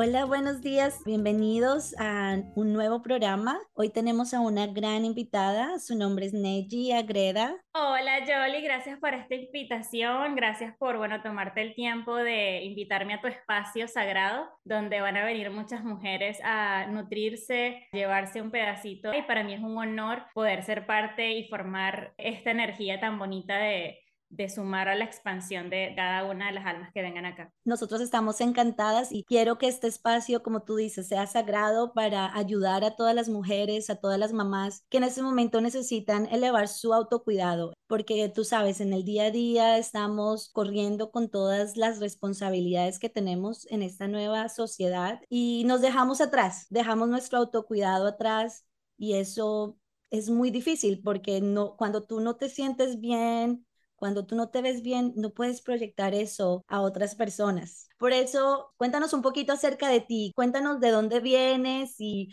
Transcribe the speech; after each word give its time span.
Hola, 0.00 0.26
buenos 0.26 0.60
días. 0.60 1.02
Bienvenidos 1.04 1.92
a 1.98 2.36
un 2.54 2.72
nuevo 2.72 3.02
programa. 3.02 3.58
Hoy 3.74 3.90
tenemos 3.90 4.32
a 4.32 4.38
una 4.38 4.68
gran 4.68 5.04
invitada. 5.04 5.80
Su 5.80 5.98
nombre 5.98 6.26
es 6.26 6.32
Neji 6.32 6.92
Agreda. 6.92 7.56
Hola, 7.74 8.20
Jolie. 8.20 8.60
Gracias 8.60 8.96
por 9.00 9.12
esta 9.12 9.34
invitación. 9.34 10.36
Gracias 10.36 10.72
por, 10.78 10.98
bueno, 10.98 11.20
tomarte 11.20 11.62
el 11.62 11.74
tiempo 11.74 12.14
de 12.14 12.62
invitarme 12.62 13.14
a 13.14 13.20
tu 13.20 13.26
espacio 13.26 13.88
sagrado, 13.88 14.48
donde 14.62 15.00
van 15.00 15.16
a 15.16 15.24
venir 15.24 15.50
muchas 15.50 15.82
mujeres 15.82 16.38
a 16.44 16.86
nutrirse, 16.86 17.88
llevarse 17.90 18.40
un 18.40 18.52
pedacito. 18.52 19.12
Y 19.12 19.22
para 19.22 19.42
mí 19.42 19.54
es 19.54 19.60
un 19.60 19.76
honor 19.76 20.26
poder 20.32 20.62
ser 20.62 20.86
parte 20.86 21.32
y 21.32 21.48
formar 21.48 22.14
esta 22.18 22.52
energía 22.52 23.00
tan 23.00 23.18
bonita 23.18 23.58
de 23.58 23.98
de 24.30 24.48
sumar 24.48 24.88
a 24.88 24.94
la 24.94 25.04
expansión 25.04 25.70
de 25.70 25.92
cada 25.96 26.24
una 26.24 26.46
de 26.46 26.52
las 26.52 26.66
almas 26.66 26.92
que 26.92 27.02
vengan 27.02 27.24
acá. 27.24 27.52
Nosotros 27.64 28.00
estamos 28.00 28.40
encantadas 28.40 29.10
y 29.10 29.24
quiero 29.24 29.58
que 29.58 29.68
este 29.68 29.86
espacio, 29.86 30.42
como 30.42 30.62
tú 30.62 30.76
dices, 30.76 31.08
sea 31.08 31.26
sagrado 31.26 31.92
para 31.92 32.36
ayudar 32.36 32.84
a 32.84 32.94
todas 32.94 33.14
las 33.14 33.28
mujeres, 33.28 33.90
a 33.90 33.96
todas 33.96 34.18
las 34.18 34.32
mamás 34.32 34.84
que 34.88 34.98
en 34.98 35.04
este 35.04 35.22
momento 35.22 35.60
necesitan 35.60 36.26
elevar 36.26 36.68
su 36.68 36.92
autocuidado, 36.92 37.72
porque 37.86 38.28
tú 38.28 38.44
sabes, 38.44 38.80
en 38.80 38.92
el 38.92 39.04
día 39.04 39.24
a 39.24 39.30
día 39.30 39.78
estamos 39.78 40.50
corriendo 40.52 41.10
con 41.10 41.30
todas 41.30 41.76
las 41.76 42.00
responsabilidades 42.00 42.98
que 42.98 43.08
tenemos 43.08 43.66
en 43.70 43.82
esta 43.82 44.08
nueva 44.08 44.48
sociedad 44.48 45.20
y 45.28 45.64
nos 45.66 45.80
dejamos 45.80 46.20
atrás, 46.20 46.66
dejamos 46.70 47.08
nuestro 47.08 47.38
autocuidado 47.38 48.06
atrás 48.06 48.66
y 48.96 49.14
eso 49.14 49.78
es 50.10 50.30
muy 50.30 50.50
difícil 50.50 51.00
porque 51.02 51.40
no 51.40 51.76
cuando 51.76 52.04
tú 52.04 52.20
no 52.20 52.36
te 52.36 52.48
sientes 52.48 53.00
bien 53.00 53.66
cuando 53.98 54.24
tú 54.24 54.36
no 54.36 54.48
te 54.48 54.62
ves 54.62 54.82
bien, 54.82 55.12
no 55.16 55.30
puedes 55.30 55.60
proyectar 55.60 56.14
eso 56.14 56.64
a 56.68 56.80
otras 56.80 57.14
personas. 57.14 57.88
Por 57.98 58.12
eso, 58.12 58.72
cuéntanos 58.76 59.12
un 59.12 59.22
poquito 59.22 59.52
acerca 59.52 59.88
de 59.88 60.00
ti, 60.00 60.32
cuéntanos 60.34 60.80
de 60.80 60.90
dónde 60.90 61.20
vienes 61.20 61.96
y 61.98 62.30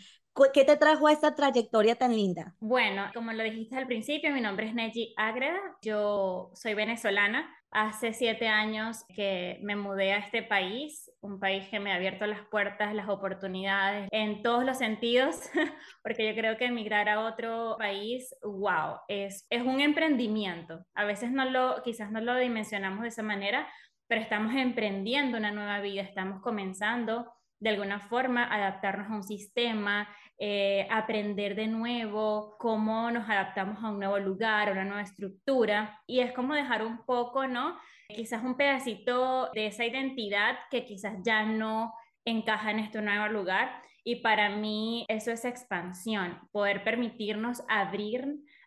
¿Qué 0.52 0.64
te 0.64 0.76
trajo 0.76 1.06
a 1.06 1.12
esta 1.12 1.34
trayectoria 1.34 1.96
tan 1.96 2.14
linda? 2.14 2.54
Bueno, 2.60 3.10
como 3.14 3.32
lo 3.32 3.42
dijiste 3.42 3.76
al 3.76 3.86
principio, 3.86 4.32
mi 4.32 4.42
nombre 4.42 4.68
es 4.68 4.74
Neji 4.74 5.14
Agreda, 5.16 5.58
yo 5.80 6.50
soy 6.54 6.74
venezolana, 6.74 7.50
Hace 7.70 8.12
siete 8.12 8.48
años 8.48 9.04
que 9.14 9.58
me 9.62 9.76
mudé 9.76 10.12
a 10.12 10.18
este 10.18 10.42
país, 10.42 11.10
un 11.20 11.38
país 11.38 11.68
que 11.68 11.80
me 11.80 11.92
ha 11.92 11.96
abierto 11.96 12.26
las 12.26 12.40
puertas, 12.48 12.94
las 12.94 13.08
oportunidades 13.08 14.08
en 14.12 14.42
todos 14.42 14.64
los 14.64 14.78
sentidos, 14.78 15.36
porque 16.02 16.26
yo 16.26 16.34
creo 16.34 16.56
que 16.56 16.66
emigrar 16.66 17.08
a 17.08 17.20
otro 17.20 17.76
país, 17.78 18.34
wow, 18.42 19.00
es, 19.08 19.46
es 19.50 19.62
un 19.62 19.80
emprendimiento. 19.80 20.84
A 20.94 21.04
veces 21.04 21.30
no 21.30 21.44
lo, 21.44 21.82
quizás 21.82 22.10
no 22.10 22.20
lo 22.20 22.36
dimensionamos 22.36 23.02
de 23.02 23.08
esa 23.08 23.22
manera, 23.22 23.68
pero 24.08 24.20
estamos 24.20 24.54
emprendiendo 24.54 25.36
una 25.36 25.50
nueva 25.50 25.80
vida, 25.80 26.02
estamos 26.02 26.40
comenzando 26.40 27.30
de 27.58 27.70
alguna 27.70 28.00
forma 28.00 28.44
adaptarnos 28.44 29.10
a 29.10 29.14
un 29.14 29.22
sistema, 29.22 30.08
eh, 30.38 30.86
aprender 30.90 31.54
de 31.54 31.66
nuevo, 31.66 32.56
cómo 32.58 33.10
nos 33.10 33.28
adaptamos 33.28 33.82
a 33.82 33.90
un 33.90 33.98
nuevo 33.98 34.18
lugar, 34.18 34.68
a 34.68 34.72
una 34.72 34.84
nueva 34.84 35.02
estructura. 35.02 36.02
Y 36.06 36.20
es 36.20 36.32
como 36.32 36.54
dejar 36.54 36.84
un 36.84 37.04
poco, 37.06 37.46
¿no? 37.46 37.78
Quizás 38.08 38.44
un 38.44 38.56
pedacito 38.56 39.50
de 39.54 39.66
esa 39.66 39.84
identidad 39.84 40.58
que 40.70 40.84
quizás 40.84 41.14
ya 41.24 41.44
no 41.44 41.94
encaja 42.24 42.70
en 42.70 42.80
este 42.80 43.00
nuevo 43.00 43.28
lugar. 43.28 43.82
Y 44.04 44.16
para 44.16 44.50
mí 44.50 45.06
eso 45.08 45.32
es 45.32 45.44
expansión, 45.44 46.38
poder 46.52 46.84
permitirnos 46.84 47.64
abrir 47.68 48.26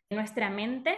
nuestra 0.10 0.50
mente 0.50 0.98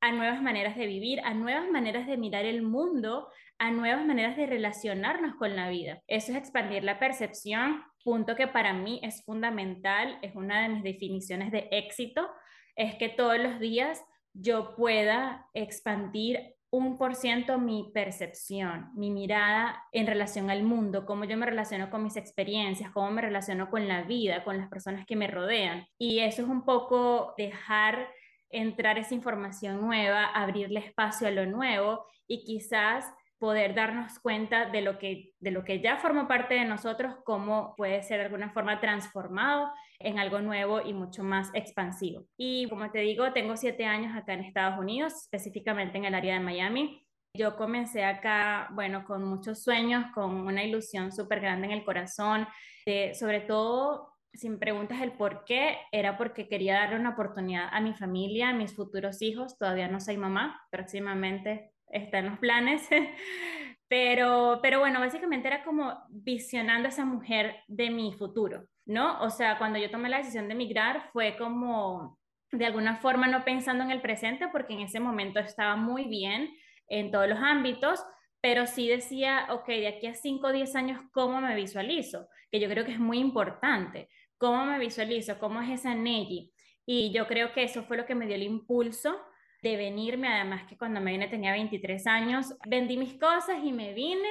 a 0.00 0.12
nuevas 0.12 0.40
maneras 0.42 0.76
de 0.76 0.86
vivir, 0.86 1.20
a 1.20 1.34
nuevas 1.34 1.68
maneras 1.70 2.06
de 2.06 2.16
mirar 2.16 2.44
el 2.44 2.62
mundo, 2.62 3.28
a 3.60 3.70
nuevas 3.70 4.04
maneras 4.06 4.38
de 4.38 4.46
relacionarnos 4.46 5.36
con 5.36 5.54
la 5.54 5.68
vida. 5.68 6.00
Eso 6.06 6.32
es 6.32 6.38
expandir 6.38 6.82
la 6.82 6.98
percepción, 6.98 7.84
punto 8.02 8.34
que 8.34 8.48
para 8.48 8.72
mí 8.72 9.00
es 9.02 9.22
fundamental, 9.22 10.18
es 10.22 10.34
una 10.34 10.62
de 10.62 10.70
mis 10.70 10.82
definiciones 10.82 11.52
de 11.52 11.68
éxito, 11.70 12.26
es 12.74 12.94
que 12.94 13.10
todos 13.10 13.38
los 13.38 13.60
días 13.60 14.02
yo 14.32 14.74
pueda 14.76 15.46
expandir 15.52 16.56
un 16.70 16.96
por 16.96 17.14
ciento 17.14 17.58
mi 17.58 17.90
percepción, 17.92 18.90
mi 18.94 19.10
mirada 19.10 19.84
en 19.92 20.06
relación 20.06 20.48
al 20.48 20.62
mundo, 20.62 21.04
cómo 21.04 21.24
yo 21.24 21.36
me 21.36 21.44
relaciono 21.44 21.90
con 21.90 22.02
mis 22.02 22.16
experiencias, 22.16 22.90
cómo 22.92 23.10
me 23.10 23.20
relaciono 23.20 23.68
con 23.68 23.86
la 23.88 24.04
vida, 24.04 24.42
con 24.42 24.56
las 24.56 24.70
personas 24.70 25.04
que 25.04 25.16
me 25.16 25.26
rodean. 25.26 25.84
Y 25.98 26.20
eso 26.20 26.40
es 26.42 26.48
un 26.48 26.64
poco 26.64 27.34
dejar 27.36 28.08
entrar 28.48 28.98
esa 28.98 29.14
información 29.14 29.82
nueva, 29.82 30.24
abrirle 30.24 30.80
espacio 30.80 31.28
a 31.28 31.30
lo 31.30 31.44
nuevo 31.44 32.06
y 32.26 32.42
quizás 32.44 33.04
poder 33.40 33.74
darnos 33.74 34.18
cuenta 34.18 34.66
de 34.66 34.82
lo 34.82 34.98
que, 34.98 35.32
de 35.40 35.50
lo 35.50 35.64
que 35.64 35.80
ya 35.80 35.96
forma 35.96 36.28
parte 36.28 36.54
de 36.54 36.66
nosotros, 36.66 37.14
cómo 37.24 37.74
puede 37.74 38.02
ser 38.02 38.18
de 38.18 38.26
alguna 38.26 38.50
forma 38.50 38.80
transformado 38.80 39.72
en 39.98 40.18
algo 40.18 40.40
nuevo 40.40 40.82
y 40.82 40.92
mucho 40.92 41.24
más 41.24 41.50
expansivo. 41.54 42.26
Y 42.36 42.68
como 42.68 42.90
te 42.90 42.98
digo, 42.98 43.32
tengo 43.32 43.56
siete 43.56 43.86
años 43.86 44.14
acá 44.14 44.34
en 44.34 44.44
Estados 44.44 44.78
Unidos, 44.78 45.14
específicamente 45.22 45.96
en 45.96 46.04
el 46.04 46.14
área 46.14 46.34
de 46.34 46.40
Miami. 46.40 47.06
Yo 47.34 47.56
comencé 47.56 48.04
acá, 48.04 48.68
bueno, 48.72 49.04
con 49.06 49.24
muchos 49.24 49.62
sueños, 49.62 50.04
con 50.12 50.46
una 50.46 50.62
ilusión 50.62 51.10
súper 51.10 51.40
grande 51.40 51.66
en 51.66 51.72
el 51.72 51.84
corazón, 51.84 52.46
de, 52.84 53.14
sobre 53.14 53.40
todo 53.40 54.10
si 54.34 54.50
me 54.50 54.58
preguntas 54.58 55.00
el 55.00 55.12
por 55.12 55.44
qué, 55.44 55.78
era 55.92 56.18
porque 56.18 56.46
quería 56.46 56.74
darle 56.74 56.96
una 56.96 57.10
oportunidad 57.10 57.68
a 57.72 57.80
mi 57.80 57.94
familia, 57.94 58.50
a 58.50 58.54
mis 58.54 58.76
futuros 58.76 59.22
hijos. 59.22 59.56
Todavía 59.56 59.88
no 59.88 59.98
soy 59.98 60.18
mamá, 60.18 60.60
próximamente 60.70 61.72
está 61.90 62.18
en 62.18 62.26
los 62.26 62.38
planes. 62.38 62.88
Pero, 63.88 64.60
pero 64.62 64.78
bueno, 64.78 65.00
básicamente 65.00 65.48
era 65.48 65.64
como 65.64 65.92
visionando 66.10 66.86
a 66.86 66.90
esa 66.90 67.04
mujer 67.04 67.56
de 67.66 67.90
mi 67.90 68.12
futuro, 68.12 68.68
¿no? 68.86 69.20
O 69.20 69.30
sea, 69.30 69.58
cuando 69.58 69.80
yo 69.80 69.90
tomé 69.90 70.08
la 70.08 70.18
decisión 70.18 70.46
de 70.46 70.54
emigrar 70.54 71.10
fue 71.12 71.36
como 71.36 72.16
de 72.52 72.66
alguna 72.66 72.98
forma 72.98 73.26
no 73.26 73.44
pensando 73.44 73.82
en 73.82 73.90
el 73.90 74.00
presente 74.00 74.46
porque 74.52 74.74
en 74.74 74.82
ese 74.82 75.00
momento 75.00 75.40
estaba 75.40 75.74
muy 75.74 76.04
bien 76.04 76.50
en 76.86 77.10
todos 77.10 77.28
los 77.28 77.40
ámbitos, 77.40 78.00
pero 78.40 78.68
sí 78.68 78.86
decía, 78.86 79.48
ok, 79.50 79.66
de 79.66 79.88
aquí 79.88 80.06
a 80.06 80.14
5 80.14 80.46
o 80.46 80.52
10 80.52 80.76
años, 80.76 81.00
¿cómo 81.12 81.40
me 81.40 81.56
visualizo? 81.56 82.28
Que 82.52 82.60
yo 82.60 82.68
creo 82.68 82.84
que 82.84 82.92
es 82.92 83.00
muy 83.00 83.18
importante. 83.18 84.08
¿Cómo 84.38 84.64
me 84.66 84.78
visualizo? 84.78 85.38
¿Cómo 85.40 85.60
es 85.62 85.80
esa 85.80 85.96
Nelly? 85.96 86.52
Y 86.86 87.12
yo 87.12 87.26
creo 87.26 87.52
que 87.52 87.64
eso 87.64 87.82
fue 87.82 87.96
lo 87.96 88.06
que 88.06 88.14
me 88.14 88.26
dio 88.26 88.36
el 88.36 88.44
impulso 88.44 89.20
de 89.62 89.76
venirme, 89.76 90.28
además 90.28 90.64
que 90.68 90.76
cuando 90.76 91.00
me 91.00 91.12
vine 91.12 91.28
tenía 91.28 91.52
23 91.52 92.06
años, 92.06 92.54
vendí 92.66 92.96
mis 92.96 93.14
cosas 93.14 93.58
y 93.62 93.72
me 93.72 93.92
vine 93.94 94.28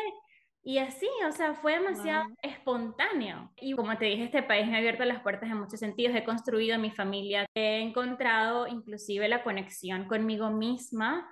y 0.62 0.78
así, 0.78 1.08
o 1.28 1.32
sea, 1.32 1.54
fue 1.54 1.74
demasiado 1.74 2.26
espontáneo. 2.42 3.52
Y 3.56 3.76
como 3.76 3.98
te 3.98 4.06
dije, 4.06 4.26
este 4.26 4.44
país 4.44 4.68
me 4.68 4.76
ha 4.76 4.80
abierto 4.80 5.06
las 5.06 5.22
puertas 5.22 5.50
en 5.50 5.58
muchos 5.58 5.80
sentidos. 5.80 6.16
He 6.16 6.24
construido 6.24 6.78
mi 6.78 6.92
familia, 6.92 7.46
he 7.56 7.80
encontrado 7.82 8.68
inclusive 8.68 9.28
la 9.30 9.42
conexión 9.44 10.06
conmigo 10.06 10.50
misma 10.50 11.28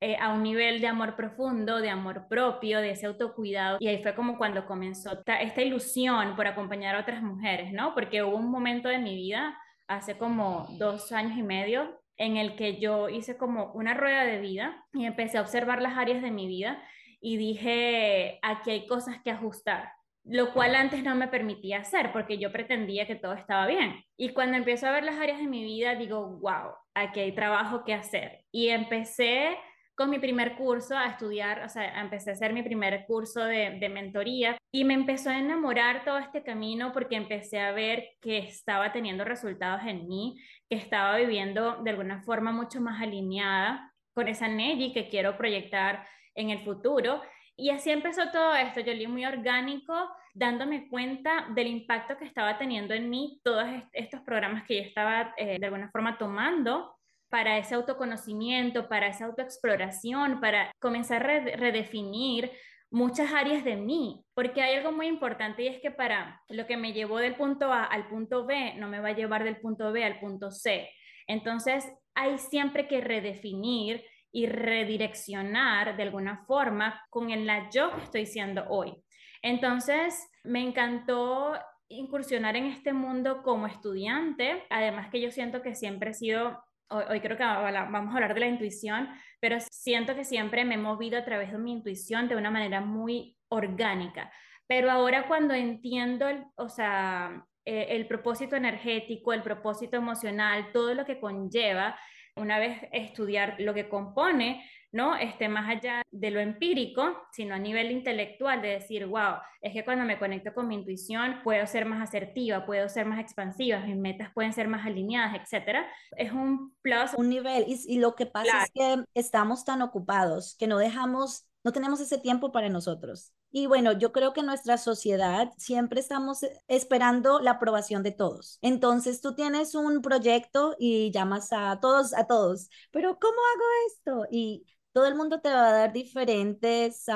eh, 0.00 0.16
a 0.20 0.34
un 0.34 0.42
nivel 0.42 0.80
de 0.80 0.88
amor 0.88 1.14
profundo, 1.14 1.80
de 1.80 1.88
amor 1.88 2.26
propio, 2.28 2.80
de 2.80 2.90
ese 2.90 3.06
autocuidado. 3.06 3.78
Y 3.80 3.88
ahí 3.88 4.02
fue 4.02 4.14
como 4.14 4.36
cuando 4.36 4.66
comenzó 4.66 5.22
esta 5.24 5.62
ilusión 5.62 6.34
por 6.34 6.48
acompañar 6.48 6.96
a 6.96 7.00
otras 7.00 7.22
mujeres, 7.22 7.72
¿no? 7.72 7.94
Porque 7.94 8.22
hubo 8.22 8.36
un 8.36 8.50
momento 8.50 8.88
de 8.88 8.98
mi 8.98 9.14
vida, 9.14 9.56
hace 9.86 10.18
como 10.18 10.66
dos 10.78 11.12
años 11.12 11.38
y 11.38 11.42
medio, 11.42 12.02
en 12.16 12.36
el 12.36 12.56
que 12.56 12.78
yo 12.78 13.08
hice 13.08 13.36
como 13.36 13.72
una 13.72 13.94
rueda 13.94 14.24
de 14.24 14.40
vida 14.40 14.84
y 14.92 15.04
empecé 15.04 15.38
a 15.38 15.42
observar 15.42 15.82
las 15.82 15.96
áreas 15.96 16.22
de 16.22 16.30
mi 16.30 16.46
vida 16.46 16.82
y 17.20 17.36
dije, 17.36 18.38
aquí 18.42 18.70
hay 18.70 18.86
cosas 18.86 19.16
que 19.22 19.30
ajustar, 19.30 19.92
lo 20.24 20.52
cual 20.52 20.74
antes 20.74 21.02
no 21.02 21.14
me 21.14 21.28
permitía 21.28 21.78
hacer 21.78 22.12
porque 22.12 22.38
yo 22.38 22.52
pretendía 22.52 23.06
que 23.06 23.16
todo 23.16 23.32
estaba 23.32 23.66
bien. 23.66 24.04
Y 24.16 24.30
cuando 24.30 24.56
empiezo 24.56 24.86
a 24.86 24.92
ver 24.92 25.04
las 25.04 25.16
áreas 25.16 25.38
de 25.38 25.46
mi 25.46 25.64
vida, 25.64 25.94
digo, 25.94 26.38
wow, 26.40 26.72
aquí 26.94 27.20
hay 27.20 27.32
trabajo 27.32 27.84
que 27.84 27.94
hacer. 27.94 28.44
Y 28.52 28.68
empecé 28.68 29.56
con 29.94 30.10
mi 30.10 30.18
primer 30.18 30.56
curso 30.56 30.96
a 30.96 31.06
estudiar, 31.06 31.64
o 31.64 31.68
sea, 31.68 32.00
empecé 32.00 32.30
a 32.30 32.32
hacer 32.34 32.52
mi 32.52 32.62
primer 32.62 33.06
curso 33.06 33.44
de, 33.44 33.78
de, 33.78 33.88
mentoría 33.88 34.58
y 34.74 34.82
me 34.82 34.94
empezó 34.94 35.30
a 35.30 35.38
enamorar 35.38 36.04
todo 36.04 36.18
este 36.18 36.42
camino 36.42 36.92
porque 36.92 37.14
empecé 37.14 37.60
a 37.60 37.70
ver 37.70 38.16
que 38.20 38.38
estaba 38.38 38.90
teniendo 38.90 39.24
resultados 39.24 39.82
en 39.86 40.08
mí, 40.08 40.36
que 40.68 40.74
estaba 40.74 41.16
viviendo 41.16 41.76
de 41.84 41.90
alguna 41.90 42.24
forma 42.24 42.50
mucho 42.50 42.80
más 42.80 43.00
alineada 43.00 43.94
con 44.14 44.26
esa 44.26 44.48
Nelly 44.48 44.92
que 44.92 45.08
quiero 45.08 45.38
proyectar 45.38 46.04
en 46.34 46.50
el 46.50 46.64
futuro. 46.64 47.22
Y 47.54 47.70
así 47.70 47.92
empezó 47.92 48.32
todo 48.32 48.56
esto, 48.56 48.80
yo 48.80 48.92
leí 48.92 49.06
muy 49.06 49.24
orgánico, 49.24 49.94
dándome 50.34 50.88
cuenta 50.88 51.46
del 51.54 51.68
impacto 51.68 52.16
que 52.16 52.24
estaba 52.24 52.58
teniendo 52.58 52.94
en 52.94 53.08
mí 53.08 53.40
todos 53.44 53.64
estos 53.92 54.22
programas 54.22 54.64
que 54.64 54.78
yo 54.78 54.82
estaba 54.82 55.34
eh, 55.36 55.60
de 55.60 55.66
alguna 55.66 55.88
forma 55.92 56.18
tomando 56.18 56.96
para 57.28 57.58
ese 57.58 57.76
autoconocimiento, 57.76 58.88
para 58.88 59.06
esa 59.06 59.26
autoexploración, 59.26 60.40
para 60.40 60.72
comenzar 60.80 61.22
a 61.30 61.38
redefinir 61.38 62.50
muchas 62.94 63.32
áreas 63.32 63.64
de 63.64 63.74
mí, 63.74 64.24
porque 64.34 64.62
hay 64.62 64.76
algo 64.76 64.92
muy 64.92 65.08
importante 65.08 65.64
y 65.64 65.66
es 65.66 65.80
que 65.80 65.90
para 65.90 66.40
lo 66.48 66.64
que 66.64 66.76
me 66.76 66.92
llevó 66.92 67.18
del 67.18 67.34
punto 67.34 67.72
A 67.72 67.82
al 67.82 68.06
punto 68.06 68.46
B, 68.46 68.74
no 68.76 68.88
me 68.88 69.00
va 69.00 69.08
a 69.08 69.16
llevar 69.16 69.42
del 69.42 69.56
punto 69.56 69.90
B 69.90 70.04
al 70.04 70.20
punto 70.20 70.52
C. 70.52 70.88
Entonces, 71.26 71.92
hay 72.14 72.38
siempre 72.38 72.86
que 72.86 73.00
redefinir 73.00 74.04
y 74.30 74.46
redireccionar 74.46 75.96
de 75.96 76.04
alguna 76.04 76.44
forma 76.46 77.02
con 77.10 77.30
el 77.30 77.46
la 77.46 77.68
yo 77.68 77.92
que 77.96 78.04
estoy 78.04 78.26
siendo 78.26 78.64
hoy. 78.68 78.94
Entonces, 79.42 80.28
me 80.44 80.62
encantó 80.62 81.58
incursionar 81.88 82.54
en 82.54 82.66
este 82.66 82.92
mundo 82.92 83.42
como 83.42 83.66
estudiante, 83.66 84.62
además 84.70 85.10
que 85.10 85.20
yo 85.20 85.32
siento 85.32 85.62
que 85.62 85.74
siempre 85.74 86.10
he 86.10 86.14
sido 86.14 86.62
hoy, 86.88 87.20
creo 87.20 87.36
que 87.36 87.44
vamos 87.44 88.12
a 88.12 88.14
hablar 88.14 88.34
de 88.34 88.40
la 88.40 88.46
intuición, 88.46 89.08
pero 89.40 89.58
siento 89.60 90.14
que 90.14 90.24
siempre 90.24 90.64
me 90.64 90.74
he 90.74 90.78
movido 90.78 91.18
a 91.18 91.24
través 91.24 91.52
de 91.52 91.58
mi 91.58 91.72
intuición 91.72 92.28
de 92.28 92.36
una 92.36 92.50
manera 92.50 92.80
muy 92.80 93.36
orgánica. 93.48 94.32
Pero 94.66 94.90
ahora 94.90 95.26
cuando 95.28 95.54
entiendo, 95.54 96.28
el, 96.28 96.44
o 96.56 96.68
sea, 96.68 97.44
eh, 97.64 97.86
el 97.90 98.06
propósito 98.06 98.56
energético, 98.56 99.32
el 99.32 99.42
propósito 99.42 99.96
emocional, 99.96 100.70
todo 100.72 100.94
lo 100.94 101.04
que 101.04 101.20
conlleva, 101.20 101.98
una 102.36 102.58
vez 102.58 102.80
estudiar 102.92 103.56
lo 103.58 103.74
que 103.74 103.88
compone, 103.88 104.68
¿no? 104.94 105.16
Este, 105.16 105.48
más 105.48 105.68
allá 105.68 106.02
de 106.12 106.30
lo 106.30 106.38
empírico, 106.38 107.02
sino 107.32 107.56
a 107.56 107.58
nivel 107.58 107.90
intelectual, 107.90 108.62
de 108.62 108.68
decir, 108.68 109.06
wow, 109.06 109.38
es 109.60 109.72
que 109.72 109.84
cuando 109.84 110.04
me 110.04 110.20
conecto 110.20 110.54
con 110.54 110.68
mi 110.68 110.76
intuición 110.76 111.40
puedo 111.42 111.66
ser 111.66 111.84
más 111.84 112.00
asertiva, 112.00 112.64
puedo 112.64 112.88
ser 112.88 113.04
más 113.04 113.18
expansiva, 113.18 113.80
mis 113.80 113.96
metas 113.96 114.30
pueden 114.32 114.52
ser 114.52 114.68
más 114.68 114.86
alineadas, 114.86 115.34
etcétera. 115.34 115.84
Es 116.16 116.30
un 116.30 116.72
plus. 116.80 117.12
Un 117.16 117.28
nivel. 117.28 117.64
Y, 117.66 117.98
lo 117.98 118.14
que 118.14 118.26
pasa 118.26 118.62
es 118.62 118.70
que 118.72 119.04
estamos 119.14 119.64
tan 119.64 119.82
ocupados 119.82 120.54
que 120.60 120.68
no 120.68 120.78
dejamos, 120.78 121.44
no 121.64 121.72
tenemos 121.72 122.00
ese 122.00 122.18
tiempo 122.18 122.52
para 122.52 122.68
nosotros. 122.68 123.32
Y 123.50 123.66
bueno, 123.66 123.92
yo 123.98 124.12
creo 124.12 124.32
que 124.32 124.42
nuestra 124.42 124.78
sociedad 124.78 125.52
siempre 125.56 126.00
estamos 126.00 126.40
esperando 126.68 127.40
la 127.40 127.52
aprobación 127.52 128.04
de 128.04 128.12
todos. 128.12 128.58
Entonces 128.62 129.20
tú 129.20 129.34
tienes 129.34 129.74
un 129.74 130.02
proyecto 130.02 130.76
y 130.78 131.10
llamas 131.10 131.52
a 131.52 131.80
todos, 131.80 132.14
a 132.14 132.26
todos, 132.26 132.68
pero 132.92 133.18
¿cómo 133.18 133.34
hago 133.34 133.64
esto? 133.88 134.26
Y 134.30 134.66
todo 134.94 135.06
el 135.06 135.16
mundo 135.16 135.40
te 135.40 135.50
va 135.50 135.68
a 135.68 135.72
dar 135.72 135.92
diferentes 135.92 137.06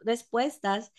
respuestas. 0.00 0.92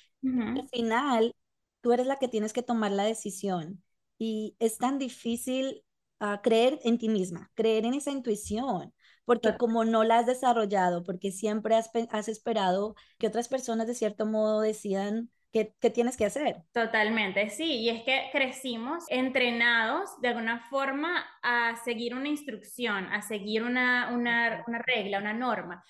Al 0.56 0.68
final, 0.70 1.36
tú 1.82 1.94
eres 1.94 2.08
la 2.08 2.18
que 2.18 2.28
tienes 2.28 2.52
que 2.52 2.64
tomar 2.64 2.92
la 2.92 3.04
decisión. 3.04 3.84
Y 4.18 4.56
es 4.60 4.80
tan 4.80 4.98
difícil 4.98 5.84
ah, 6.20 6.42
creer 6.44 6.80
en 6.84 6.98
ti 6.98 7.10
misma, 7.10 7.52
creer 7.54 7.86
en 7.86 7.94
esa 7.94 8.12
intuición, 8.12 8.92
porque 9.24 9.56
como 9.56 9.86
no 9.86 10.04
la 10.04 10.20
has 10.20 10.26
desarrollado, 10.26 11.04
porque 11.04 11.32
siempre 11.32 11.76
has, 11.76 11.92
has 12.10 12.28
esperado 12.28 12.96
que 13.20 13.28
otras 13.28 13.48
personas 13.48 13.86
de 13.86 13.94
cierto 13.94 14.26
modo 14.26 14.62
decidan 14.62 15.30
¿Qué, 15.52 15.74
tienes 15.90 16.18
que 16.18 16.26
hacer? 16.26 16.58
Totalmente, 16.74 17.50
sí, 17.50 17.78
y 17.78 17.90
es 17.90 18.04
que 18.04 18.30
crecimos 18.32 19.06
entrenados 19.08 20.20
de 20.22 20.28
alguna 20.28 20.60
forma 20.70 21.26
a 21.42 21.76
seguir 21.84 22.14
una 22.16 22.28
instrucción, 22.28 23.06
a 23.06 23.22
seguir 23.22 23.64
una, 23.64 24.10
una, 24.14 24.64
una 24.68 24.80
regla, 24.80 25.20
una 25.20 25.34
norma. 25.34 25.84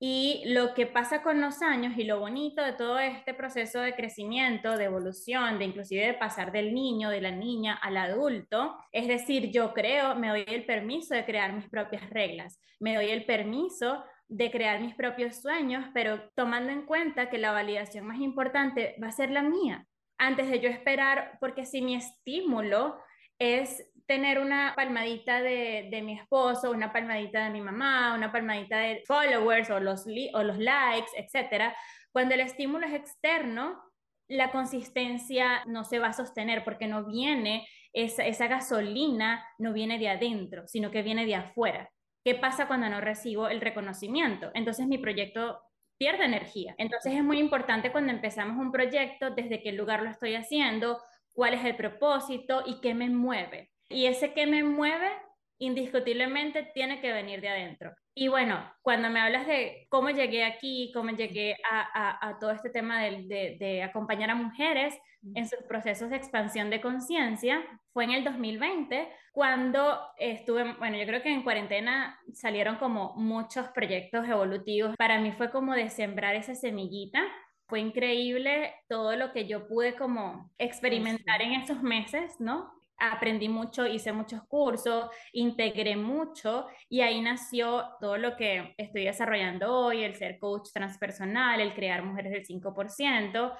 Y 0.00 0.42
lo 0.46 0.74
que 0.74 0.86
pasa 0.86 1.22
con 1.22 1.40
los 1.40 1.62
años 1.62 1.96
y 1.96 2.04
lo 2.04 2.18
bonito 2.18 2.62
de 2.62 2.72
todo 2.72 2.98
este 2.98 3.32
proceso 3.32 3.80
de 3.80 3.94
crecimiento, 3.94 4.76
de 4.76 4.84
evolución, 4.84 5.58
de 5.58 5.64
inclusive 5.64 6.06
de 6.06 6.14
pasar 6.14 6.52
del 6.52 6.74
niño, 6.74 7.08
de 7.08 7.20
la 7.20 7.30
niña 7.30 7.74
al 7.80 7.96
adulto, 7.96 8.76
es 8.92 9.06
decir, 9.08 9.50
yo 9.50 9.72
creo, 9.72 10.16
me 10.16 10.28
doy 10.28 10.44
el 10.46 10.66
permiso 10.66 11.14
de 11.14 11.24
crear 11.24 11.52
mis 11.54 11.68
propias 11.70 12.10
reglas, 12.10 12.60
me 12.80 12.96
doy 12.96 13.10
el 13.10 13.24
permiso 13.24 14.04
de 14.28 14.50
crear 14.50 14.80
mis 14.80 14.94
propios 14.94 15.40
sueños, 15.40 15.86
pero 15.94 16.30
tomando 16.34 16.72
en 16.72 16.86
cuenta 16.86 17.30
que 17.30 17.38
la 17.38 17.52
validación 17.52 18.06
más 18.06 18.20
importante 18.20 18.96
va 19.02 19.08
a 19.08 19.12
ser 19.12 19.30
la 19.30 19.42
mía, 19.42 19.86
antes 20.18 20.48
de 20.48 20.60
yo 20.60 20.68
esperar, 20.68 21.38
porque 21.40 21.66
si 21.66 21.82
mi 21.82 21.96
estímulo 21.96 22.98
es 23.38 23.90
tener 24.06 24.38
una 24.38 24.74
palmadita 24.76 25.40
de, 25.40 25.88
de, 25.90 26.02
mi 26.02 26.18
esposo, 26.18 26.70
una 26.70 26.92
palmadita 26.92 27.44
de 27.44 27.50
mi 27.50 27.60
mamá, 27.60 28.14
una 28.14 28.30
palmadita 28.30 28.78
de 28.78 29.02
followers 29.06 29.70
o 29.70 29.80
los, 29.80 30.06
o 30.34 30.42
los 30.42 30.58
likes, 30.58 31.10
etcétera, 31.16 31.74
cuando 32.12 32.34
el 32.34 32.40
estímulo 32.40 32.86
es 32.86 32.94
externo, 32.94 33.82
la 34.28 34.50
consistencia 34.50 35.64
no 35.66 35.84
se 35.84 35.98
va 35.98 36.08
a 36.08 36.12
sostener 36.12 36.64
porque 36.64 36.86
no 36.86 37.04
viene, 37.04 37.66
esa, 37.92 38.24
esa 38.24 38.46
gasolina 38.46 39.44
no 39.58 39.72
viene 39.72 39.98
de 39.98 40.08
adentro, 40.08 40.66
sino 40.66 40.90
que 40.90 41.02
viene 41.02 41.26
de 41.26 41.34
afuera. 41.34 41.90
¿Qué 42.24 42.34
pasa 42.34 42.66
cuando 42.66 42.88
no 42.88 43.02
recibo 43.02 43.48
el 43.48 43.60
reconocimiento? 43.60 44.50
Entonces 44.54 44.86
mi 44.86 44.96
proyecto 44.96 45.60
pierde 45.98 46.24
energía. 46.24 46.74
Entonces 46.78 47.12
es 47.12 47.22
muy 47.22 47.38
importante 47.38 47.92
cuando 47.92 48.12
empezamos 48.12 48.56
un 48.56 48.72
proyecto, 48.72 49.30
desde 49.30 49.62
qué 49.62 49.72
lugar 49.72 50.02
lo 50.02 50.10
estoy 50.10 50.34
haciendo, 50.34 51.00
cuál 51.34 51.52
es 51.52 51.64
el 51.64 51.76
propósito 51.76 52.62
y 52.64 52.80
qué 52.80 52.94
me 52.94 53.10
mueve. 53.10 53.70
Y 53.90 54.06
ese 54.06 54.32
que 54.32 54.46
me 54.46 54.64
mueve 54.64 55.10
indiscutiblemente 55.58 56.70
tiene 56.74 57.00
que 57.00 57.12
venir 57.12 57.40
de 57.40 57.48
adentro. 57.48 57.94
Y 58.14 58.28
bueno, 58.28 58.64
cuando 58.82 59.10
me 59.10 59.20
hablas 59.20 59.46
de 59.46 59.86
cómo 59.88 60.10
llegué 60.10 60.44
aquí, 60.44 60.92
cómo 60.94 61.10
llegué 61.10 61.56
a, 61.70 62.36
todo 62.40 62.52
este 62.52 62.70
tema 62.70 63.02
de, 63.02 63.56
de, 63.58 63.82
acompañar 63.82 64.30
a 64.30 64.34
mujeres 64.34 64.94
en 65.34 65.48
sus 65.48 65.60
procesos 65.68 66.10
de 66.10 66.16
expansión 66.16 66.70
de 66.70 66.80
conciencia, 66.80 67.64
fue 67.92 68.04
en 68.04 68.12
el 68.12 68.24
2020, 68.24 69.08
cuando 69.32 69.98
estuve, 70.16 70.74
bueno, 70.74 70.96
yo 70.96 71.06
creo 71.06 71.22
que 71.22 71.32
en 71.32 71.42
cuarentena 71.42 72.20
salieron 72.32 72.76
como 72.76 73.14
muchos 73.16 73.66
proyectos 73.68 74.28
evolutivos. 74.28 74.94
Para 74.96 75.20
mí 75.20 75.32
fue 75.32 75.50
como 75.50 75.74
de 75.74 75.90
sembrar 75.90 76.36
esa 76.36 76.54
semillita. 76.54 77.20
Fue 77.66 77.80
increíble 77.80 78.74
todo 78.88 79.16
lo 79.16 79.32
que 79.32 79.48
yo 79.48 79.66
pude 79.66 79.96
como 79.96 80.52
experimentar 80.58 81.42
en 81.42 81.52
esos 81.54 81.82
meses, 81.82 82.38
¿no? 82.38 82.73
Aprendí 82.98 83.48
mucho, 83.48 83.86
hice 83.86 84.12
muchos 84.12 84.42
cursos, 84.44 85.06
integré 85.32 85.96
mucho 85.96 86.66
y 86.88 87.00
ahí 87.00 87.20
nació 87.20 87.84
todo 88.00 88.16
lo 88.16 88.36
que 88.36 88.74
estoy 88.78 89.04
desarrollando 89.04 89.72
hoy, 89.72 90.04
el 90.04 90.14
ser 90.14 90.38
coach 90.38 90.70
transpersonal, 90.72 91.60
el 91.60 91.74
crear 91.74 92.04
mujeres 92.04 92.32
del 92.32 92.44
5%, 92.44 93.52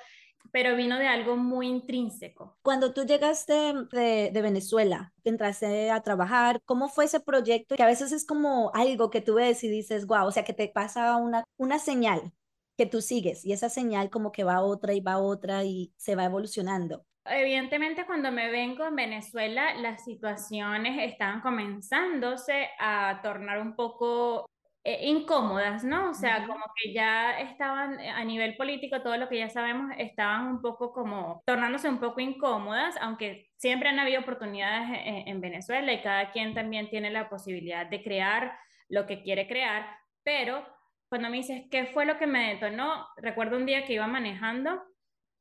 pero 0.52 0.76
vino 0.76 0.98
de 0.98 1.06
algo 1.06 1.36
muy 1.36 1.68
intrínseco. 1.68 2.58
Cuando 2.62 2.92
tú 2.92 3.04
llegaste 3.04 3.52
de, 3.92 4.42
Venezuela, 4.42 5.12
entraste 5.24 5.90
a 5.90 6.02
trabajar, 6.02 6.60
¿cómo 6.64 6.88
fue 6.88 7.06
ese 7.06 7.20
proyecto? 7.20 7.76
Que 7.76 7.82
a 7.82 7.86
veces 7.86 8.12
es 8.12 8.26
como 8.26 8.70
algo 8.74 9.10
que 9.10 9.20
tú 9.20 9.34
ves 9.34 9.64
y 9.64 9.68
dices, 9.68 10.06
wow, 10.06 10.26
o 10.26 10.32
sea, 10.32 10.44
que 10.44 10.52
te 10.52 10.68
pasa 10.68 11.16
una, 11.16 11.44
una 11.56 11.78
señal 11.78 12.32
que 12.76 12.86
tú 12.86 13.00
sigues 13.00 13.44
y 13.44 13.52
esa 13.52 13.68
señal 13.68 14.10
como 14.10 14.32
que 14.32 14.44
va 14.44 14.60
otra 14.60 14.94
y 14.94 15.00
va 15.00 15.18
otra 15.18 15.64
y 15.64 15.92
se 15.96 16.16
va 16.16 16.24
evolucionando. 16.24 17.04
Evidentemente, 17.26 18.04
cuando 18.04 18.30
me 18.30 18.50
vengo 18.50 18.84
en 18.86 18.96
Venezuela, 18.96 19.74
las 19.74 20.04
situaciones 20.04 21.10
estaban 21.10 21.40
comenzándose 21.40 22.68
a 22.78 23.20
tornar 23.22 23.60
un 23.62 23.74
poco 23.74 24.44
eh, 24.84 25.06
incómodas, 25.08 25.84
¿no? 25.84 26.10
O 26.10 26.14
sea, 26.14 26.46
como 26.46 26.64
que 26.76 26.92
ya 26.92 27.40
estaban 27.40 27.98
eh, 27.98 28.10
a 28.10 28.22
nivel 28.24 28.56
político, 28.56 29.00
todo 29.00 29.16
lo 29.16 29.30
que 29.30 29.38
ya 29.38 29.48
sabemos, 29.48 29.90
estaban 29.96 30.48
un 30.48 30.60
poco 30.60 30.92
como 30.92 31.42
tornándose 31.46 31.88
un 31.88 31.98
poco 31.98 32.20
incómodas, 32.20 32.94
aunque 33.00 33.48
siempre 33.56 33.88
han 33.88 33.98
habido 33.98 34.20
oportunidades 34.20 34.90
en, 35.06 35.28
en 35.28 35.40
Venezuela 35.40 35.90
y 35.94 36.02
cada 36.02 36.30
quien 36.30 36.52
también 36.52 36.90
tiene 36.90 37.10
la 37.10 37.30
posibilidad 37.30 37.86
de 37.86 38.02
crear 38.02 38.58
lo 38.90 39.06
que 39.06 39.22
quiere 39.22 39.48
crear, 39.48 39.86
pero 40.22 40.66
cuando 41.08 41.30
me 41.30 41.38
dices, 41.38 41.62
¿qué 41.70 41.86
fue 41.86 42.04
lo 42.04 42.18
que 42.18 42.26
me 42.26 42.50
detonó? 42.54 43.06
Recuerdo 43.16 43.56
un 43.56 43.64
día 43.66 43.86
que 43.86 43.94
iba 43.94 44.06
manejando 44.06 44.82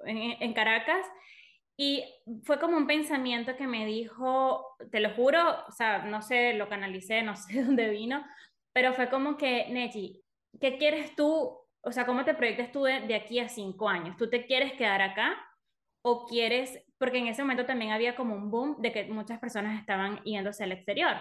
en, 0.06 0.18
en 0.42 0.54
Caracas 0.54 1.06
y 1.78 2.04
fue 2.44 2.60
como 2.60 2.78
un 2.78 2.86
pensamiento 2.86 3.56
que 3.56 3.68
me 3.68 3.86
dijo, 3.86 4.76
te 4.92 5.00
lo 5.00 5.10
juro, 5.12 5.40
o 5.68 5.72
sea, 5.72 6.04
no 6.06 6.22
sé, 6.22 6.54
lo 6.54 6.70
canalicé, 6.70 7.24
no 7.24 7.36
sé 7.36 7.54
de 7.54 7.64
dónde 7.64 7.90
vino, 7.90 8.24
pero 8.74 8.94
fue 8.94 9.10
como 9.10 9.38
que, 9.38 9.68
Neji, 9.70 10.24
¿qué 10.60 10.78
quieres 10.78 11.16
tú? 11.16 11.58
O 11.82 11.92
sea, 11.92 12.06
¿cómo 12.06 12.24
te 12.24 12.34
proyectas 12.34 12.72
tú 12.72 12.84
de, 12.84 13.16
aquí 13.16 13.40
a 13.40 13.50
cinco 13.50 13.90
años? 13.90 14.16
¿Tú 14.18 14.30
te 14.30 14.46
quieres 14.46 14.74
quedar 14.74 15.02
acá 15.02 15.36
o 16.06 16.26
quieres, 16.26 16.84
porque 16.98 17.18
en 17.18 17.28
ese 17.28 17.42
momento 17.42 17.66
también 17.66 17.92
había 17.92 18.16
como 18.16 18.36
un 18.36 18.52
boom 18.52 18.82
de 18.82 18.92
que 18.92 19.06
muchas 19.06 19.40
personas 19.40 19.80
estaban 19.80 20.22
yéndose 20.24 20.64
al 20.64 20.74
exterior. 20.74 21.16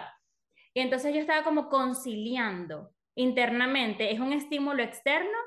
Y 0.73 0.81
entonces 0.81 1.13
yo 1.13 1.21
estaba 1.21 1.43
como 1.43 1.69
conciliando 1.69 2.91
internamente, 3.15 4.11
¿es 4.11 4.19
un 4.19 4.33
estímulo 4.33 4.83
externo? 4.83 5.37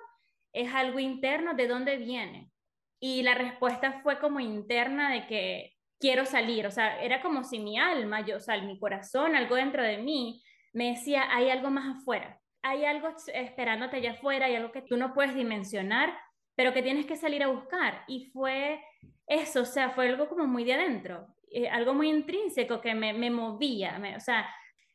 ¿Es 0.54 0.72
algo 0.72 0.98
interno? 1.00 1.54
¿De 1.54 1.68
dónde 1.68 1.98
viene? 1.98 2.50
Y 3.00 3.22
la 3.22 3.34
respuesta 3.34 4.00
fue 4.02 4.18
como 4.18 4.40
interna 4.40 5.12
de 5.12 5.26
que 5.26 5.72
quiero 5.98 6.24
salir, 6.24 6.66
o 6.66 6.70
sea, 6.70 7.02
era 7.02 7.22
como 7.22 7.44
si 7.44 7.58
mi 7.58 7.78
alma, 7.78 8.24
yo, 8.24 8.36
o 8.36 8.40
sea, 8.40 8.60
mi 8.60 8.78
corazón, 8.78 9.34
algo 9.34 9.56
dentro 9.56 9.82
de 9.82 9.98
mí, 9.98 10.42
me 10.72 10.90
decía, 10.90 11.24
hay 11.30 11.48
algo 11.50 11.70
más 11.70 11.96
afuera, 11.96 12.38
hay 12.62 12.84
algo 12.84 13.08
esperándote 13.32 13.96
allá 13.96 14.12
afuera, 14.12 14.46
hay 14.46 14.56
algo 14.56 14.72
que 14.72 14.82
tú 14.82 14.96
no 14.96 15.14
puedes 15.14 15.34
dimensionar 15.34 16.12
pero 16.56 16.72
que 16.72 16.82
tienes 16.82 17.06
que 17.06 17.16
salir 17.16 17.42
a 17.44 17.48
buscar. 17.48 18.02
Y 18.08 18.30
fue 18.32 18.82
eso, 19.28 19.62
o 19.62 19.66
sea, 19.66 19.90
fue 19.90 20.08
algo 20.08 20.28
como 20.28 20.46
muy 20.46 20.64
de 20.64 20.74
adentro, 20.74 21.28
eh, 21.50 21.68
algo 21.68 21.94
muy 21.94 22.08
intrínseco 22.08 22.80
que 22.80 22.94
me, 22.94 23.12
me 23.12 23.30
movía, 23.30 24.00
o 24.16 24.20
sea, 24.20 24.48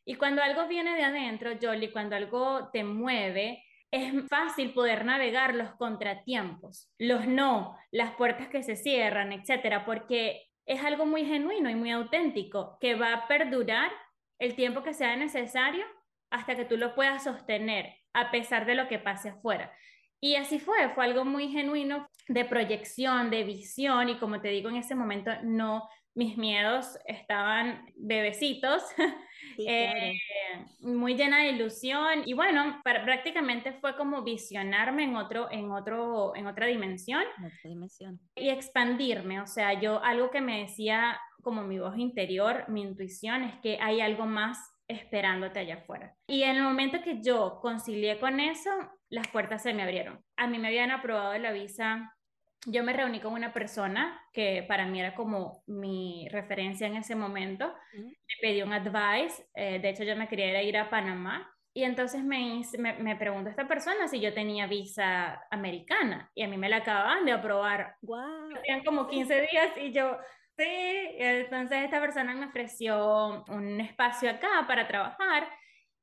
y 0.04 0.16
cuando 0.16 0.42
algo 0.42 0.68
viene 0.68 0.96
de 0.96 1.04
adentro, 1.04 1.52
Jolly, 1.62 1.92
cuando 1.92 2.16
algo 2.16 2.70
te 2.74 2.84
mueve, 2.84 3.64
es 3.92 4.14
fácil 4.30 4.74
poder 4.74 5.04
navegar 5.06 5.54
los 5.54 5.76
contratiempos, 5.76 6.90
los 6.98 7.28
no, 7.28 7.78
las 7.92 8.16
puertas 8.16 8.48
que 8.48 8.64
se 8.64 8.78
cierran, 8.78 9.34
etcétera, 9.34 9.86
porque 9.86 10.48
es 10.66 10.84
algo 10.84 11.06
muy 11.06 11.26
genuino 11.26 11.70
y 11.70 11.76
muy 11.76 11.92
auténtico 11.92 12.78
que 12.80 12.96
va 12.96 13.14
a 13.14 13.28
perdurar 13.28 13.92
el 14.40 14.56
tiempo 14.56 14.82
que 14.82 14.94
sea 14.94 15.16
necesario 15.18 15.86
hasta 16.30 16.56
que 16.56 16.66
tú 16.66 16.78
lo 16.78 16.96
puedas 16.96 17.26
sostener 17.26 17.94
a 18.14 18.32
pesar 18.32 18.66
de 18.66 18.76
lo 18.76 18.88
que 18.88 18.98
pase 18.98 19.30
afuera. 19.30 19.74
Y 20.22 20.36
así 20.36 20.60
fue, 20.60 20.90
fue 20.94 21.04
algo 21.04 21.26
muy 21.26 21.50
genuino 21.50 22.08
de 22.28 22.46
proyección, 22.46 23.30
de 23.30 23.44
visión 23.44 24.08
y 24.08 24.20
como 24.20 24.40
te 24.40 24.50
digo 24.50 24.70
en 24.70 24.78
ese 24.78 24.96
momento 24.96 25.32
no 25.44 25.90
mis 26.14 26.38
miedos 26.38 26.98
estaban 27.06 27.86
bebecitos, 27.96 28.84
eh, 29.58 30.14
muy 30.80 31.16
llena 31.16 31.40
de 31.40 31.52
ilusión 31.52 32.24
y 32.26 32.34
bueno, 32.34 32.82
prácticamente 32.84 33.74
fue 33.74 33.96
como 33.96 34.24
visionarme 34.24 35.04
en 35.06 35.16
otro, 35.16 35.50
en 35.52 35.72
otro, 35.72 36.36
en 36.36 36.48
otra 36.48 36.68
dimensión, 36.68 37.24
otra 37.38 37.70
dimensión 37.70 38.20
y 38.36 38.50
expandirme, 38.50 39.42
o 39.42 39.48
sea, 39.48 39.80
yo 39.80 40.04
algo 40.04 40.32
que 40.32 40.42
me 40.42 40.62
decía 40.62 41.20
como 41.42 41.64
mi 41.64 41.80
voz 41.80 41.98
interior, 41.98 42.66
mi 42.68 42.82
intuición 42.82 43.44
es 43.44 43.56
que 43.62 43.80
hay 43.82 44.02
algo 44.02 44.26
más 44.26 44.58
esperándote 44.88 45.60
allá 45.60 45.76
afuera. 45.76 46.16
Y 46.28 46.44
en 46.44 46.58
el 46.58 46.64
momento 46.64 47.02
que 47.02 47.22
yo 47.22 47.60
concilié 47.62 48.20
con 48.20 48.40
eso, 48.40 48.70
las 49.10 49.28
puertas 49.28 49.64
se 49.64 49.74
me 49.74 49.84
abrieron. 49.84 50.24
A 50.38 50.48
mí 50.48 50.60
me 50.60 50.68
habían 50.68 50.92
aprobado 50.92 51.38
la 51.38 51.52
visa 51.52 52.14
yo 52.66 52.84
me 52.84 52.94
reuní 52.94 53.20
con 53.20 53.34
una 53.34 53.54
persona 53.54 54.22
que 54.34 54.64
para 54.68 54.86
mí 54.86 55.00
era 55.00 55.16
como 55.16 55.64
mi 55.68 56.28
referencia 56.30 56.88
en 56.88 56.96
ese 56.96 57.16
momento. 57.16 57.74
Me 57.94 58.36
pedí 58.42 58.62
un 58.62 58.74
advice. 58.74 59.48
Eh, 59.56 59.80
de 59.80 59.90
hecho, 59.90 60.04
yo 60.04 60.16
me 60.16 60.28
quería 60.28 60.62
ir 60.62 60.78
a 60.78 60.90
Panamá. 60.90 61.52
Y 61.74 61.84
entonces 61.84 62.22
me, 62.24 62.62
me, 62.78 62.94
me 62.96 63.16
preguntó 63.16 63.50
esta 63.50 63.68
persona 63.68 64.08
si 64.08 64.20
yo 64.20 64.34
tenía 64.34 64.68
visa 64.68 65.42
americana. 65.50 66.30
Y 66.36 66.44
a 66.44 66.48
mí 66.48 66.58
me 66.58 66.70
la 66.70 66.78
acababan 66.78 67.26
de 67.26 67.32
aprobar. 67.32 67.96
Wow. 68.02 68.54
Tenían 68.54 68.84
como 68.84 69.08
15 69.08 69.48
días 69.50 69.78
y 69.78 69.92
yo, 69.92 70.18
sí. 70.58 70.66
Entonces 70.68 71.84
esta 71.84 72.00
persona 72.00 72.36
me 72.36 72.48
ofreció 72.48 73.44
un 73.48 73.80
espacio 73.80 74.30
acá 74.30 74.66
para 74.68 74.88
trabajar 74.88 75.48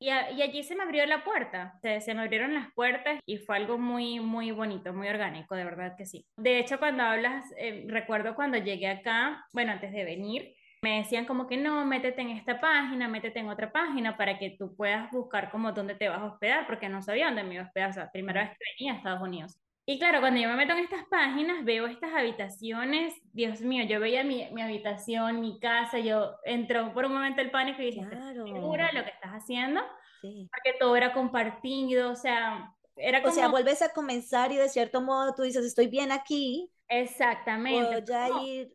y, 0.00 0.10
allí 0.10 0.62
se 0.62 0.76
me 0.76 0.84
abrió 0.84 1.04
la 1.06 1.24
puerta, 1.24 1.78
se, 1.82 2.00
se, 2.00 2.14
me 2.14 2.22
abrieron 2.22 2.54
las 2.54 2.72
puertas 2.72 3.20
y 3.26 3.38
fue 3.38 3.56
algo 3.56 3.78
muy, 3.78 4.20
muy 4.20 4.50
bonito, 4.50 4.92
muy 4.92 5.08
orgánico, 5.08 5.56
de 5.56 5.64
verdad 5.64 5.96
que 5.96 6.06
sí. 6.06 6.26
De 6.36 6.58
hecho, 6.58 6.78
cuando 6.78 7.02
hablas, 7.02 7.44
eh, 7.56 7.84
recuerdo 7.88 8.34
cuando 8.34 8.58
llegué 8.58 8.88
acá, 8.88 9.44
bueno, 9.52 9.72
antes 9.72 9.92
de 9.92 10.04
venir, 10.04 10.54
me 10.82 10.98
decían 10.98 11.24
como 11.24 11.48
que 11.48 11.56
no, 11.56 11.84
métete 11.84 12.22
en 12.22 12.30
esta 12.30 12.60
página, 12.60 13.08
métete 13.08 13.40
en 13.40 13.48
otra 13.48 13.72
página 13.72 14.16
para 14.16 14.38
que 14.38 14.50
tú 14.58 14.76
puedas 14.76 15.10
buscar 15.10 15.50
como 15.50 15.72
dónde 15.72 15.96
te 15.96 16.08
vas 16.08 16.20
a 16.20 16.26
hospedar, 16.26 16.66
porque 16.66 16.88
no 16.88 17.02
sabía 17.02 17.26
dónde 17.26 17.42
me 17.42 17.54
iba 17.54 17.64
a 17.64 17.66
hospedar, 17.66 17.90
o 17.90 17.92
sea, 17.92 18.10
primera 18.12 18.42
vez 18.42 18.50
que 18.50 18.64
venía 18.78 18.92
a 18.92 18.96
Estados 18.96 19.22
Unidos. 19.22 19.58
Y 19.90 19.98
claro, 19.98 20.20
cuando 20.20 20.38
yo 20.38 20.50
me 20.50 20.56
meto 20.56 20.74
en 20.74 20.80
estas 20.80 21.06
páginas, 21.06 21.64
veo 21.64 21.86
estas 21.86 22.12
habitaciones, 22.12 23.14
Dios 23.32 23.62
mío, 23.62 23.86
yo 23.86 23.98
veía 24.00 24.22
mi, 24.22 24.46
mi 24.52 24.60
habitación, 24.60 25.40
mi 25.40 25.58
casa, 25.60 25.98
yo 25.98 26.34
entró 26.44 26.92
por 26.92 27.06
un 27.06 27.14
momento 27.14 27.40
el 27.40 27.50
pánico 27.50 27.80
y 27.80 27.86
dije, 27.86 28.06
claro. 28.06 28.44
¿estás 28.44 28.50
segura 28.52 28.92
lo 28.92 29.02
que 29.02 29.08
estás 29.08 29.30
haciendo? 29.30 29.80
Sí. 30.20 30.46
Porque 30.52 30.78
todo 30.78 30.94
era 30.94 31.14
compartido, 31.14 32.10
o 32.10 32.16
sea, 32.16 32.70
era 32.96 33.22
como... 33.22 33.32
O 33.32 33.34
sea, 33.34 33.48
vuelves 33.48 33.80
a 33.80 33.94
comenzar 33.94 34.52
y 34.52 34.56
de 34.56 34.68
cierto 34.68 35.00
modo 35.00 35.34
tú 35.34 35.40
dices, 35.40 35.64
estoy 35.64 35.86
bien 35.86 36.12
aquí. 36.12 36.70
Exactamente. 36.88 38.04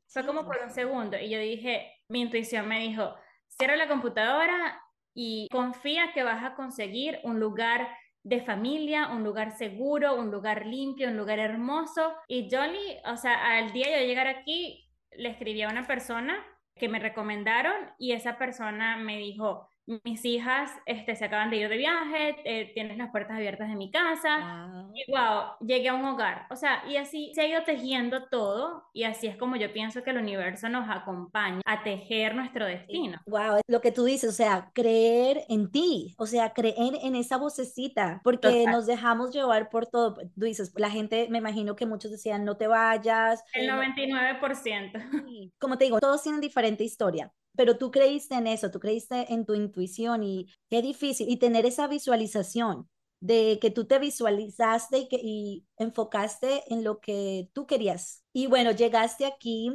Fue 0.08 0.25
como 0.25 0.46
por 0.46 0.58
un 0.63 0.72
segundo 0.72 1.15
y 1.20 1.29
yo 1.29 1.38
dije, 1.38 1.91
mi 2.08 2.22
intuición 2.22 2.67
me 2.67 2.79
dijo, 2.79 3.13
cierra 3.50 3.75
la 3.75 3.88
computadora 3.88 4.82
y 5.13 5.48
confía 5.51 6.12
que 6.12 6.24
vas 6.24 6.43
a 6.43 6.55
conseguir 6.55 7.20
un 7.24 7.39
lugar 7.39 7.88
de 8.23 8.41
familia, 8.41 9.09
un 9.09 9.23
lugar 9.23 9.51
seguro, 9.51 10.15
un 10.15 10.31
lugar 10.31 10.65
limpio, 10.65 11.09
un 11.09 11.17
lugar 11.17 11.39
hermoso. 11.39 12.13
Y 12.27 12.49
Jolly, 12.49 12.97
o 13.05 13.17
sea, 13.17 13.57
al 13.57 13.73
día 13.73 13.95
de 13.97 14.07
llegar 14.07 14.27
aquí, 14.27 14.89
le 15.11 15.29
escribí 15.29 15.61
a 15.61 15.69
una 15.69 15.83
persona 15.83 16.43
que 16.75 16.89
me 16.89 16.99
recomendaron 16.99 17.75
y 17.99 18.13
esa 18.13 18.37
persona 18.37 18.97
me 18.97 19.17
dijo, 19.17 19.69
mis 20.03 20.23
hijas 20.25 20.71
este, 20.85 21.15
se 21.15 21.25
acaban 21.25 21.49
de 21.49 21.57
ir 21.57 21.69
de 21.69 21.77
viaje, 21.77 22.35
eh, 22.45 22.71
tienes 22.73 22.97
las 22.97 23.11
puertas 23.11 23.37
abiertas 23.37 23.69
de 23.69 23.75
mi 23.75 23.91
casa, 23.91 24.89
y 24.93 25.11
wow, 25.11 25.57
llegué 25.59 25.89
a 25.89 25.93
un 25.93 26.05
hogar. 26.05 26.47
O 26.49 26.55
sea, 26.55 26.83
y 26.87 26.95
así 26.95 27.31
se 27.33 27.41
ha 27.41 27.47
ido 27.47 27.63
tejiendo 27.63 28.27
todo, 28.29 28.83
y 28.93 29.03
así 29.03 29.27
es 29.27 29.37
como 29.37 29.55
yo 29.55 29.71
pienso 29.73 30.03
que 30.03 30.11
el 30.11 30.17
universo 30.17 30.69
nos 30.69 30.89
acompaña 30.89 31.61
a 31.65 31.83
tejer 31.83 32.35
nuestro 32.35 32.65
destino. 32.65 33.19
Wow, 33.25 33.61
lo 33.67 33.81
que 33.81 33.91
tú 33.91 34.05
dices, 34.05 34.29
o 34.29 34.33
sea, 34.33 34.71
creer 34.73 35.43
en 35.49 35.71
ti, 35.71 36.13
o 36.17 36.25
sea, 36.25 36.53
creer 36.53 36.95
en 37.01 37.15
esa 37.15 37.37
vocecita, 37.37 38.21
porque 38.23 38.65
nos 38.67 38.85
dejamos 38.85 39.31
llevar 39.33 39.69
por 39.69 39.87
todo. 39.87 40.15
Tú 40.15 40.45
dices, 40.45 40.73
la 40.77 40.89
gente, 40.89 41.27
me 41.29 41.39
imagino 41.39 41.75
que 41.75 41.85
muchos 41.85 42.11
decían, 42.11 42.45
no 42.45 42.57
te 42.57 42.67
vayas. 42.67 43.43
El 43.53 43.69
99%. 43.69 45.51
Como 45.59 45.77
te 45.77 45.85
digo, 45.85 45.99
todos 45.99 46.23
tienen 46.23 46.41
diferente 46.41 46.83
historia 46.83 47.31
pero 47.55 47.77
tú 47.77 47.91
creíste 47.91 48.36
en 48.36 48.48
eso, 48.48 48.72
tú 48.72 48.79
creíste 48.79 49.31
en 49.33 49.45
tu 49.45 49.53
intuición 49.53 50.24
y 50.24 50.48
qué 50.69 50.81
difícil, 50.81 51.29
y 51.29 51.38
tener 51.38 51.65
esa 51.65 51.88
visualización 51.88 52.89
de 53.24 53.57
que 53.62 53.72
tú 53.72 53.86
te 53.86 54.00
visualizaste 54.00 55.07
y, 55.10 55.65
enfocaste 55.77 56.63
en 56.67 56.83
lo 56.83 57.00
que 57.00 57.50
tú 57.53 57.65
querías. 57.65 58.25
Y 58.33 58.48
bueno, 58.48 58.72
llegaste 58.72 59.25
aquí 59.25 59.72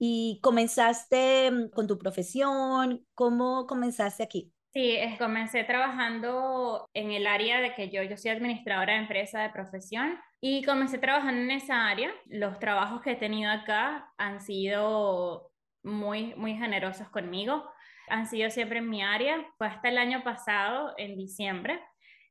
y 0.00 0.40
comenzaste 0.42 1.50
mm, 1.50 1.70
con 1.70 1.86
tu 1.86 1.96
profesión, 1.96 3.06
¿cómo 3.14 3.66
comenzaste 3.66 4.24
aquí? 4.24 4.52
Sí, 4.72 4.98
comencé 5.18 5.64
trabajando 5.64 6.88
en 6.92 7.12
el 7.12 7.26
área 7.26 7.60
de 7.60 7.74
que 7.74 7.88
yo, 7.88 8.02
yo 8.02 8.16
soy 8.16 8.32
administradora 8.32 8.94
de 8.94 9.00
empresa 9.00 9.42
de 9.42 9.50
profesión 9.50 10.18
y 10.40 10.62
comencé 10.64 10.98
trabajando 10.98 11.40
en 11.40 11.50
esa 11.52 11.88
área. 11.88 12.10
Los 12.26 12.58
trabajos 12.58 13.00
que 13.00 13.12
he 13.12 13.16
tenido 13.16 13.50
acá 13.50 14.12
han 14.18 14.40
sido 14.40 15.47
muy, 15.82 16.34
muy 16.34 16.54
generosos 16.56 17.08
conmigo. 17.08 17.70
Han 18.08 18.26
sido 18.26 18.50
siempre 18.50 18.78
en 18.78 18.88
mi 18.88 19.02
área. 19.02 19.46
Fue 19.56 19.66
hasta 19.66 19.88
el 19.88 19.98
año 19.98 20.22
pasado, 20.22 20.94
en 20.96 21.16
diciembre, 21.16 21.80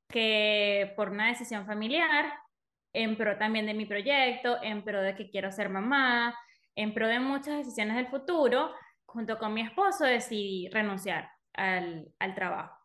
que 0.10 0.94
por 0.96 1.10
una 1.10 1.28
decisión 1.28 1.66
familiar, 1.66 2.34
en 2.94 3.16
pro 3.16 3.38
también 3.38 3.66
de 3.66 3.74
mi 3.74 3.86
proyecto, 3.86 4.58
en 4.62 4.84
pro 4.84 5.02
de 5.02 5.16
que 5.16 5.30
quiero 5.30 5.52
ser 5.52 5.70
mamá, 5.70 6.36
en 6.76 6.94
pro 6.94 7.08
de 7.08 7.20
muchas 7.20 7.58
decisiones 7.58 7.96
del 7.96 8.08
futuro, 8.08 8.74
junto 9.06 9.38
con 9.38 9.54
mi 9.54 9.62
esposo 9.62 10.06
decidí 10.06 10.70
renunciar 10.70 11.30
al, 11.54 12.08
al 12.20 12.36
trabajo, 12.36 12.78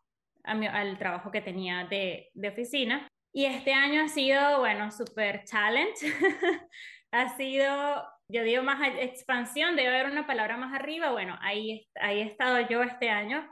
al 0.44 0.98
trabajo 0.98 1.30
que 1.30 1.40
tenía 1.40 1.84
de, 1.84 2.30
de 2.34 2.48
oficina. 2.48 3.08
Y 3.32 3.46
este 3.46 3.72
año 3.72 4.02
ha 4.02 4.08
sido, 4.08 4.58
bueno, 4.58 4.90
súper 4.90 5.44
challenge. 5.44 6.06
ha 7.12 7.36
sido 7.36 8.04
yo 8.28 8.42
digo 8.42 8.62
más 8.62 8.80
expansión, 8.98 9.76
debe 9.76 9.88
haber 9.88 10.10
una 10.10 10.26
palabra 10.26 10.56
más 10.56 10.72
arriba, 10.74 11.12
bueno, 11.12 11.38
ahí, 11.40 11.86
ahí 12.00 12.20
he 12.20 12.24
estado 12.24 12.66
yo 12.68 12.82
este 12.82 13.10
año 13.10 13.46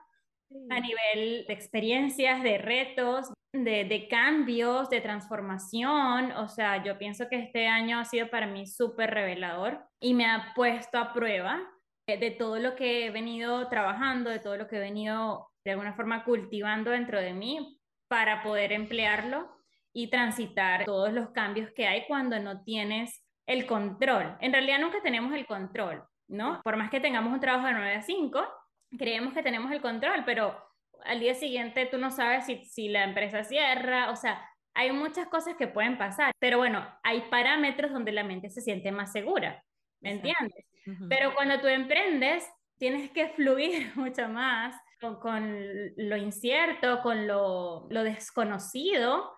a 0.69 0.81
nivel 0.81 1.45
de 1.47 1.53
experiencias, 1.53 2.43
de 2.43 2.59
retos, 2.59 3.33
de, 3.53 3.85
de, 3.85 4.09
cambios, 4.09 4.89
de 4.91 5.01
transformación. 5.01 6.33
O 6.33 6.49
sea, 6.49 6.83
yo 6.83 6.99
pienso 6.99 7.29
que 7.29 7.37
este 7.37 7.69
año 7.69 7.99
ha 8.01 8.05
sido 8.05 8.31
para 8.31 8.47
mí 8.47 8.67
súper 8.67 9.11
revelador 9.11 9.85
y 10.01 10.15
me 10.15 10.27
ha 10.27 10.53
puesto 10.55 10.99
a 10.99 11.13
prueba 11.13 11.61
de, 12.09 12.17
de 12.17 12.31
todo 12.33 12.59
lo 12.59 12.75
que 12.75 13.07
he 13.07 13.11
venido 13.11 13.69
trabajando, 13.69 14.31
de 14.31 14.41
todo 14.41 14.57
lo 14.57 14.67
que 14.67 14.77
he 14.77 14.81
venido 14.81 15.51
de 15.65 15.73
alguna 15.73 15.95
forma 15.95 16.25
cultivando 16.25 16.91
dentro 16.91 17.21
de 17.21 17.35
mí 17.35 17.81
para 18.09 18.43
poder 18.43 18.73
emplearlo 18.73 19.49
y 19.93 20.09
transitar 20.09 20.85
todos 20.85 21.13
los 21.13 21.31
cambios 21.31 21.71
que 21.75 21.87
hay 21.87 22.07
cuando 22.07 22.39
no 22.39 22.63
tienes 22.63 23.23
el 23.51 23.67
control. 23.67 24.37
En 24.41 24.53
realidad 24.53 24.79
nunca 24.79 25.03
tenemos 25.03 25.35
el 25.35 25.45
control, 25.45 26.05
¿no? 26.29 26.61
Por 26.63 26.77
más 26.77 26.89
que 26.89 27.01
tengamos 27.01 27.33
un 27.33 27.41
trabajo 27.41 27.67
de 27.67 27.73
9 27.73 27.95
a 27.97 28.03
5, 28.03 28.49
creemos 28.97 29.35
que 29.35 29.43
tenemos 29.43 29.73
el 29.73 29.81
control, 29.81 30.23
pero 30.25 30.57
al 31.05 31.19
día 31.19 31.35
siguiente 31.35 31.87
tú 31.87 31.99
no 31.99 32.13
sabes 32.13 32.47
si, 32.47 32.65
si 32.65 32.89
la 32.89 33.03
empresa 33.03 33.43
cierra, 33.43 34.11
o 34.11 34.17
sea, 34.17 34.41
hay 34.73 34.93
muchas 34.93 35.27
cosas 35.27 35.57
que 35.57 35.67
pueden 35.67 35.99
pasar, 35.99 36.33
pero 36.39 36.59
bueno, 36.59 36.87
hay 37.03 37.23
parámetros 37.23 37.91
donde 37.91 38.13
la 38.13 38.23
mente 38.23 38.51
se 38.51 38.61
siente 38.61 38.93
más 38.93 39.11
segura, 39.11 39.65
¿me 40.01 40.13
entiendes? 40.13 40.65
Pero 41.09 41.35
cuando 41.35 41.61
tú 41.61 41.67
emprendes, 41.67 42.49
tienes 42.79 43.11
que 43.11 43.29
fluir 43.37 43.91
mucho 43.97 44.29
más 44.29 44.77
con, 45.01 45.19
con 45.19 45.57
lo 45.97 46.17
incierto, 46.17 47.01
con 47.03 47.27
lo, 47.27 47.89
lo 47.91 48.05
desconocido 48.05 49.33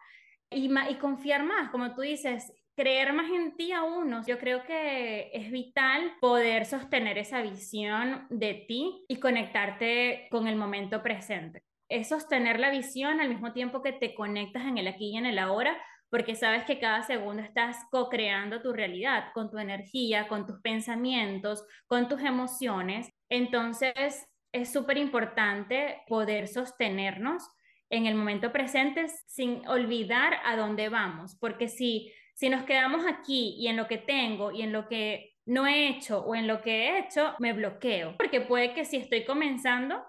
y, 0.50 0.70
y 0.70 0.94
confiar 0.96 1.44
más, 1.44 1.70
como 1.70 1.94
tú 1.94 2.02
dices, 2.02 2.52
creer 2.76 3.12
más 3.12 3.30
en 3.30 3.56
ti 3.56 3.72
a 3.72 3.82
uno. 3.82 4.22
Yo 4.26 4.38
creo 4.38 4.64
que 4.64 5.30
es 5.32 5.50
vital 5.50 6.12
poder 6.20 6.64
sostener 6.66 7.18
esa 7.18 7.42
visión 7.42 8.26
de 8.30 8.64
ti 8.66 9.04
y 9.08 9.16
conectarte 9.16 10.28
con 10.30 10.46
el 10.46 10.56
momento 10.56 11.02
presente. 11.02 11.62
Es 11.88 12.08
sostener 12.08 12.58
la 12.58 12.70
visión 12.70 13.20
al 13.20 13.28
mismo 13.28 13.52
tiempo 13.52 13.82
que 13.82 13.92
te 13.92 14.14
conectas 14.14 14.64
en 14.64 14.78
el 14.78 14.88
aquí 14.88 15.10
y 15.10 15.16
en 15.16 15.26
el 15.26 15.38
ahora 15.38 15.76
porque 16.12 16.34
sabes 16.34 16.64
que 16.64 16.78
cada 16.78 17.02
segundo 17.02 17.42
estás 17.42 17.86
co-creando 17.90 18.60
tu 18.60 18.74
realidad 18.74 19.28
con 19.32 19.50
tu 19.50 19.56
energía, 19.56 20.28
con 20.28 20.46
tus 20.46 20.60
pensamientos, 20.60 21.64
con 21.86 22.06
tus 22.06 22.20
emociones. 22.20 23.10
Entonces, 23.30 24.26
es 24.52 24.70
súper 24.70 24.98
importante 24.98 26.02
poder 26.06 26.48
sostenernos 26.48 27.48
en 27.88 28.04
el 28.04 28.14
momento 28.14 28.52
presente 28.52 29.06
sin 29.26 29.66
olvidar 29.66 30.34
a 30.44 30.54
dónde 30.54 30.90
vamos, 30.90 31.34
porque 31.40 31.68
si, 31.68 32.12
si 32.42 32.48
nos 32.48 32.64
quedamos 32.64 33.06
aquí 33.06 33.54
y 33.56 33.68
en 33.68 33.76
lo 33.76 33.86
que 33.86 33.98
tengo 33.98 34.50
y 34.50 34.62
en 34.62 34.72
lo 34.72 34.88
que 34.88 35.36
no 35.46 35.64
he 35.64 35.86
hecho 35.86 36.24
o 36.24 36.34
en 36.34 36.48
lo 36.48 36.60
que 36.60 36.88
he 36.88 36.98
hecho, 36.98 37.36
me 37.38 37.52
bloqueo, 37.52 38.16
porque 38.18 38.40
puede 38.40 38.74
que 38.74 38.84
si 38.84 38.96
estoy 38.96 39.24
comenzando, 39.24 40.04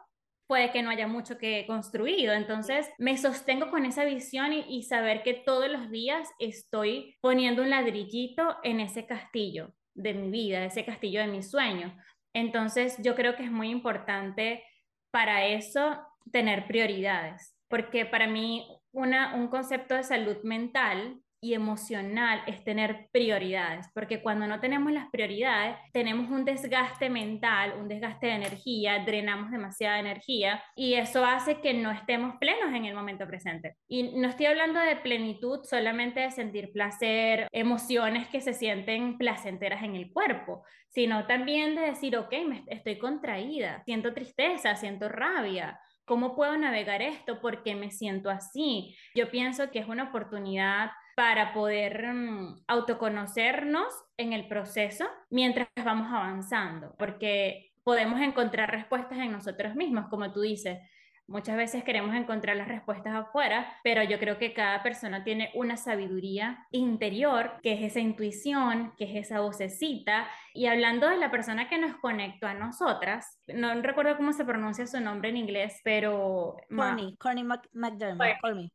puede 0.48 0.72
que 0.72 0.82
no 0.82 0.90
haya 0.90 1.06
mucho 1.06 1.38
que 1.38 1.68
construido. 1.68 2.34
Entonces 2.34 2.90
me 2.98 3.20
sostengo 3.20 3.70
con 3.70 3.86
esa 3.86 4.04
visión 4.04 4.52
y, 4.52 4.82
saber 4.82 5.22
que 5.22 5.36
todos 5.36 5.70
los 5.70 5.92
días 5.92 6.28
estoy 6.40 7.20
poniendo 7.22 7.62
un 7.62 7.70
ladrillito 7.70 8.58
en 8.64 8.80
ese 8.80 9.06
castillo 9.06 9.72
de 9.94 10.16
mi 10.16 10.32
vida, 10.32 10.66
ese 10.66 10.86
castillo 10.86 11.20
de 11.20 11.28
mis 11.28 11.52
sueños. 11.52 11.94
Entonces 12.34 12.98
yo 13.04 13.14
creo 13.14 13.36
que 13.36 13.44
es 13.44 13.52
muy 13.52 13.70
importante 13.70 14.64
para 15.12 15.46
eso 15.46 16.02
tener 16.32 16.66
prioridades, 16.66 17.56
porque 17.68 18.08
para 18.08 18.26
mí 18.26 18.68
una, 18.92 19.36
un 19.36 19.50
concepto 19.50 19.94
de 19.94 20.04
salud 20.04 20.38
mental 20.42 21.23
y 21.44 21.54
emocional 21.54 22.42
es 22.48 22.64
tener 22.64 23.10
prioridades, 23.12 23.88
porque 23.94 24.22
cuando 24.22 24.48
no 24.48 24.62
tenemos 24.62 24.94
las 24.94 25.10
prioridades, 25.10 25.76
tenemos 25.92 26.32
un 26.32 26.46
desgaste 26.46 27.10
mental, 27.10 27.74
un 27.78 27.90
desgaste 27.90 28.28
de 28.28 28.36
energía, 28.36 29.04
drenamos 29.06 29.52
demasiada 29.52 30.00
energía 30.00 30.64
y 30.74 30.94
eso 30.94 31.26
hace 31.26 31.60
que 31.60 31.74
no 31.74 31.92
estemos 31.92 32.38
plenos 32.40 32.74
en 32.74 32.86
el 32.86 32.96
momento 32.96 33.28
presente. 33.28 33.76
Y 33.90 34.18
no 34.18 34.30
estoy 34.30 34.46
hablando 34.46 34.80
de 34.80 34.96
plenitud 34.96 35.60
solamente 35.66 36.22
de 36.22 36.32
sentir 36.32 36.72
placer, 36.72 37.48
emociones 37.52 38.30
que 38.30 38.40
se 38.40 38.54
sienten 38.54 39.18
placenteras 39.18 39.84
en 39.84 39.96
el 39.96 40.14
cuerpo, 40.14 40.64
sino 40.92 41.28
también 41.28 41.76
de 41.76 41.82
decir, 41.82 42.16
ok, 42.16 42.34
me 42.48 42.64
estoy 42.68 42.98
contraída, 42.98 43.84
siento 43.84 44.14
tristeza, 44.14 44.78
siento 44.78 45.10
rabia, 45.10 45.78
¿Cómo 46.06 46.36
puedo 46.36 46.58
navegar 46.58 47.02
esto? 47.02 47.40
¿Por 47.40 47.64
qué 47.64 47.76
me 47.76 47.90
siento 47.90 48.30
así? 48.30 48.94
Yo 49.16 49.32
pienso 49.32 49.72
que 49.72 49.80
es 49.80 49.88
una 49.88 50.10
oportunidad 50.10 50.92
para 51.16 51.54
poder 51.54 52.14
mm, 52.14 52.64
autoconocernos 52.68 53.94
en 54.18 54.34
el 54.34 54.48
proceso 54.48 55.06
mientras 55.30 55.68
vamos 55.84 56.08
avanzando, 56.12 56.96
porque 56.98 57.74
podemos 57.84 58.22
encontrar 58.22 58.72
respuestas 58.72 59.20
en 59.20 59.32
nosotros 59.32 59.76
mismos, 59.76 60.08
como 60.10 60.32
tú 60.32 60.42
dices. 60.42 60.80
Muchas 61.26 61.56
veces 61.56 61.86
queremos 61.86 62.14
encontrar 62.16 62.58
las 62.58 62.68
respuestas 62.68 63.16
afuera, 63.16 63.78
pero 63.82 64.04
yo 64.04 64.20
creo 64.20 64.38
que 64.38 64.54
cada 64.54 64.84
persona 64.84 65.24
tiene 65.24 65.52
una 65.56 65.78
sabiduría 65.78 66.68
interior, 66.70 67.54
que 67.64 67.74
es 67.74 67.82
esa 67.82 68.02
intuición, 68.02 68.92
que 68.98 69.06
es 69.06 69.28
esa 69.28 69.40
vocecita. 69.40 70.28
Y 70.54 70.66
hablando 70.66 71.08
de 71.08 71.18
la 71.18 71.32
persona 71.32 71.70
que 71.70 71.78
nos 71.78 71.96
conectó 71.96 72.48
a 72.48 72.54
nosotras, 72.54 73.40
no 73.48 73.74
recuerdo 73.82 74.18
cómo 74.18 74.34
se 74.34 74.44
pronuncia 74.44 74.86
su 74.86 75.00
nombre 75.00 75.30
en 75.30 75.38
inglés, 75.38 75.80
pero... 75.86 76.58
Corny, 76.76 77.16
Corny 77.18 77.44
McDermott, 77.72 78.70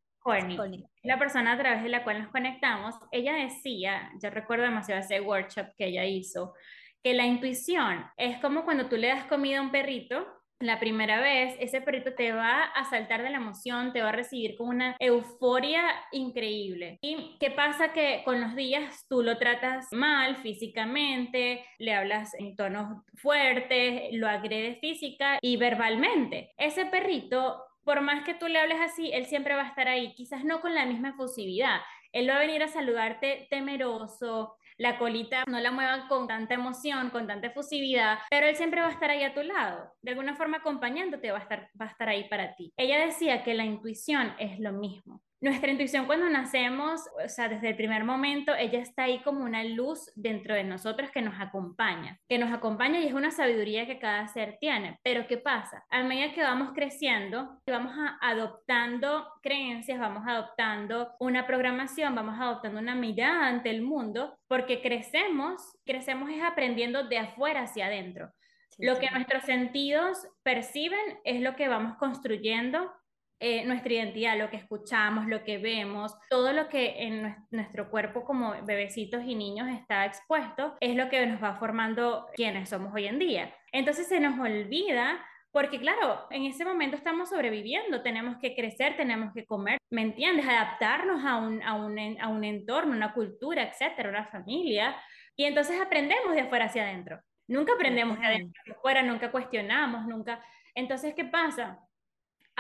la 1.03 1.19
persona 1.19 1.53
a 1.53 1.59
través 1.59 1.83
de 1.83 1.89
la 1.89 2.05
cual 2.05 2.21
nos 2.23 2.31
conectamos, 2.31 2.95
ella 3.13 3.35
decía, 3.35 4.11
yo 4.23 4.31
recuerdo 4.31 4.65
demasiado 4.65 5.01
ese 5.01 5.21
workshop 5.21 5.69
que 5.77 5.87
ella 5.87 6.05
hizo, 6.05 6.55
que 7.03 7.15
la 7.15 7.25
intuición 7.25 8.05
es 8.17 8.39
como 8.39 8.65
cuando 8.65 8.89
tú 8.89 8.97
le 8.97 9.09
das 9.09 9.25
comida 9.25 9.59
a 9.59 9.63
un 9.63 9.71
perrito, 9.71 10.27
la 10.61 10.81
primera 10.81 11.21
vez, 11.21 11.55
ese 11.61 11.81
perrito 11.81 12.15
te 12.15 12.33
va 12.33 12.65
a 12.65 12.85
saltar 12.85 13.23
de 13.23 13.31
la 13.31 13.37
emoción, 13.37 13.93
te 13.93 14.03
va 14.03 14.09
a 14.09 14.13
recibir 14.13 14.57
con 14.57 14.69
una 14.69 14.97
euforia 14.99 15.83
increíble. 16.11 16.99
¿Y 17.01 17.37
qué 17.39 17.53
pasa? 17.53 17.93
Que 17.93 18.23
con 18.25 18.41
los 18.41 18.57
días 18.57 19.07
tú 19.09 19.23
lo 19.23 19.39
tratas 19.39 19.87
mal 19.93 20.37
físicamente, 20.39 21.65
le 21.79 21.95
hablas 21.95 22.35
en 22.35 22.57
tonos 22.57 23.05
fuertes, 23.15 24.09
lo 24.13 24.27
agredes 24.27 24.81
física 24.81 25.39
y 25.41 25.57
verbalmente. 25.59 26.51
Ese 26.57 26.87
perrito 26.87 27.63
por 27.89 28.03
más 28.03 28.23
que 28.23 28.35
tú 28.35 28.49
le 28.49 28.59
hables 28.59 28.83
así, 28.83 29.11
él 29.15 29.25
siempre 29.25 29.55
va 29.55 29.63
a 29.63 29.69
estar 29.69 29.89
ahí, 29.89 30.13
quizás 30.15 30.45
no 30.45 30.61
con 30.61 30.75
la 30.75 30.85
misma 30.85 31.09
efusividad. 31.09 31.81
Él 32.13 32.29
va 32.29 32.37
a 32.37 32.41
venir 32.41 32.63
a 32.63 32.69
saludarte 32.69 33.47
temeroso, 33.49 34.59
la 34.77 34.99
colita 34.99 35.45
no 35.47 35.59
la 35.59 35.71
muevan 35.71 36.07
con 36.07 36.29
tanta 36.29 36.53
emoción, 36.53 37.09
con 37.09 37.27
tanta 37.27 37.47
efusividad, 37.47 38.19
pero 38.29 38.47
él 38.47 38.57
siempre 38.57 38.83
va 38.83 38.89
a 38.89 38.93
estar 38.93 39.09
ahí 39.09 39.23
a 39.23 39.33
tu 39.33 39.43
lado, 39.43 39.91
de 40.03 40.11
alguna 40.11 40.37
forma 40.37 40.59
acompañándote, 40.59 41.31
va 41.31 41.39
a 41.39 41.41
estar, 41.41 41.71
va 41.81 41.87
a 41.87 41.89
estar 41.89 42.11
ahí 42.11 42.29
para 42.29 42.55
ti. 42.57 42.75
Ella 42.77 43.07
decía 43.07 43.43
que 43.43 43.55
la 43.55 43.65
intuición 43.65 44.35
es 44.39 44.61
lo 44.61 44.73
mismo. 44.73 45.23
Nuestra 45.41 45.71
intuición 45.71 46.07
cuando 46.07 46.29
nacemos, 46.29 47.01
o 47.25 47.29
sea, 47.29 47.49
desde 47.49 47.69
el 47.69 47.77
primer 47.77 48.03
momento, 48.03 48.57
ella 48.57 48.81
está 48.81 49.05
ahí 49.05 49.21
como 49.21 49.45
una 49.45 49.63
luz 49.63 50.11
dentro 50.17 50.53
de 50.53 50.65
nosotros 50.65 51.13
que 51.13 51.23
nos 51.23 51.41
acompaña, 51.41 52.19
que 52.29 52.39
nos 52.39 52.53
acompaña 52.53 52.99
y 52.99 53.07
es 53.07 53.13
una 53.13 53.31
sabiduría 53.31 53.87
que 53.87 54.01
cada 54.01 54.27
ser 54.27 54.57
tiene. 54.59 54.99
Pero 55.05 55.29
¿qué 55.29 55.39
pasa? 55.39 55.85
A 55.91 56.03
medida 56.03 56.33
que 56.33 56.43
vamos 56.43 56.73
creciendo, 56.75 57.61
vamos 57.69 57.95
adoptando 58.21 59.29
creencias, 59.41 60.01
vamos 60.01 60.25
adoptando 60.27 61.15
una 61.21 61.47
programación, 61.47 62.17
vamos 62.17 62.41
adoptando 62.41 62.81
una 62.81 62.97
mirada 62.97 63.47
ante 63.47 63.71
el 63.71 63.83
mundo, 63.83 64.37
porque 64.49 64.83
crecemos, 64.83 65.63
crecemos 65.87 66.31
es 66.31 66.43
aprendiendo 66.43 67.07
de 67.07 67.19
afuera 67.19 67.63
hacia 67.63 67.87
adentro. 67.87 68.33
lo 68.79 68.99
que 68.99 69.11
nuestros 69.11 69.45
sentidos 69.45 70.19
perciben 70.43 71.19
es 71.25 71.41
lo 71.41 71.57
que 71.57 71.69
vamos 71.69 71.97
construyendo 71.97 72.93
eh, 73.41 73.65
nuestra 73.65 73.93
identidad, 73.93 74.39
lo 74.39 74.51
que 74.51 74.57
escuchamos, 74.57 75.27
lo 75.27 75.45
que 75.45 75.59
vemos, 75.59 76.15
todo 76.29 76.53
lo 76.53 76.69
que 76.69 77.03
en 77.05 77.37
nuestro 77.51 77.91
cuerpo 77.91 78.25
como 78.25 78.55
bebecitos 78.65 79.23
y 79.25 79.35
niños 79.35 79.69
está 79.69 80.07
expuesto, 80.07 80.77
es 80.81 80.97
lo 80.97 81.09
que 81.09 81.25
nos 81.27 81.43
va 81.43 81.55
formando 81.55 82.27
quienes 82.35 82.69
somos 82.69 82.93
hoy 82.95 83.07
en 83.07 83.19
día. 83.19 83.55
Entonces 83.73 84.09
se 84.09 84.21
nos 84.21 84.39
olvida 84.39 85.25
porque 85.51 85.79
claro, 85.79 86.27
en 86.31 86.45
ese 86.45 86.65
momento 86.65 86.97
estamos 86.97 87.31
sobreviviendo, 87.31 88.03
tenemos 88.03 88.37
que 88.39 88.55
crecer, 88.55 88.97
tenemos 88.97 89.33
que 89.33 89.47
comer, 89.47 89.79
¿me 89.91 90.03
entiendes? 90.03 90.47
Adaptarnos 90.47 91.25
a 91.25 91.37
un, 91.37 91.63
a 91.63 91.75
un, 91.75 92.21
a 92.21 92.29
un 92.29 92.45
entorno, 92.45 92.93
una 92.95 93.15
cultura, 93.15 93.63
etcétera, 93.63 94.11
una 94.11 94.27
familia. 94.27 94.97
Y 95.37 95.45
entonces 95.45 95.81
aprendemos 95.81 96.35
de 96.35 96.43
afuera 96.43 96.67
hacia 96.67 96.83
adentro. 96.83 97.21
Nunca 97.47 97.73
aprendemos 97.73 98.19
de 98.21 98.27
adentro 98.27 98.61
hacia 98.61 98.75
afuera, 98.75 99.03
nunca 99.03 99.31
cuestionamos, 99.31 100.07
nunca. 100.07 100.45
Entonces, 100.75 101.15
¿qué 101.15 101.25
pasa? 101.25 101.79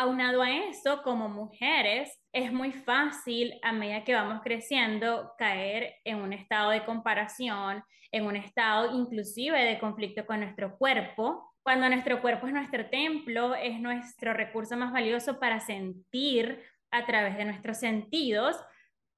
Aunado 0.00 0.42
a 0.42 0.52
eso, 0.52 1.02
como 1.02 1.28
mujeres, 1.28 2.08
es 2.32 2.52
muy 2.52 2.70
fácil 2.70 3.58
a 3.64 3.72
medida 3.72 4.04
que 4.04 4.14
vamos 4.14 4.42
creciendo 4.44 5.32
caer 5.36 5.96
en 6.04 6.18
un 6.18 6.32
estado 6.32 6.70
de 6.70 6.84
comparación, 6.84 7.82
en 8.12 8.24
un 8.24 8.36
estado 8.36 8.96
inclusive 8.96 9.58
de 9.58 9.80
conflicto 9.80 10.24
con 10.24 10.38
nuestro 10.38 10.78
cuerpo, 10.78 11.52
cuando 11.64 11.88
nuestro 11.88 12.20
cuerpo 12.20 12.46
es 12.46 12.52
nuestro 12.52 12.88
templo, 12.88 13.56
es 13.56 13.80
nuestro 13.80 14.32
recurso 14.34 14.76
más 14.76 14.92
valioso 14.92 15.40
para 15.40 15.58
sentir 15.58 16.62
a 16.92 17.04
través 17.04 17.36
de 17.36 17.46
nuestros 17.46 17.78
sentidos, 17.78 18.56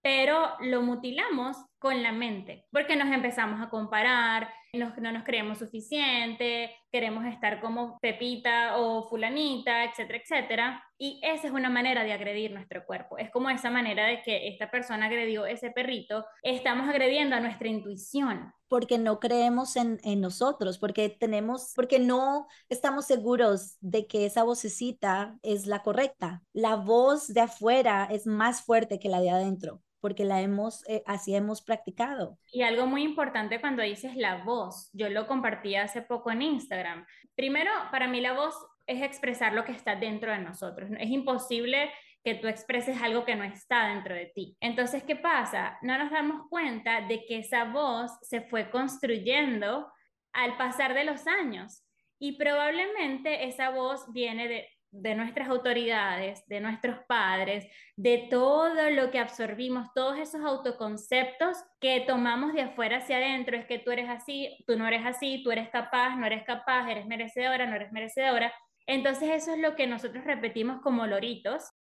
pero 0.00 0.54
lo 0.60 0.80
mutilamos 0.80 1.58
con 1.80 2.02
la 2.02 2.12
mente, 2.12 2.66
porque 2.70 2.94
nos 2.94 3.10
empezamos 3.10 3.60
a 3.60 3.70
comparar, 3.70 4.52
no 4.74 5.12
nos 5.12 5.24
creemos 5.24 5.58
suficiente, 5.58 6.70
queremos 6.92 7.24
estar 7.24 7.60
como 7.60 7.98
Pepita 8.00 8.76
o 8.76 9.08
fulanita, 9.08 9.84
etcétera, 9.84 10.18
etcétera. 10.22 10.84
Y 10.98 11.18
esa 11.22 11.46
es 11.46 11.52
una 11.52 11.70
manera 11.70 12.04
de 12.04 12.12
agredir 12.12 12.52
nuestro 12.52 12.84
cuerpo. 12.84 13.16
Es 13.16 13.30
como 13.30 13.48
esa 13.48 13.70
manera 13.70 14.06
de 14.06 14.22
que 14.22 14.48
esta 14.48 14.70
persona 14.70 15.06
agredió 15.06 15.46
ese 15.46 15.70
perrito, 15.70 16.26
estamos 16.42 16.88
agrediendo 16.88 17.34
a 17.34 17.40
nuestra 17.40 17.68
intuición. 17.68 18.52
Porque 18.68 18.98
no 18.98 19.18
creemos 19.18 19.74
en, 19.76 19.98
en 20.04 20.20
nosotros, 20.20 20.78
porque 20.78 21.08
tenemos, 21.08 21.72
porque 21.74 21.98
no 21.98 22.46
estamos 22.68 23.06
seguros 23.06 23.78
de 23.80 24.06
que 24.06 24.26
esa 24.26 24.44
vocecita 24.44 25.38
es 25.42 25.66
la 25.66 25.82
correcta. 25.82 26.42
La 26.52 26.76
voz 26.76 27.28
de 27.28 27.40
afuera 27.40 28.06
es 28.10 28.26
más 28.26 28.62
fuerte 28.62 28.98
que 28.98 29.08
la 29.08 29.20
de 29.20 29.30
adentro 29.30 29.80
porque 30.00 30.24
la 30.24 30.40
hemos, 30.40 30.88
eh, 30.88 31.02
así 31.06 31.34
hemos 31.34 31.62
practicado. 31.62 32.38
Y 32.52 32.62
algo 32.62 32.86
muy 32.86 33.02
importante 33.02 33.60
cuando 33.60 33.82
dices 33.82 34.16
la 34.16 34.44
voz, 34.44 34.90
yo 34.92 35.08
lo 35.08 35.26
compartí 35.26 35.76
hace 35.76 36.02
poco 36.02 36.30
en 36.30 36.42
Instagram. 36.42 37.06
Primero, 37.34 37.70
para 37.90 38.08
mí 38.08 38.20
la 38.20 38.32
voz 38.32 38.54
es 38.86 39.02
expresar 39.02 39.52
lo 39.52 39.64
que 39.64 39.72
está 39.72 39.96
dentro 39.96 40.32
de 40.32 40.38
nosotros. 40.38 40.90
Es 40.98 41.10
imposible 41.10 41.90
que 42.24 42.34
tú 42.34 42.48
expreses 42.48 43.00
algo 43.00 43.24
que 43.24 43.36
no 43.36 43.44
está 43.44 43.88
dentro 43.88 44.14
de 44.14 44.26
ti. 44.26 44.56
Entonces, 44.60 45.02
¿qué 45.04 45.16
pasa? 45.16 45.78
No 45.82 45.96
nos 45.96 46.10
damos 46.10 46.48
cuenta 46.48 47.00
de 47.02 47.24
que 47.24 47.38
esa 47.38 47.64
voz 47.64 48.10
se 48.22 48.42
fue 48.42 48.70
construyendo 48.70 49.90
al 50.32 50.56
pasar 50.56 50.94
de 50.94 51.04
los 51.04 51.26
años. 51.26 51.84
Y 52.18 52.32
probablemente 52.32 53.46
esa 53.46 53.70
voz 53.70 54.12
viene 54.12 54.48
de, 54.48 54.68
de 54.92 55.14
nuestras 55.14 55.48
autoridades, 55.48 56.46
de 56.46 56.60
nuestros 56.60 56.98
padres, 57.06 57.66
de 57.96 58.26
todo 58.30 58.90
lo 58.90 59.10
que 59.10 59.18
absorbimos, 59.18 59.88
todos 59.94 60.18
esos 60.18 60.44
autoconceptos 60.44 61.56
que 61.80 62.00
tomamos 62.00 62.52
de 62.52 62.62
afuera 62.62 62.98
hacia 62.98 63.18
adentro, 63.18 63.56
es 63.56 63.66
que 63.66 63.78
tú 63.78 63.90
eres 63.90 64.08
así, 64.08 64.56
tú 64.66 64.76
no 64.76 64.86
eres 64.86 65.06
así, 65.06 65.42
tú 65.44 65.52
eres 65.52 65.68
capaz, 65.70 66.16
no 66.16 66.26
eres 66.26 66.44
capaz, 66.44 66.88
eres 66.90 67.06
merecedora, 67.06 67.66
no 67.66 67.76
eres 67.76 67.92
merecedora. 67.92 68.52
Entonces 68.86 69.30
eso 69.30 69.52
es 69.52 69.60
lo 69.60 69.76
que 69.76 69.86
nosotros 69.86 70.24
repetimos 70.24 70.80
como 70.82 71.06
loritos. 71.06 71.70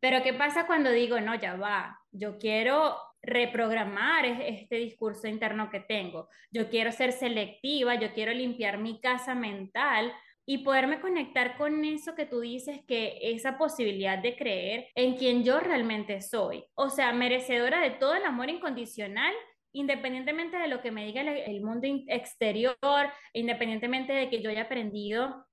Pero 0.00 0.22
¿qué 0.22 0.34
pasa 0.34 0.66
cuando 0.66 0.90
digo, 0.90 1.20
no, 1.20 1.34
ya 1.34 1.56
va, 1.56 1.98
yo 2.10 2.38
quiero 2.38 2.96
reprogramar 3.22 4.24
este 4.24 4.76
discurso 4.76 5.26
interno 5.26 5.68
que 5.68 5.80
tengo. 5.80 6.28
Yo 6.50 6.70
quiero 6.70 6.92
ser 6.92 7.12
selectiva, 7.12 7.96
yo 7.96 8.12
quiero 8.14 8.32
limpiar 8.32 8.78
mi 8.78 9.00
casa 9.00 9.34
mental 9.34 10.12
y 10.46 10.58
poderme 10.58 11.00
conectar 11.00 11.58
con 11.58 11.84
eso 11.84 12.14
que 12.14 12.24
tú 12.24 12.40
dices, 12.40 12.80
que 12.86 13.18
esa 13.20 13.58
posibilidad 13.58 14.18
de 14.18 14.36
creer 14.36 14.88
en 14.94 15.16
quien 15.16 15.42
yo 15.42 15.58
realmente 15.58 16.22
soy. 16.22 16.64
O 16.74 16.88
sea, 16.88 17.12
merecedora 17.12 17.80
de 17.80 17.90
todo 17.90 18.14
el 18.14 18.24
amor 18.24 18.48
incondicional 18.48 19.34
independientemente 19.76 20.56
de 20.56 20.68
lo 20.68 20.80
que 20.80 20.90
me 20.90 21.04
diga 21.04 21.20
el, 21.20 21.60
mundo 21.60 21.86
exterior, 22.08 22.76
independientemente 23.34 24.14
de 24.14 24.30
que 24.30 24.40
yo 24.40 24.48
haya 24.48 24.62
aprendido 24.62 25.46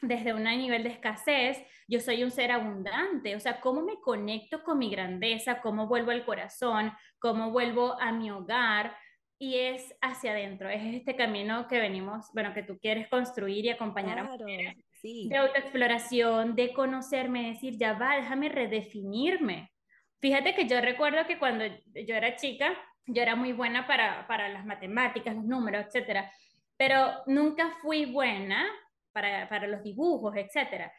desde 0.00 0.32
un 0.32 0.44
nivel 0.44 0.84
de 0.84 0.90
escasez, 0.90 1.58
yo 1.88 1.98
soy 1.98 2.22
un 2.22 2.30
ser 2.30 2.52
abundante, 2.52 3.34
o 3.34 3.40
sea, 3.40 3.60
cómo 3.60 3.82
me 3.82 4.00
conecto 4.00 4.62
con 4.62 4.78
mi 4.78 4.90
grandeza, 4.90 5.60
cómo 5.60 5.88
vuelvo 5.88 6.12
al 6.12 6.24
corazón, 6.24 6.92
cómo 7.18 7.50
vuelvo 7.50 8.00
a 8.00 8.12
mi 8.12 8.30
hogar, 8.30 8.96
y 9.44 9.58
es 9.58 9.94
hacia 10.00 10.32
adentro, 10.32 10.70
es 10.70 10.82
este 10.94 11.14
camino 11.16 11.68
que 11.68 11.78
venimos, 11.78 12.30
bueno, 12.32 12.54
que 12.54 12.62
tú 12.62 12.78
quieres 12.78 13.08
construir 13.08 13.66
y 13.66 13.68
acompañar 13.68 14.18
a 14.18 14.24
mujeres, 14.24 14.76
de 15.02 15.36
autoexploración, 15.36 16.54
de 16.54 16.72
conocerme, 16.72 17.48
decir, 17.48 17.76
ya 17.76 17.92
va, 17.92 18.16
déjame 18.16 18.48
redefinirme. 18.48 19.70
Fíjate 20.18 20.54
que 20.54 20.66
yo 20.66 20.80
recuerdo 20.80 21.26
que 21.26 21.38
cuando 21.38 21.66
yo 21.66 22.14
era 22.14 22.36
chica, 22.36 22.72
yo 23.06 23.20
era 23.20 23.36
muy 23.36 23.52
buena 23.52 23.86
para, 23.86 24.26
para 24.26 24.48
las 24.48 24.64
matemáticas, 24.64 25.34
los 25.34 25.44
números, 25.44 25.84
etcétera, 25.86 26.32
pero 26.78 27.12
nunca 27.26 27.70
fui 27.82 28.06
buena 28.06 28.64
para, 29.12 29.46
para 29.50 29.66
los 29.66 29.82
dibujos, 29.82 30.34
etcétera. 30.36 30.90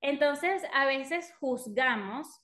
Entonces, 0.00 0.62
a 0.72 0.86
veces 0.86 1.34
juzgamos 1.40 2.40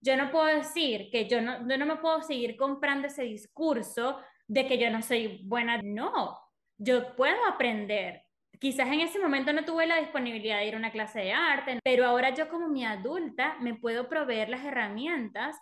yo 0.00 0.16
no 0.16 0.30
puedo 0.30 0.46
decir 0.46 1.10
que 1.10 1.28
yo 1.28 1.40
no, 1.40 1.68
yo 1.68 1.76
no 1.76 1.86
me 1.86 1.96
puedo 1.96 2.22
seguir 2.22 2.56
comprando 2.56 3.08
ese 3.08 3.24
discurso 3.24 4.18
de 4.48 4.66
que 4.66 4.78
yo 4.78 4.90
no 4.90 5.02
soy 5.02 5.42
buena. 5.44 5.80
No, 5.82 6.38
yo 6.78 7.14
puedo 7.16 7.44
aprender. 7.46 8.22
Quizás 8.58 8.88
en 8.88 9.00
ese 9.00 9.18
momento 9.18 9.52
no 9.52 9.64
tuve 9.64 9.86
la 9.86 9.98
disponibilidad 9.98 10.58
de 10.58 10.66
ir 10.66 10.74
a 10.74 10.78
una 10.78 10.92
clase 10.92 11.20
de 11.20 11.32
arte, 11.32 11.78
pero 11.84 12.06
ahora 12.06 12.34
yo 12.34 12.48
como 12.48 12.68
mi 12.68 12.84
adulta 12.84 13.56
me 13.60 13.74
puedo 13.74 14.08
proveer 14.08 14.48
las 14.48 14.64
herramientas 14.64 15.56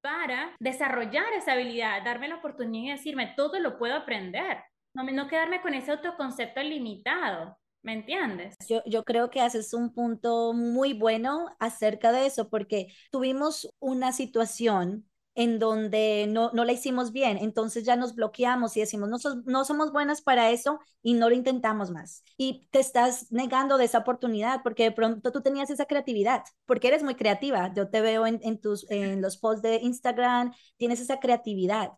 para 0.00 0.54
desarrollar 0.60 1.32
esa 1.32 1.52
habilidad, 1.52 2.04
darme 2.04 2.28
la 2.28 2.36
oportunidad 2.36 2.94
y 2.94 2.96
decirme, 2.96 3.34
todo 3.36 3.58
lo 3.58 3.78
puedo 3.78 3.96
aprender. 3.96 4.58
No, 4.94 5.02
no 5.02 5.26
quedarme 5.26 5.60
con 5.60 5.74
ese 5.74 5.90
autoconcepto 5.90 6.62
limitado. 6.62 7.58
¿Me 7.82 7.92
entiendes? 7.92 8.54
Yo, 8.68 8.82
yo, 8.84 9.04
creo 9.04 9.30
que 9.30 9.40
haces 9.40 9.72
un 9.72 9.92
punto 9.92 10.52
muy 10.52 10.92
bueno 10.92 11.46
acerca 11.60 12.10
de 12.10 12.26
eso, 12.26 12.48
porque 12.48 12.88
tuvimos 13.12 13.68
una 13.78 14.12
situación 14.12 15.08
en 15.36 15.58
donde 15.58 16.26
no, 16.28 16.50
no 16.54 16.64
la 16.64 16.72
hicimos 16.72 17.12
bien, 17.12 17.36
entonces 17.38 17.84
ya 17.84 17.94
nos 17.94 18.14
bloqueamos 18.14 18.76
y 18.76 18.80
decimos, 18.80 19.08
no, 19.10 19.18
no 19.44 19.64
somos 19.66 19.92
buenas 19.92 20.22
para 20.22 20.50
eso 20.50 20.80
y 21.02 21.14
no 21.14 21.28
lo 21.28 21.34
intentamos 21.36 21.90
más. 21.90 22.24
Y 22.38 22.66
te 22.70 22.80
estás 22.80 23.30
negando 23.30 23.76
de 23.76 23.84
esa 23.84 23.98
oportunidad 23.98 24.62
porque 24.64 24.84
de 24.84 24.92
pronto 24.92 25.32
tú 25.32 25.42
tenías 25.42 25.68
esa 25.70 25.84
creatividad, 25.84 26.42
porque 26.64 26.88
eres 26.88 27.02
muy 27.02 27.16
creativa. 27.16 27.72
Yo 27.74 27.90
te 27.90 28.00
veo 28.00 28.26
en, 28.26 28.40
en 28.42 28.58
tus, 28.60 28.90
en 28.90 29.20
los 29.20 29.36
posts 29.36 29.62
de 29.62 29.76
Instagram, 29.76 30.54
tienes 30.78 31.00
esa 31.00 31.20
creatividad 31.20 31.92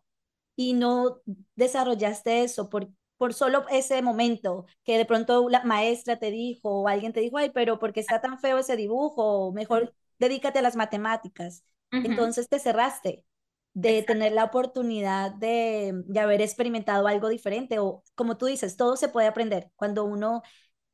y 0.55 0.73
no 0.73 1.21
desarrollaste 1.55 2.43
eso 2.43 2.69
por, 2.69 2.89
por 3.17 3.33
solo 3.33 3.65
ese 3.69 4.01
momento 4.01 4.65
que 4.83 4.97
de 4.97 5.05
pronto 5.05 5.47
la 5.49 5.63
maestra 5.63 6.19
te 6.19 6.31
dijo 6.31 6.81
o 6.81 6.87
alguien 6.89 7.13
te 7.13 7.21
dijo, 7.21 7.37
ay, 7.37 7.51
pero 7.51 7.79
porque 7.79 8.01
está 8.01 8.21
tan 8.21 8.37
feo 8.39 8.57
ese 8.57 8.75
dibujo, 8.75 9.51
mejor 9.53 9.93
dedícate 10.19 10.59
a 10.59 10.61
las 10.61 10.75
matemáticas. 10.75 11.63
Entonces 12.01 12.49
te 12.49 12.59
cerraste 12.59 13.23
de 13.73 14.03
tener 14.03 14.33
la 14.33 14.45
oportunidad 14.45 15.31
de, 15.31 16.03
de, 16.05 16.19
haber 16.19 16.41
experimentado 16.41 17.07
algo 17.07 17.29
diferente 17.29 17.79
o 17.79 18.03
como 18.15 18.37
tú 18.37 18.47
dices, 18.47 18.77
todo 18.77 18.97
se 18.97 19.09
puede 19.09 19.27
aprender 19.27 19.71
cuando 19.75 20.03
uno 20.05 20.41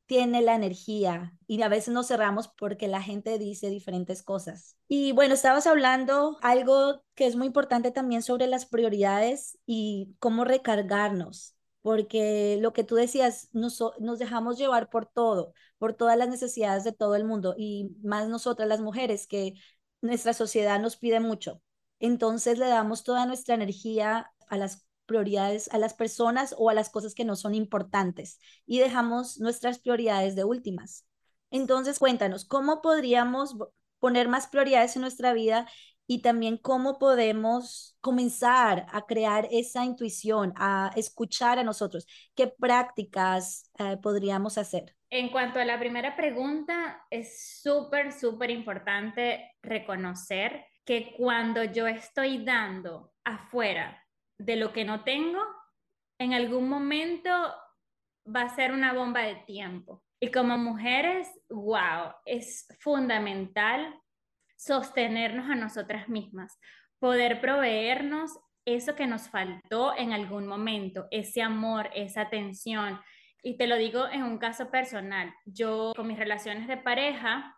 tiene 0.06 0.42
la 0.42 0.56
energía 0.56 1.34
y 1.48 1.62
a 1.62 1.68
veces 1.68 1.94
nos 1.94 2.08
cerramos 2.08 2.48
porque 2.48 2.88
la 2.88 3.02
gente 3.02 3.40
dice 3.40 3.70
diferentes 3.70 4.24
cosas. 4.24 4.78
Y 4.88 5.12
bueno, 5.14 5.34
estabas 5.34 5.68
hablando 5.68 6.38
algo 6.42 7.04
que 7.16 7.26
es 7.28 7.36
muy 7.36 7.48
importante 7.48 7.92
también 7.92 8.22
sobre 8.22 8.48
las 8.48 8.66
prioridades 8.66 9.58
y 9.66 10.16
cómo 10.20 10.44
recargarnos, 10.46 11.56
porque 11.82 12.58
lo 12.62 12.74
que 12.74 12.84
tú 12.84 12.96
decías, 12.96 13.50
nos, 13.54 13.82
nos 14.00 14.20
dejamos 14.20 14.58
llevar 14.58 14.90
por 14.90 15.06
todo, 15.06 15.54
por 15.78 15.94
todas 15.94 16.18
las 16.18 16.30
necesidades 16.30 16.84
de 16.84 16.92
todo 16.92 17.16
el 17.16 17.26
mundo 17.26 17.56
y 17.58 17.96
más 18.04 18.28
nosotras 18.28 18.68
las 18.68 18.82
mujeres 18.82 19.28
que 19.28 19.54
nuestra 20.02 20.34
sociedad 20.34 20.80
nos 20.80 20.98
pide 20.98 21.20
mucho 21.20 21.62
entonces 22.06 22.58
le 22.58 22.68
damos 22.68 23.04
toda 23.04 23.26
nuestra 23.26 23.56
energía 23.56 24.32
a 24.48 24.58
las 24.58 24.88
prioridades, 25.06 25.70
a 25.72 25.78
las 25.78 25.94
personas 25.94 26.56
o 26.58 26.70
a 26.70 26.74
las 26.74 26.90
cosas 26.90 27.14
que 27.14 27.26
no 27.26 27.36
son 27.36 27.54
importantes 27.56 28.40
y 28.66 28.80
dejamos 28.80 29.40
nuestras 29.40 29.80
prioridades 29.80 30.36
de 30.36 30.44
últimas. 30.44 31.06
Entonces, 31.52 32.00
cuéntanos, 32.00 32.46
¿cómo 32.46 32.82
podríamos 32.82 33.56
poner 34.00 34.28
más 34.28 34.48
prioridades 34.48 34.96
en 34.96 35.04
nuestra 35.04 35.34
vida 35.34 35.68
y 36.08 36.22
también 36.22 36.58
cómo 36.58 37.00
podemos 37.00 37.98
comenzar 38.02 38.86
a 38.92 39.06
crear 39.06 39.48
esa 39.52 39.86
intuición, 39.86 40.54
a 40.56 40.92
escuchar 40.96 41.60
a 41.60 41.64
nosotros? 41.64 42.08
¿Qué 42.36 42.48
prácticas 42.48 43.72
eh, 43.80 43.98
podríamos 44.02 44.58
hacer? 44.58 44.96
En 45.10 45.30
cuanto 45.30 45.60
a 45.60 45.66
la 45.66 45.80
primera 45.80 46.16
pregunta, 46.16 47.06
es 47.10 47.62
súper, 47.62 48.12
súper 48.12 48.50
importante 48.52 49.52
reconocer 49.62 50.66
que 50.86 51.14
cuando 51.18 51.64
yo 51.64 51.88
estoy 51.88 52.44
dando 52.44 53.14
afuera 53.24 54.04
de 54.38 54.56
lo 54.56 54.72
que 54.72 54.86
no 54.86 55.04
tengo, 55.04 55.42
en 56.20 56.34
algún 56.34 56.70
momento 56.70 57.32
va 58.34 58.42
a 58.42 58.56
ser 58.56 58.72
una 58.72 58.94
bomba 58.94 59.22
de 59.22 59.36
tiempo. 59.36 60.04
Y 60.20 60.32
como 60.32 60.58
mujeres, 60.58 61.28
wow, 61.50 62.14
es 62.26 62.68
fundamental 62.80 64.00
sostenernos 64.56 65.50
a 65.50 65.56
nosotras 65.56 66.08
mismas, 66.08 66.58
poder 67.00 67.42
proveernos 67.42 68.32
eso 68.66 68.96
que 68.96 69.08
nos 69.08 69.30
faltó 69.30 69.96
en 69.96 70.14
algún 70.14 70.48
momento, 70.48 71.08
ese 71.12 71.42
amor, 71.42 71.90
esa 71.94 72.22
atención. 72.22 73.00
Y 73.44 73.58
te 73.58 73.68
lo 73.68 73.76
digo 73.76 74.08
en 74.08 74.24
un 74.24 74.40
caso 74.40 74.72
personal, 74.72 75.34
yo 75.46 75.94
con 75.96 76.08
mis 76.08 76.18
relaciones 76.18 76.68
de 76.68 76.78
pareja, 76.78 77.55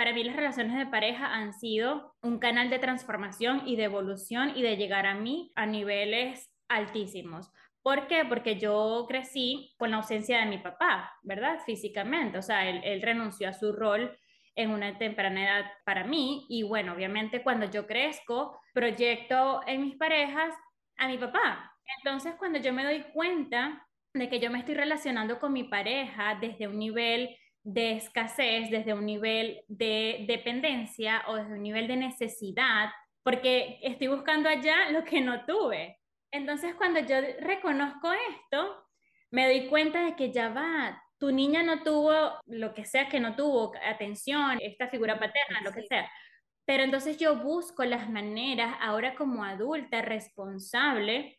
para 0.00 0.14
mí 0.14 0.24
las 0.24 0.34
relaciones 0.34 0.78
de 0.78 0.86
pareja 0.86 1.26
han 1.26 1.52
sido 1.52 2.16
un 2.22 2.38
canal 2.38 2.70
de 2.70 2.78
transformación 2.78 3.68
y 3.68 3.76
de 3.76 3.84
evolución 3.84 4.56
y 4.56 4.62
de 4.62 4.78
llegar 4.78 5.04
a 5.04 5.12
mí 5.12 5.52
a 5.56 5.66
niveles 5.66 6.50
altísimos. 6.70 7.50
¿Por 7.82 8.06
qué? 8.06 8.24
Porque 8.24 8.58
yo 8.58 9.04
crecí 9.06 9.74
con 9.76 9.90
la 9.90 9.98
ausencia 9.98 10.38
de 10.38 10.46
mi 10.46 10.56
papá, 10.56 11.12
¿verdad? 11.22 11.58
Físicamente, 11.66 12.38
o 12.38 12.42
sea, 12.42 12.66
él, 12.66 12.80
él 12.82 13.02
renunció 13.02 13.50
a 13.50 13.52
su 13.52 13.74
rol 13.74 14.18
en 14.54 14.70
una 14.70 14.96
temprana 14.96 15.44
edad 15.44 15.70
para 15.84 16.04
mí 16.04 16.46
y 16.48 16.62
bueno, 16.62 16.94
obviamente 16.94 17.42
cuando 17.42 17.70
yo 17.70 17.86
crezco, 17.86 18.58
proyecto 18.72 19.60
en 19.66 19.82
mis 19.82 19.96
parejas 19.96 20.54
a 20.96 21.08
mi 21.08 21.18
papá. 21.18 21.76
Entonces, 21.98 22.36
cuando 22.38 22.58
yo 22.58 22.72
me 22.72 22.84
doy 22.84 23.02
cuenta 23.12 23.86
de 24.14 24.30
que 24.30 24.40
yo 24.40 24.50
me 24.50 24.60
estoy 24.60 24.76
relacionando 24.76 25.38
con 25.38 25.52
mi 25.52 25.64
pareja 25.64 26.38
desde 26.40 26.68
un 26.68 26.78
nivel 26.78 27.36
de 27.62 27.92
escasez, 27.92 28.70
desde 28.70 28.94
un 28.94 29.06
nivel 29.06 29.62
de 29.68 30.24
dependencia 30.26 31.22
o 31.26 31.36
desde 31.36 31.52
un 31.52 31.62
nivel 31.62 31.86
de 31.88 31.96
necesidad, 31.96 32.90
porque 33.22 33.78
estoy 33.82 34.08
buscando 34.08 34.48
allá 34.48 34.90
lo 34.90 35.04
que 35.04 35.20
no 35.20 35.44
tuve. 35.44 35.98
Entonces, 36.32 36.74
cuando 36.74 37.00
yo 37.00 37.16
reconozco 37.40 38.10
esto, 38.12 38.86
me 39.30 39.46
doy 39.46 39.68
cuenta 39.68 40.04
de 40.04 40.16
que 40.16 40.32
ya 40.32 40.48
va, 40.48 41.02
tu 41.18 41.30
niña 41.30 41.62
no 41.62 41.82
tuvo 41.82 42.40
lo 42.46 42.72
que 42.72 42.84
sea 42.84 43.08
que 43.08 43.20
no 43.20 43.36
tuvo, 43.36 43.72
atención, 43.84 44.58
esta 44.60 44.88
figura 44.88 45.18
paterna, 45.18 45.60
lo 45.62 45.72
que 45.72 45.82
sea. 45.82 46.10
Pero 46.64 46.82
entonces 46.82 47.18
yo 47.18 47.36
busco 47.36 47.84
las 47.84 48.08
maneras, 48.08 48.74
ahora 48.80 49.14
como 49.14 49.44
adulta 49.44 50.02
responsable, 50.02 51.38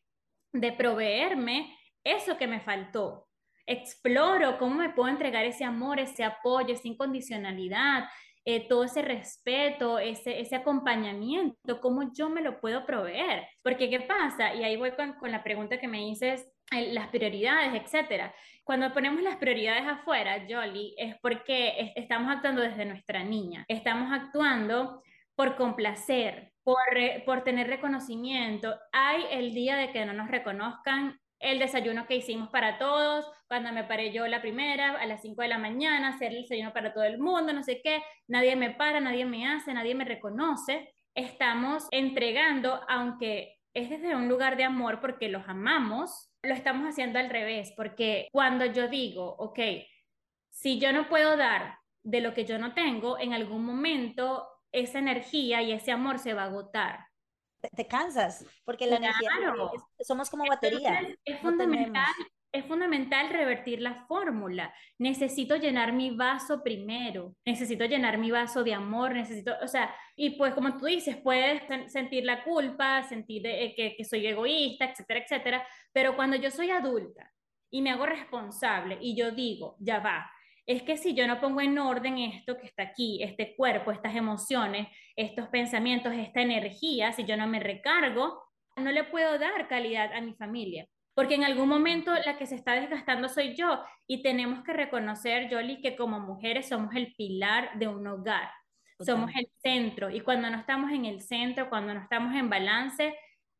de 0.54 0.72
proveerme 0.74 1.76
eso 2.04 2.38
que 2.38 2.48
me 2.48 2.60
faltó, 2.60 3.28
exploro 3.72 4.58
cómo 4.58 4.76
me 4.76 4.90
puedo 4.90 5.10
entregar 5.10 5.46
ese 5.46 5.64
amor, 5.64 6.00
ese 6.00 6.24
apoyo, 6.24 6.74
esa 6.74 6.88
incondicionalidad, 6.88 8.06
eh, 8.44 8.68
todo 8.68 8.84
ese 8.86 9.04
respeto, 9.04 10.00
ese, 10.00 10.40
ese 10.40 10.56
acompañamiento, 10.56 11.80
cómo 11.80 12.12
yo 12.12 12.30
me 12.30 12.42
lo 12.42 12.60
puedo 12.60 12.86
proveer. 12.86 13.48
Porque, 13.64 13.90
¿qué 13.90 14.02
pasa? 14.02 14.56
Y 14.56 14.64
ahí 14.64 14.78
voy 14.78 14.92
con, 14.92 15.16
la 15.32 15.44
pregunta 15.44 15.80
que 15.80 15.88
me 15.88 16.00
dices, 16.00 16.52
las 16.72 17.10
prioridades, 17.10 17.80
etcétera. 17.82 18.34
Cuando 18.64 18.94
ponemos 18.94 19.22
las 19.22 19.36
prioridades 19.38 19.88
afuera, 19.88 20.44
Jolly, 20.50 20.96
es 20.98 21.16
porque 21.22 21.94
estamos 21.96 22.32
actuando 22.32 22.62
desde 22.62 22.86
nuestra 22.86 23.24
niña, 23.24 23.66
estamos 23.68 24.12
actuando 24.12 25.04
por 25.36 25.56
complacer, 25.56 26.52
por 26.64 27.44
tener 27.44 27.68
reconocimiento. 27.68 28.76
Hay 28.92 29.24
el 29.32 29.54
día 29.54 29.76
de 29.76 29.92
que 29.92 30.06
no 30.06 30.14
nos 30.14 30.30
reconozcan 30.30 31.21
el 31.42 31.60
desayuno 31.60 32.06
que 32.08 32.16
hicimos 32.16 32.50
para 32.50 32.78
todos, 32.78 33.26
cuando 33.48 33.72
me 33.72 33.84
paré 33.84 34.14
yo 34.14 34.28
la 34.28 34.42
primera, 34.42 34.92
a 34.92 35.06
las 35.06 35.22
5 35.22 35.42
de 35.42 35.48
la 35.48 35.58
mañana, 35.58 36.10
hacer 36.10 36.32
el 36.32 36.44
desayuno 36.44 36.72
para 36.72 36.94
todo 36.94 37.04
el 37.04 37.18
mundo, 37.18 37.52
no 37.52 37.64
sé 37.64 37.82
qué, 37.84 38.02
nadie 38.28 38.56
me 38.56 38.72
para, 38.72 39.00
nadie 39.00 39.26
me 39.26 39.48
hace, 39.48 39.74
nadie 39.74 39.96
me 39.96 40.06
reconoce. 40.06 40.94
Estamos 41.16 41.88
entregando, 41.92 42.82
aunque 42.88 43.58
es 43.74 43.90
desde 43.90 44.16
un 44.16 44.28
lugar 44.28 44.56
de 44.56 44.64
amor 44.64 45.02
porque 45.02 45.30
los 45.30 45.48
amamos, 45.48 46.30
lo 46.44 46.54
estamos 46.54 46.88
haciendo 46.88 47.20
al 47.20 47.30
revés, 47.30 47.74
porque 47.76 48.28
cuando 48.32 48.66
yo 48.66 48.88
digo, 48.88 49.36
ok, 49.38 49.60
si 50.50 50.80
yo 50.80 50.92
no 50.94 51.10
puedo 51.10 51.38
dar 51.38 51.78
de 52.04 52.22
lo 52.22 52.34
que 52.34 52.46
yo 52.46 52.58
no 52.58 52.74
tengo, 52.74 53.20
en 53.20 53.34
algún 53.34 53.66
momento 53.66 54.48
esa 54.72 55.00
energía 55.00 55.62
y 55.62 55.72
ese 55.72 55.92
amor 55.92 56.20
se 56.20 56.34
va 56.34 56.44
a 56.44 56.48
agotar. 56.48 57.11
Te, 57.76 57.88
cansas, 57.88 58.46
porque 58.66 58.88
la 58.88 58.98
energía 58.98 59.30
somos 60.02 60.30
como 60.30 60.46
batería. 60.46 61.16
es 61.24 61.40
fundamental 61.40 62.06
es 62.52 62.66
fundamental 62.66 63.30
revertir 63.30 63.82
la 63.82 64.06
fórmula. 64.08 64.74
Necesito 64.98 65.56
llenar 65.56 65.94
mi 65.94 66.12
vaso 66.12 66.62
primero, 66.64 67.36
necesito 67.46 67.86
llenar 67.86 68.18
mi 68.18 68.30
vaso 68.30 68.64
de 68.64 68.74
amor, 68.74 69.14
necesito, 69.14 69.54
o 69.62 69.68
sea, 69.68 69.94
y 70.16 70.32
pues 70.32 70.54
como 70.54 70.78
tú 70.78 70.86
dices, 70.86 71.18
puedes 71.18 71.62
sentir 71.92 72.26
la 72.26 72.44
culpa, 72.44 73.04
sentir 73.04 73.46
eh, 73.48 73.74
que, 73.76 73.96
que 73.96 74.04
soy 74.04 74.28
egoísta, 74.28 74.86
etcétera, 74.86 75.22
etcétera, 75.22 75.68
pero 75.94 76.16
cuando 76.16 76.36
yo 76.36 76.52
soy 76.52 76.72
adulta 76.72 77.32
y 77.70 77.82
me 77.82 77.92
hago 77.92 78.06
responsable 78.06 78.98
y 79.00 79.16
yo 79.16 79.32
digo, 79.32 79.78
ya 79.80 80.00
va, 80.00 80.30
es 80.66 80.84
que 80.84 80.98
si 80.98 81.14
yo 81.14 81.28
no 81.28 81.40
pongo 81.40 81.62
en 81.62 81.78
orden 81.78 82.18
esto 82.18 82.58
que 82.58 82.68
está 82.68 82.84
aquí, 82.84 83.22
este 83.24 83.56
cuerpo, 83.56 83.92
estas 83.92 84.16
emociones, 84.16 84.88
estos 85.16 85.48
pensamientos, 85.50 86.14
esta 86.14 86.42
energía, 86.42 87.12
si 87.12 87.26
yo 87.26 87.36
no 87.36 87.48
me 87.48 87.60
recargo, 87.60 88.44
no 88.78 88.92
le 88.92 89.04
puedo 89.04 89.38
dar 89.38 89.68
calidad 89.68 90.14
a 90.14 90.22
mi 90.22 90.34
familia. 90.34 90.88
Porque 91.14 91.36
en 91.36 91.44
algún 91.44 91.68
momento 91.68 92.14
la 92.26 92.38
que 92.38 92.46
se 92.46 92.56
está 92.56 92.74
desgastando 92.74 93.28
soy 93.28 93.56
yo 93.56 93.84
y 94.08 94.24
tenemos 94.24 94.64
que 94.64 94.74
reconocer, 94.74 95.50
Jolie, 95.52 95.82
que 95.82 95.96
como 95.96 96.20
mujeres 96.20 96.70
somos 96.70 96.96
el 96.96 97.14
pilar 97.16 97.78
de 97.78 97.88
un 97.88 98.08
hogar, 98.08 98.50
somos 99.00 99.32
el 99.36 99.50
centro 99.62 100.10
y 100.10 100.22
cuando 100.22 100.50
no 100.50 100.58
estamos 100.58 100.92
en 100.92 101.06
el 101.06 101.22
centro, 101.22 101.70
cuando 101.70 101.94
no 101.94 102.02
estamos 102.02 102.34
en 102.36 102.50
balance, 102.50 103.18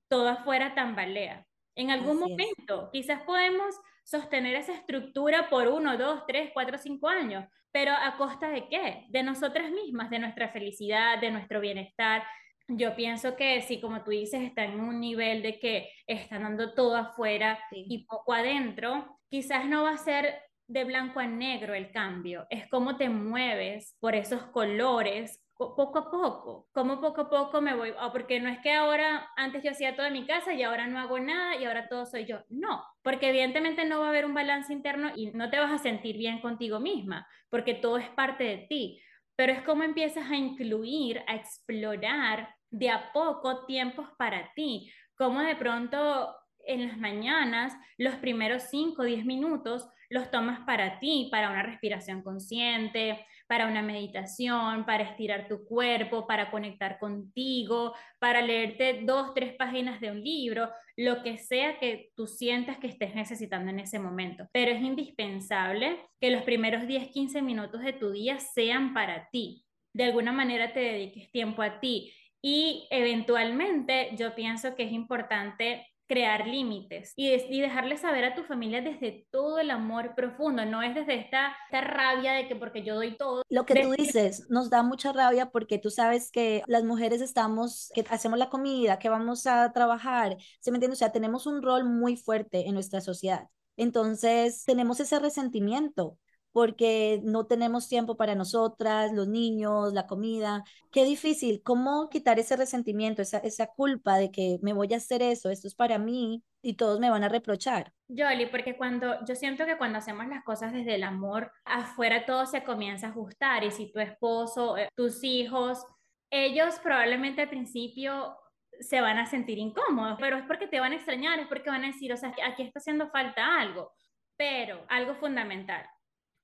todo 0.08 0.30
afuera 0.30 0.76
tambalea. 0.76 1.46
En 1.76 1.92
algún 1.92 2.20
momento 2.20 2.90
quizás 2.92 3.22
podemos 3.24 3.76
sostener 4.12 4.56
esa 4.56 4.74
estructura 4.74 5.50
por 5.50 5.70
uno, 5.70 5.98
dos, 5.98 6.26
tres, 6.28 6.52
cuatro, 6.54 6.78
cinco 6.78 7.08
años, 7.08 7.46
pero 7.72 7.94
¿a 7.94 8.18
costa 8.18 8.50
de 8.50 8.68
qué? 8.68 9.06
De 9.10 9.24
nosotras 9.24 9.72
mismas, 9.72 10.10
de 10.10 10.20
nuestra 10.20 10.50
felicidad, 10.50 11.22
de 11.22 11.32
nuestro 11.32 11.62
bienestar, 11.62 12.24
yo 12.68 12.94
pienso 12.96 13.38
que 13.38 13.62
sí, 13.62 13.80
como 13.80 14.04
tú 14.04 14.12
dices, 14.12 14.42
está 14.42 14.66
en 14.66 14.82
un 14.82 15.00
nivel 15.00 15.42
de 15.42 15.60
que 15.60 15.90
están 16.08 16.44
dando 16.44 16.74
todo 16.74 16.98
afuera 16.98 17.58
y 17.72 18.06
poco 18.06 18.34
adentro, 18.34 19.18
quizás 19.30 19.66
no 19.66 19.84
va 19.84 19.92
a 19.92 19.98
ser 19.98 20.42
de 20.68 20.84
blanco 20.84 21.20
a 21.20 21.28
negro 21.28 21.74
el 21.74 21.92
cambio, 21.92 22.48
es 22.50 22.68
cómo 22.68 22.98
te 22.98 23.10
mueves 23.10 23.96
por 24.00 24.16
esos 24.16 24.44
colores 24.48 25.42
poco 25.76 26.00
a 26.00 26.12
poco, 26.12 26.68
como 26.74 27.00
poco 27.00 27.22
a 27.22 27.30
poco 27.30 27.62
me 27.62 27.76
voy, 27.76 27.94
oh, 28.00 28.12
porque 28.12 28.40
no 28.40 28.50
es 28.50 28.60
que 28.60 28.74
ahora, 28.74 29.30
antes 29.36 29.64
yo 29.64 29.72
hacía 29.72 29.96
todo 29.96 30.06
en 30.08 30.14
mi 30.14 30.26
casa 30.26 30.54
y 30.54 30.64
ahora 30.64 30.88
no 30.88 31.00
hago 31.00 31.20
nada 31.20 31.56
y 31.56 31.66
ahora 31.66 31.88
todo 31.88 32.06
soy 32.06 32.26
yo, 32.26 32.40
no, 32.50 32.84
porque 33.02 33.30
evidentemente 33.30 33.86
no 33.86 34.00
va 34.00 34.08
a 34.08 34.10
haber 34.10 34.26
un 34.26 34.34
balance 34.34 34.74
interno 34.74 35.12
y 35.16 35.28
no 35.32 35.50
te 35.50 35.60
vas 35.60 35.72
a 35.72 35.78
sentir 35.78 36.18
bien 36.18 36.42
contigo 36.42 36.80
misma, 36.80 37.28
porque 37.50 37.74
todo 37.74 37.98
es 37.98 38.10
parte 38.10 38.44
de 38.44 38.58
ti, 38.70 39.02
pero 39.36 39.54
es 39.54 39.62
como 39.62 39.84
empiezas 39.84 40.30
a 40.30 40.36
incluir, 40.36 41.22
a 41.28 41.36
explorar 41.36 42.56
de 42.70 42.90
a 42.90 43.12
poco 43.14 43.66
tiempos 43.66 44.08
para 44.18 44.52
ti, 44.54 44.92
como 45.16 45.42
de 45.42 45.56
pronto 45.56 46.36
en 46.66 46.88
las 46.88 46.98
mañanas, 46.98 47.74
los 47.98 48.16
primeros 48.16 48.64
5 48.70 49.02
o 49.02 49.06
10 49.06 49.26
minutos 49.26 49.88
los 50.12 50.30
tomas 50.30 50.60
para 50.66 51.00
ti, 51.00 51.30
para 51.32 51.50
una 51.50 51.64
respiración 51.64 52.22
consciente, 52.22 53.26
para 53.52 53.68
una 53.68 53.82
meditación, 53.82 54.86
para 54.86 55.04
estirar 55.04 55.50
tu 55.50 55.66
cuerpo, 55.66 56.26
para 56.26 56.50
conectar 56.50 56.98
contigo, 57.00 57.94
para 58.18 58.42
leerte 58.42 59.02
dos, 59.04 59.34
tres 59.34 59.56
páginas 59.56 60.00
de 60.00 60.10
un 60.10 60.24
libro, 60.24 60.70
lo 60.96 61.22
que 61.22 61.38
sea 61.38 61.78
que 61.78 62.12
tú 62.16 62.28
sientas 62.28 62.78
que 62.78 62.88
estés 62.88 63.14
necesitando 63.14 63.70
en 63.70 63.82
ese 63.82 64.00
momento. 64.00 64.48
Pero 64.54 64.72
es 64.72 64.82
indispensable 64.82 66.00
que 66.22 66.32
los 66.32 66.44
primeros 66.44 66.88
10, 66.88 67.10
15 67.10 67.42
minutos 67.42 67.82
de 67.82 67.92
tu 67.92 68.14
día 68.14 68.40
sean 68.40 68.94
para 68.94 69.28
ti. 69.34 69.66
De 69.94 70.06
alguna 70.06 70.32
manera 70.32 70.72
te 70.72 70.80
dediques 70.80 71.30
tiempo 71.30 71.62
a 71.62 71.82
ti 71.82 72.14
y 72.42 72.88
eventualmente 72.90 74.12
yo 74.16 74.34
pienso 74.34 74.76
que 74.76 74.84
es 74.84 74.94
importante 74.94 75.91
crear 76.12 76.46
límites 76.46 77.14
y, 77.16 77.30
y, 77.30 77.62
dejarle 77.62 77.96
saber 77.96 78.26
a 78.26 78.36
tu 78.36 78.44
familia 78.44 78.82
desde 78.82 79.26
todo 79.32 79.60
el 79.60 79.72
amor 79.72 80.14
profundo, 80.14 80.66
no 80.66 80.84
es 80.84 80.94
desde 80.94 81.16
esta, 81.16 81.56
esta 81.68 81.80
rabia 81.80 82.34
de 82.34 82.50
que 82.50 82.56
porque 82.58 82.84
yo 82.84 82.96
doy 82.96 83.16
todo. 83.16 83.44
Lo 83.48 83.66
que 83.66 83.82
tú 83.82 83.92
dices 83.92 84.50
nos 84.50 84.70
da 84.70 84.84
mucha 84.84 85.14
rabia 85.14 85.52
porque 85.52 85.78
tú 85.78 85.90
sabes 85.90 86.30
que 86.30 86.64
las 86.68 86.84
mujeres 86.84 87.22
estamos, 87.22 87.92
que 87.96 88.04
hacemos 88.10 88.38
la 88.38 88.50
comida, 88.50 89.00
que 89.00 89.08
vamos 89.08 89.48
a 89.48 89.72
trabajar, 89.72 90.36
¿se 90.60 90.70
me 90.72 90.76
entiende? 90.76 90.96
O 90.96 90.98
sea, 90.98 91.14
tenemos 91.14 91.48
un 91.48 91.62
rol 91.62 91.86
muy 91.86 92.18
fuerte 92.18 92.68
en 92.68 92.74
nuestra 92.74 93.00
sociedad. 93.00 93.48
Entonces, 93.78 94.66
tenemos 94.66 95.00
ese 95.00 95.18
resentimiento 95.18 96.18
porque 96.52 97.22
no 97.24 97.46
tenemos 97.46 97.88
tiempo 97.88 98.18
para 98.18 98.36
nosotras, 98.36 99.12
los 99.14 99.28
niños, 99.28 99.94
la 99.94 100.08
comida. 100.08 100.64
Qué 100.92 101.06
difícil, 101.06 101.62
¿cómo 101.64 102.10
quitar 102.10 102.40
ese 102.40 102.56
resentimiento, 102.56 103.22
esa, 103.22 103.38
esa 103.40 103.68
culpa 103.68 104.18
de 104.18 104.32
que 104.32 104.60
me 104.62 104.74
voy 104.74 104.94
a 104.94 104.98
hacer 104.98 105.22
eso, 105.22 105.50
esto 105.50 105.68
es 105.68 105.76
para 105.76 105.98
mí 105.98 106.44
y 106.62 106.76
todos 106.76 107.00
me 107.00 107.10
van 107.10 107.24
a 107.24 107.30
reprochar? 107.30 107.94
Yoli, 108.08 108.48
porque 108.48 108.76
cuando 108.76 109.24
yo 109.26 109.36
siento 109.36 109.66
que 109.66 109.78
cuando 109.78 110.00
hacemos 110.00 110.28
las 110.28 110.44
cosas 110.44 110.74
desde 110.74 110.96
el 110.96 111.04
amor, 111.04 111.52
afuera 111.66 112.26
todo 112.26 112.46
se 112.46 112.64
comienza 112.64 113.08
a 113.08 113.10
ajustar 113.12 113.64
y 113.64 113.72
si 113.72 113.92
tu 113.92 114.00
esposo, 114.00 114.78
eh, 114.78 114.90
tus 114.96 115.24
hijos, 115.24 115.86
ellos 116.30 116.80
probablemente 116.84 117.42
al 117.42 117.50
principio 117.50 118.36
se 118.82 119.02
van 119.02 119.18
a 119.18 119.26
sentir 119.26 119.58
incómodos, 119.60 120.18
pero 120.20 120.38
es 120.38 120.46
porque 120.46 120.68
te 120.68 120.80
van 120.80 120.92
a 120.92 120.96
extrañar, 120.96 121.40
es 121.40 121.48
porque 121.48 121.70
van 121.70 121.84
a 121.84 121.88
decir, 121.88 122.12
o 122.12 122.18
sea, 122.18 122.34
aquí 122.46 122.64
está 122.64 122.80
haciendo 122.80 123.10
falta 123.10 123.60
algo. 123.60 123.94
Pero 124.38 124.84
algo 124.90 125.16
fundamental, 125.16 125.86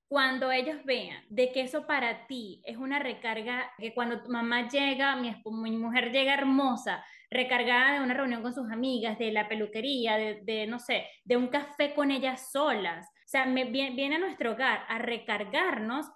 cuando 0.08 0.50
ellos 0.50 0.82
vean 0.84 1.22
de 1.28 1.52
que 1.52 1.60
eso 1.60 1.86
para 1.86 2.26
ti 2.26 2.62
es 2.64 2.78
una 2.78 2.98
recarga, 2.98 3.70
que 3.78 3.94
cuando 3.94 4.22
tu 4.22 4.30
mamá 4.30 4.68
llega, 4.68 5.14
mi, 5.16 5.42
mi 5.44 5.76
mujer 5.76 6.10
llega 6.10 6.32
hermosa, 6.32 7.04
recargada 7.30 7.94
de 7.94 8.00
una 8.00 8.14
reunión 8.14 8.42
con 8.42 8.54
sus 8.54 8.70
amigas, 8.70 9.18
de 9.18 9.30
la 9.32 9.48
peluquería, 9.48 10.16
de, 10.16 10.66
no 10.66 10.78
sé, 10.78 11.06
de 11.24 11.36
un 11.36 11.48
café 11.48 11.94
con 11.94 12.10
ellas 12.10 12.50
solas, 12.50 13.06
o 13.06 13.28
sea, 13.30 13.44
me, 13.44 13.64
viene 13.64 14.16
a 14.16 14.18
nuestro 14.18 14.52
hogar 14.52 14.86
a 14.88 14.98
recargarnos, 14.98 16.06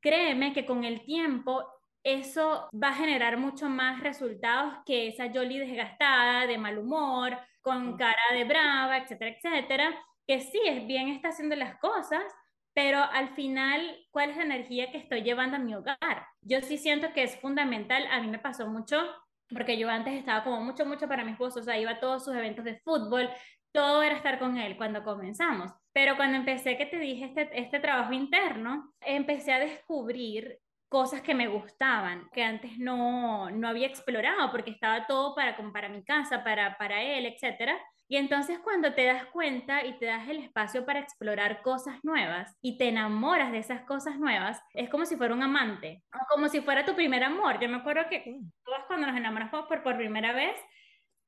créeme 0.00 0.54
que 0.54 0.64
con 0.64 0.84
el 0.84 1.04
tiempo 1.04 1.66
eso 2.02 2.68
va 2.72 2.88
a 2.88 2.94
generar 2.94 3.36
mucho 3.36 3.68
más 3.68 4.00
resultados 4.00 4.74
que 4.86 5.08
esa 5.08 5.30
Jolie 5.32 5.60
desgastada, 5.60 6.46
de 6.46 6.56
mal 6.56 6.78
humor, 6.78 7.38
con 7.60 7.96
cara 7.98 8.22
de 8.32 8.44
brava, 8.44 8.98
etcétera, 8.98 9.36
etcétera, 9.36 9.94
que 10.26 10.40
sí, 10.40 10.60
es 10.64 10.86
bien 10.86 11.08
está 11.08 11.28
haciendo 11.28 11.56
las 11.56 11.76
cosas, 11.78 12.22
pero 12.74 12.98
al 12.98 13.34
final, 13.34 13.96
¿cuál 14.10 14.30
es 14.30 14.36
la 14.36 14.44
energía 14.44 14.90
que 14.90 14.98
estoy 14.98 15.22
llevando 15.22 15.56
a 15.56 15.60
mi 15.60 15.74
hogar? 15.74 16.26
Yo 16.42 16.60
sí 16.60 16.76
siento 16.76 17.12
que 17.12 17.22
es 17.22 17.40
fundamental, 17.40 18.04
a 18.10 18.20
mí 18.20 18.26
me 18.26 18.40
pasó 18.40 18.66
mucho, 18.66 19.00
porque 19.48 19.78
yo 19.78 19.88
antes 19.88 20.14
estaba 20.14 20.42
como 20.42 20.60
mucho, 20.60 20.84
mucho 20.84 21.06
para 21.06 21.24
mi 21.24 21.32
esposo, 21.32 21.60
o 21.60 21.62
sea, 21.62 21.78
iba 21.78 21.92
a 21.92 22.00
todos 22.00 22.24
sus 22.24 22.34
eventos 22.34 22.64
de 22.64 22.80
fútbol, 22.80 23.30
todo 23.72 24.02
era 24.02 24.16
estar 24.16 24.38
con 24.38 24.56
él 24.56 24.76
cuando 24.76 25.04
comenzamos. 25.04 25.72
Pero 25.92 26.16
cuando 26.16 26.36
empecé, 26.36 26.76
que 26.76 26.86
te 26.86 26.98
dije, 26.98 27.26
este, 27.26 27.48
este 27.58 27.80
trabajo 27.80 28.12
interno, 28.12 28.92
empecé 29.00 29.52
a 29.52 29.60
descubrir 29.60 30.58
cosas 30.88 31.22
que 31.22 31.34
me 31.34 31.48
gustaban, 31.48 32.28
que 32.32 32.42
antes 32.42 32.78
no, 32.78 33.50
no 33.50 33.68
había 33.68 33.86
explorado, 33.86 34.50
porque 34.50 34.70
estaba 34.70 35.06
todo 35.06 35.34
para, 35.34 35.56
como 35.56 35.72
para 35.72 35.88
mi 35.88 36.04
casa, 36.04 36.44
para, 36.44 36.76
para 36.78 37.02
él, 37.02 37.26
etcétera. 37.26 37.76
Y 38.06 38.16
entonces 38.16 38.58
cuando 38.58 38.92
te 38.94 39.06
das 39.06 39.24
cuenta 39.26 39.84
y 39.84 39.98
te 39.98 40.06
das 40.06 40.28
el 40.28 40.38
espacio 40.38 40.84
para 40.84 41.00
explorar 41.00 41.62
cosas 41.62 42.04
nuevas 42.04 42.54
y 42.60 42.76
te 42.76 42.88
enamoras 42.88 43.50
de 43.50 43.58
esas 43.58 43.82
cosas 43.82 44.18
nuevas, 44.18 44.60
es 44.74 44.90
como 44.90 45.06
si 45.06 45.16
fuera 45.16 45.34
un 45.34 45.42
amante, 45.42 46.02
o 46.12 46.18
como 46.34 46.48
si 46.48 46.60
fuera 46.60 46.84
tu 46.84 46.94
primer 46.94 47.24
amor. 47.24 47.58
Yo 47.60 47.68
me 47.68 47.78
acuerdo 47.78 48.02
que 48.10 48.40
todos 48.64 48.80
cuando 48.86 49.06
nos 49.06 49.16
enamoramos 49.16 49.66
por, 49.66 49.82
por 49.82 49.96
primera 49.96 50.32
vez, 50.32 50.54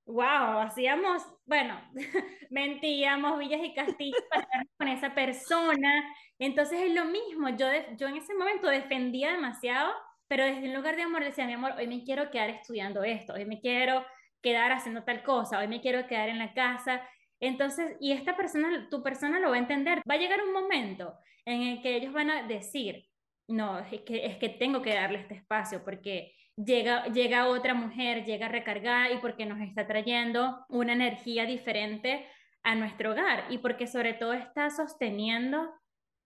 wow, 0.06 0.60
hacíamos, 0.60 1.22
bueno, 1.46 1.80
mentíamos 2.50 3.38
villas 3.38 3.60
y 3.62 3.74
castillos 3.74 4.22
para 4.30 4.42
estar 4.42 4.66
con 4.78 4.88
esa 4.88 5.14
persona. 5.14 6.04
Entonces 6.38 6.80
es 6.82 6.94
lo 6.94 7.06
mismo, 7.06 7.48
yo, 7.50 7.66
yo 7.96 8.08
en 8.08 8.16
ese 8.16 8.34
momento 8.34 8.68
defendía 8.68 9.32
demasiado, 9.32 9.92
pero 10.28 10.44
desde 10.44 10.68
un 10.68 10.74
lugar 10.74 10.96
de 10.96 11.02
amor 11.02 11.24
decía, 11.24 11.46
mi 11.46 11.54
amor, 11.54 11.72
hoy 11.78 11.86
me 11.86 12.04
quiero 12.04 12.30
quedar 12.30 12.50
estudiando 12.50 13.02
esto, 13.02 13.32
hoy 13.34 13.46
me 13.46 13.60
quiero 13.60 14.04
quedar 14.46 14.70
haciendo 14.70 15.02
tal 15.02 15.24
cosa, 15.24 15.58
hoy 15.58 15.66
me 15.66 15.80
quiero 15.80 16.06
quedar 16.06 16.28
en 16.28 16.38
la 16.38 16.54
casa. 16.54 17.02
Entonces, 17.40 17.96
y 17.98 18.12
esta 18.12 18.36
persona, 18.36 18.86
tu 18.88 19.02
persona 19.02 19.40
lo 19.40 19.50
va 19.50 19.56
a 19.56 19.58
entender. 19.58 20.02
Va 20.08 20.14
a 20.14 20.18
llegar 20.18 20.40
un 20.40 20.52
momento 20.52 21.18
en 21.44 21.62
el 21.62 21.82
que 21.82 21.96
ellos 21.96 22.12
van 22.12 22.30
a 22.30 22.44
decir, 22.44 23.08
no, 23.48 23.80
es 23.80 24.02
que, 24.02 24.24
es 24.24 24.36
que 24.36 24.48
tengo 24.48 24.82
que 24.82 24.94
darle 24.94 25.18
este 25.18 25.34
espacio 25.34 25.82
porque 25.82 26.32
llega, 26.54 27.06
llega 27.06 27.48
otra 27.48 27.74
mujer, 27.74 28.24
llega 28.24 28.46
recargada 28.46 29.10
y 29.10 29.18
porque 29.18 29.46
nos 29.46 29.60
está 29.60 29.88
trayendo 29.88 30.64
una 30.68 30.92
energía 30.92 31.44
diferente 31.44 32.24
a 32.62 32.76
nuestro 32.76 33.10
hogar 33.10 33.46
y 33.50 33.58
porque 33.58 33.88
sobre 33.88 34.14
todo 34.14 34.32
está 34.32 34.70
sosteniendo 34.70 35.74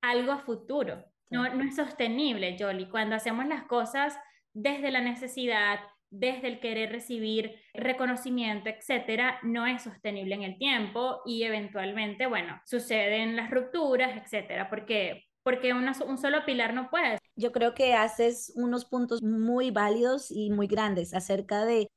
algo 0.03 0.33
a 0.33 0.41
futuro. 0.41 1.07
No, 1.31 1.49
no 1.55 1.65
es 1.65 1.75
sostenible, 1.75 2.59
Jolly. 2.59 2.87
Cuando 2.91 3.17
hacemos 3.17 3.47
las 3.47 3.63
cosas 3.65 4.19
desde 4.53 4.91
la 4.91 5.01
necesidad, 5.01 5.81
desde 6.11 6.49
el 6.49 6.61
querer 6.61 6.91
recibir 6.91 7.55
reconocimiento, 7.73 8.69
etcétera, 8.69 9.39
no 9.43 9.67
es 9.67 9.83
sostenible 9.83 10.35
en 10.35 10.43
el 10.43 10.59
tiempo 10.59 11.21
y 11.25 11.45
eventualmente, 11.45 12.27
bueno, 12.27 12.61
suceden 12.67 13.37
las 13.37 13.51
rupturas, 13.51 14.21
etcétera, 14.23 14.69
porque 14.69 15.25
porque 15.43 15.73
un 15.73 16.19
solo 16.19 16.45
pilar 16.45 16.75
no 16.75 16.91
puede. 16.91 17.19
Yo 17.35 17.51
creo 17.51 17.75
que 17.75 17.95
haces 17.95 18.53
unos 18.57 18.85
puntos 18.85 19.23
muy 19.23 19.71
válidos 19.71 20.31
y 20.31 20.51
muy 20.51 20.67
grandes 20.67 21.15
acerca 21.15 21.65
de 21.65 21.89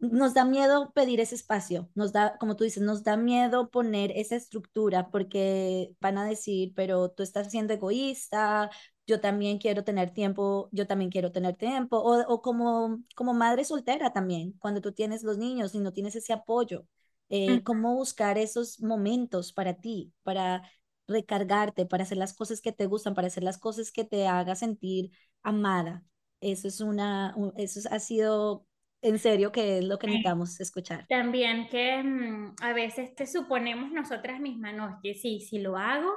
nos 0.00 0.32
da 0.32 0.44
miedo 0.44 0.92
pedir 0.94 1.20
ese 1.20 1.34
espacio, 1.34 1.90
nos 1.94 2.12
da, 2.12 2.38
como 2.38 2.56
tú 2.56 2.64
dices, 2.64 2.82
nos 2.82 3.04
da 3.04 3.16
miedo 3.18 3.70
poner 3.70 4.12
esa 4.16 4.36
estructura 4.36 5.10
porque 5.10 5.94
van 6.00 6.16
a 6.16 6.24
decir, 6.24 6.72
pero 6.74 7.10
tú 7.10 7.22
estás 7.22 7.50
siendo 7.50 7.74
egoísta, 7.74 8.70
yo 9.10 9.20
también 9.20 9.58
quiero 9.58 9.84
tener 9.84 10.12
tiempo, 10.12 10.68
yo 10.72 10.86
también 10.86 11.10
quiero 11.10 11.32
tener 11.32 11.56
tiempo, 11.56 11.98
o, 11.98 12.20
o 12.32 12.42
como, 12.42 13.02
como 13.16 13.34
madre 13.34 13.64
soltera 13.64 14.12
también, 14.12 14.52
cuando 14.60 14.80
tú 14.80 14.92
tienes 14.92 15.22
los 15.24 15.36
niños 15.38 15.74
y 15.74 15.80
no 15.80 15.92
tienes 15.92 16.14
ese 16.16 16.32
apoyo, 16.32 16.86
eh, 17.28 17.62
cómo 17.64 17.94
buscar 17.96 18.38
esos 18.38 18.80
momentos 18.80 19.52
para 19.52 19.74
ti, 19.74 20.12
para 20.22 20.62
recargarte, 21.08 21.86
para 21.86 22.04
hacer 22.04 22.18
las 22.18 22.34
cosas 22.34 22.60
que 22.60 22.72
te 22.72 22.86
gustan, 22.86 23.14
para 23.14 23.26
hacer 23.28 23.42
las 23.42 23.58
cosas 23.58 23.90
que 23.92 24.04
te 24.04 24.26
haga 24.28 24.54
sentir 24.56 25.10
amada. 25.42 26.04
Eso 26.40 26.68
es 26.68 26.80
una, 26.80 27.34
eso 27.56 27.80
ha 27.90 27.98
sido 27.98 28.66
en 29.02 29.18
serio 29.18 29.52
que 29.52 29.78
es 29.78 29.84
lo 29.84 29.98
que 29.98 30.06
necesitamos 30.06 30.60
escuchar. 30.60 31.06
También 31.08 31.68
que 31.68 32.02
mm, 32.02 32.56
a 32.62 32.72
veces 32.72 33.14
te 33.14 33.26
suponemos 33.26 33.90
nosotras 33.92 34.40
mismas, 34.40 34.74
no, 34.74 34.98
que 35.02 35.14
sí, 35.14 35.40
si 35.40 35.58
lo 35.58 35.76
hago, 35.76 36.12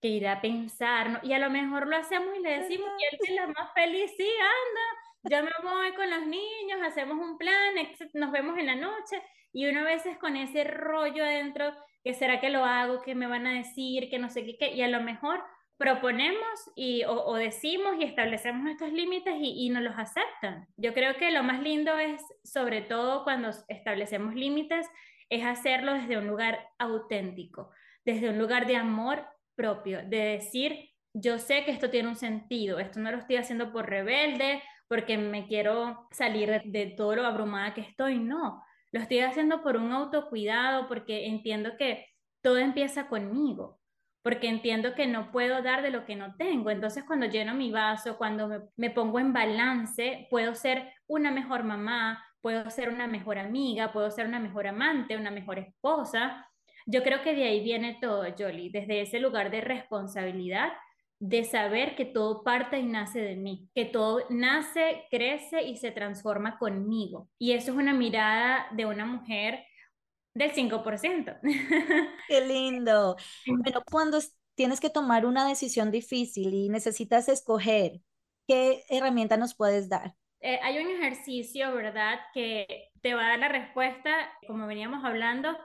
que 0.00 0.08
irá 0.08 0.32
a 0.34 0.40
pensar, 0.40 1.10
¿no? 1.10 1.18
y 1.22 1.32
a 1.32 1.38
lo 1.38 1.50
mejor 1.50 1.86
lo 1.86 1.96
hacemos 1.96 2.28
y 2.38 2.42
le 2.42 2.60
decimos, 2.60 2.88
y 2.98 3.14
él 3.14 3.20
es 3.22 3.34
la 3.34 3.46
más 3.46 3.72
feliz, 3.74 4.10
sí, 4.16 4.28
anda, 4.28 5.36
yo 5.36 5.44
me 5.44 5.70
voy 5.70 5.92
con 5.94 6.10
los 6.10 6.26
niños, 6.26 6.80
hacemos 6.82 7.18
un 7.18 7.36
plan, 7.36 7.74
nos 8.14 8.32
vemos 8.32 8.58
en 8.58 8.66
la 8.66 8.76
noche, 8.76 9.22
y 9.52 9.66
uno 9.66 9.80
a 9.80 9.84
veces 9.84 10.16
con 10.18 10.36
ese 10.36 10.64
rollo 10.64 11.24
adentro, 11.24 11.72
que 12.02 12.14
será 12.14 12.40
que 12.40 12.48
lo 12.48 12.64
hago, 12.64 13.02
que 13.02 13.14
me 13.14 13.26
van 13.26 13.46
a 13.46 13.54
decir, 13.54 14.08
que 14.08 14.18
no 14.18 14.30
sé 14.30 14.44
qué, 14.44 14.56
qué 14.56 14.74
y 14.74 14.82
a 14.82 14.88
lo 14.88 15.02
mejor 15.02 15.42
proponemos 15.80 16.70
y, 16.76 17.04
o, 17.04 17.34
decimos 17.36 17.96
y 17.98 18.04
establecemos 18.04 18.70
estos 18.70 18.92
límites 18.92 19.34
y, 19.40 19.66
y 19.66 19.70
nos 19.70 19.82
los 19.82 19.94
aceptan. 19.96 20.68
Yo 20.76 20.92
creo 20.92 21.16
que 21.16 21.30
lo 21.30 21.42
más 21.42 21.62
lindo 21.62 21.98
es, 21.98 22.22
sobre 22.44 22.82
todo 22.82 23.24
cuando 23.24 23.48
establecemos 23.66 24.34
límites, 24.34 24.86
es 25.30 25.42
hacerlo 25.42 25.94
desde 25.94 26.18
un 26.18 26.26
lugar 26.26 26.68
auténtico, 26.78 27.70
desde 28.04 28.28
un 28.28 28.38
lugar 28.38 28.66
de 28.66 28.76
amor 28.76 29.24
propio, 29.56 30.02
de 30.06 30.18
decir, 30.18 30.90
yo 31.14 31.38
sé 31.38 31.64
que 31.64 31.70
esto 31.70 31.88
tiene 31.88 32.10
un 32.10 32.16
sentido, 32.16 32.78
esto 32.78 33.00
no 33.00 33.10
lo 33.10 33.16
estoy 33.16 33.36
haciendo 33.36 33.72
por 33.72 33.88
rebelde, 33.88 34.62
porque 34.86 35.16
me 35.16 35.46
quiero 35.46 36.08
salir 36.10 36.50
de, 36.50 36.62
de 36.66 36.86
todo 36.94 37.16
lo 37.16 37.24
abrumada 37.24 37.72
que 37.72 37.80
estoy, 37.80 38.18
no, 38.18 38.62
lo 38.92 39.00
estoy 39.00 39.20
haciendo 39.20 39.62
por 39.62 39.78
un 39.78 39.92
autocuidado, 39.92 40.88
porque 40.88 41.26
entiendo 41.26 41.78
que 41.78 42.06
todo 42.42 42.58
empieza 42.58 43.08
conmigo 43.08 43.79
porque 44.22 44.48
entiendo 44.48 44.94
que 44.94 45.06
no 45.06 45.30
puedo 45.30 45.62
dar 45.62 45.82
de 45.82 45.90
lo 45.90 46.04
que 46.04 46.16
no 46.16 46.34
tengo. 46.36 46.70
Entonces, 46.70 47.04
cuando 47.04 47.26
lleno 47.26 47.54
mi 47.54 47.70
vaso, 47.70 48.18
cuando 48.18 48.70
me, 48.76 48.90
pongo 48.90 49.18
en 49.18 49.32
balance, 49.32 50.26
puedo 50.30 50.54
ser 50.54 50.92
una 51.06 51.30
mejor 51.30 51.64
mamá, 51.64 52.22
puedo 52.40 52.68
ser 52.70 52.90
una 52.90 53.06
mejor 53.06 53.38
amiga, 53.38 53.92
puedo 53.92 54.10
ser 54.10 54.26
una 54.26 54.40
mejor 54.40 54.66
amante, 54.66 55.16
una 55.16 55.30
mejor 55.30 55.58
esposa. 55.58 56.46
Yo 56.86 57.02
creo 57.02 57.22
que 57.22 57.34
de 57.34 57.44
ahí 57.44 57.62
viene 57.62 57.98
todo, 58.00 58.24
Jolie, 58.38 58.70
desde 58.70 59.02
ese 59.02 59.20
lugar 59.20 59.50
de 59.50 59.60
responsabilidad, 59.62 60.72
de 61.18 61.44
saber 61.44 61.96
que 61.96 62.06
todo 62.06 62.42
parte 62.42 62.78
y 62.78 62.86
nace 62.86 63.20
de 63.20 63.36
mí, 63.36 63.68
que 63.74 63.84
todo 63.84 64.24
nace, 64.30 65.04
crece 65.10 65.62
y 65.62 65.76
se 65.76 65.90
transforma 65.90 66.58
conmigo. 66.58 67.28
Y 67.38 67.52
eso 67.52 67.72
es 67.72 67.76
una 67.76 67.92
mirada 67.92 68.66
de 68.72 68.86
una 68.86 69.04
mujer 69.04 69.64
del 70.40 70.52
5%. 70.52 71.38
Qué 72.28 72.40
lindo. 72.40 73.16
Bueno, 73.46 73.82
cuando 73.90 74.18
tienes 74.54 74.80
que 74.80 74.90
tomar 74.90 75.26
una 75.26 75.46
decisión 75.46 75.90
difícil 75.90 76.52
y 76.54 76.68
necesitas 76.68 77.28
escoger, 77.28 78.00
¿qué 78.46 78.84
herramienta 78.88 79.36
nos 79.36 79.54
puedes 79.54 79.88
dar? 79.88 80.14
Eh, 80.40 80.58
hay 80.62 80.78
un 80.78 80.90
ejercicio, 80.90 81.74
¿verdad?, 81.74 82.18
que 82.32 82.90
te 83.02 83.14
va 83.14 83.26
a 83.26 83.28
dar 83.30 83.38
la 83.38 83.48
respuesta, 83.48 84.32
como 84.46 84.66
veníamos 84.66 85.04
hablando, 85.04 85.56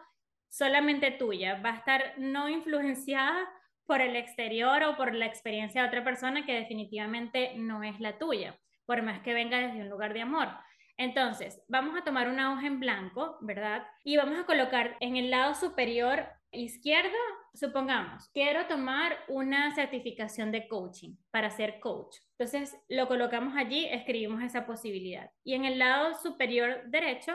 solamente 0.49 1.11
tuya. 1.11 1.61
Va 1.63 1.71
a 1.71 1.77
estar 1.77 2.13
no 2.17 2.49
influenciada 2.49 3.47
por 3.85 4.01
el 4.01 4.15
exterior 4.15 4.83
o 4.83 4.97
por 4.97 5.13
la 5.13 5.25
experiencia 5.25 5.81
de 5.81 5.87
otra 5.87 6.03
persona 6.03 6.45
que 6.45 6.53
definitivamente 6.53 7.53
no 7.55 7.83
es 7.83 7.99
la 7.99 8.17
tuya, 8.17 8.59
por 8.85 9.01
más 9.01 9.21
que 9.21 9.33
venga 9.33 9.59
desde 9.59 9.81
un 9.81 9.89
lugar 9.89 10.13
de 10.13 10.21
amor. 10.21 10.49
Entonces, 10.97 11.61
vamos 11.67 11.97
a 11.97 12.03
tomar 12.03 12.29
una 12.29 12.53
hoja 12.53 12.67
en 12.67 12.79
blanco, 12.79 13.37
¿verdad? 13.41 13.85
Y 14.03 14.17
vamos 14.17 14.39
a 14.39 14.45
colocar 14.45 14.95
en 15.01 15.17
el 15.17 15.29
lado 15.29 15.53
superior 15.53 16.27
izquierdo, 16.51 17.17
supongamos, 17.53 18.29
quiero 18.33 18.65
tomar 18.67 19.17
una 19.27 19.73
certificación 19.75 20.51
de 20.51 20.67
coaching 20.67 21.15
para 21.31 21.49
ser 21.49 21.79
coach. 21.79 22.17
Entonces, 22.37 22.77
lo 22.87 23.07
colocamos 23.07 23.55
allí, 23.57 23.85
escribimos 23.85 24.41
esa 24.41 24.65
posibilidad. 24.65 25.29
Y 25.43 25.53
en 25.53 25.65
el 25.65 25.79
lado 25.79 26.13
superior 26.15 26.83
derecho, 26.87 27.33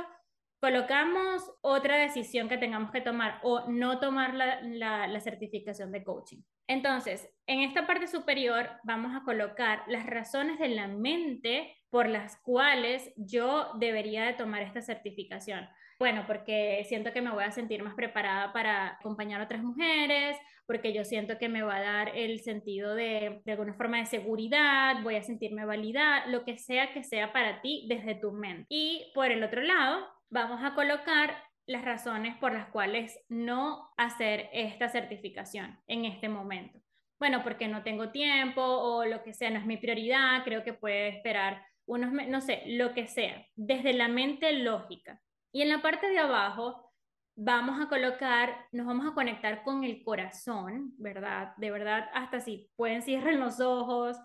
colocamos 0.61 1.43
otra 1.63 1.97
decisión 1.97 2.49
que 2.49 2.59
tengamos 2.59 2.91
que 2.91 3.01
tomar 3.01 3.41
o 3.43 3.69
no 3.69 3.99
tomar 3.99 4.35
la, 4.35 4.61
la 4.63 5.21
certificación 5.21 5.93
de 5.93 6.05
coaching. 6.05 6.43
Entonces, 6.67 7.29
en 7.47 7.61
esta 7.61 7.87
parte 7.87 8.07
superior 8.07 8.71
vamos 8.85 9.15
a 9.15 9.25
colocar 9.25 9.83
las 9.89 10.07
razones 10.07 10.59
de 10.59 10.69
la 10.69 10.87
mente 10.87 11.77
por 11.91 12.09
las 12.09 12.37
cuales 12.39 13.13
yo 13.17 13.73
debería 13.79 14.25
de 14.25 14.35
tomar 14.35 14.63
esta 14.63 14.81
certificación. 14.81 15.69
Bueno, 15.99 16.25
porque 16.27 16.85
siento 16.89 17.13
que 17.13 17.21
me 17.21 17.31
voy 17.31 17.45
a 17.45 17.51
sentir 17.51 17.83
más 17.83 17.95
preparada 17.95 18.53
para 18.53 18.95
acompañar 18.95 19.41
a 19.41 19.45
otras 19.45 19.63
mujeres, 19.63 20.37
porque 20.67 20.95
yo 20.95 21.05
siento 21.05 21.37
que 21.37 21.49
me 21.49 21.63
va 21.63 21.77
a 21.77 21.83
dar 21.83 22.17
el 22.17 22.41
sentido 22.41 22.95
de, 22.95 23.43
de 23.45 23.53
alguna 23.53 23.75
forma 23.75 23.99
de 23.99 24.07
seguridad, 24.07 25.03
voy 25.03 25.17
a 25.17 25.23
sentirme 25.23 25.67
validada, 25.67 26.27
lo 26.27 26.45
que 26.45 26.57
sea 26.57 26.93
que 26.93 27.03
sea 27.03 27.33
para 27.33 27.61
ti 27.61 27.87
desde 27.89 28.15
tu 28.15 28.33
mente. 28.33 28.65
Y 28.71 29.11
por 29.15 29.31
el 29.31 29.43
otro 29.43 29.61
lado, 29.63 30.07
vamos 30.31 30.61
a 30.63 30.75
colocar 30.75 31.37
las 31.67 31.85
razones 31.85 32.37
por 32.39 32.53
las 32.53 32.67
cuales 32.69 33.19
no 33.29 33.91
hacer 33.97 34.49
esta 34.53 34.89
certificación 34.89 35.79
en 35.87 36.05
este 36.05 36.29
momento. 36.29 36.81
Bueno, 37.19 37.43
porque 37.43 37.69
no 37.69 37.83
tengo 37.83 38.11
tiempo 38.11 38.63
o 38.63 39.05
lo 39.05 39.23
que 39.23 39.35
sea, 39.35 39.51
no 39.51 39.59
es 39.59 39.67
mi 39.67 39.77
prioridad, 39.77 40.43
creo 40.45 40.65
que 40.65 40.73
puede 40.73 41.09
esperar 41.09 41.63
unos, 41.91 42.13
no 42.13 42.41
sé, 42.41 42.63
lo 42.67 42.95
que 42.95 43.09
sea, 43.09 43.45
desde 43.57 43.93
la 43.93 44.07
mente 44.07 44.53
lógica. 44.53 45.21
Y 45.53 45.63
en 45.63 45.69
la 45.69 45.83
parte 45.83 46.09
de 46.09 46.19
abajo 46.19 46.93
vamos 47.35 47.81
a 47.81 47.89
colocar, 47.89 48.67
nos 48.71 48.87
vamos 48.87 49.07
a 49.07 49.15
conectar 49.15 49.65
con 49.65 49.83
el 49.83 50.05
corazón, 50.05 50.95
¿verdad? 50.99 51.53
De 51.57 51.73
verdad, 51.73 52.09
hasta 52.15 52.39
si 52.39 52.71
pueden 52.77 53.03
cierren 53.03 53.41
los 53.41 53.61
ojos 53.61 54.17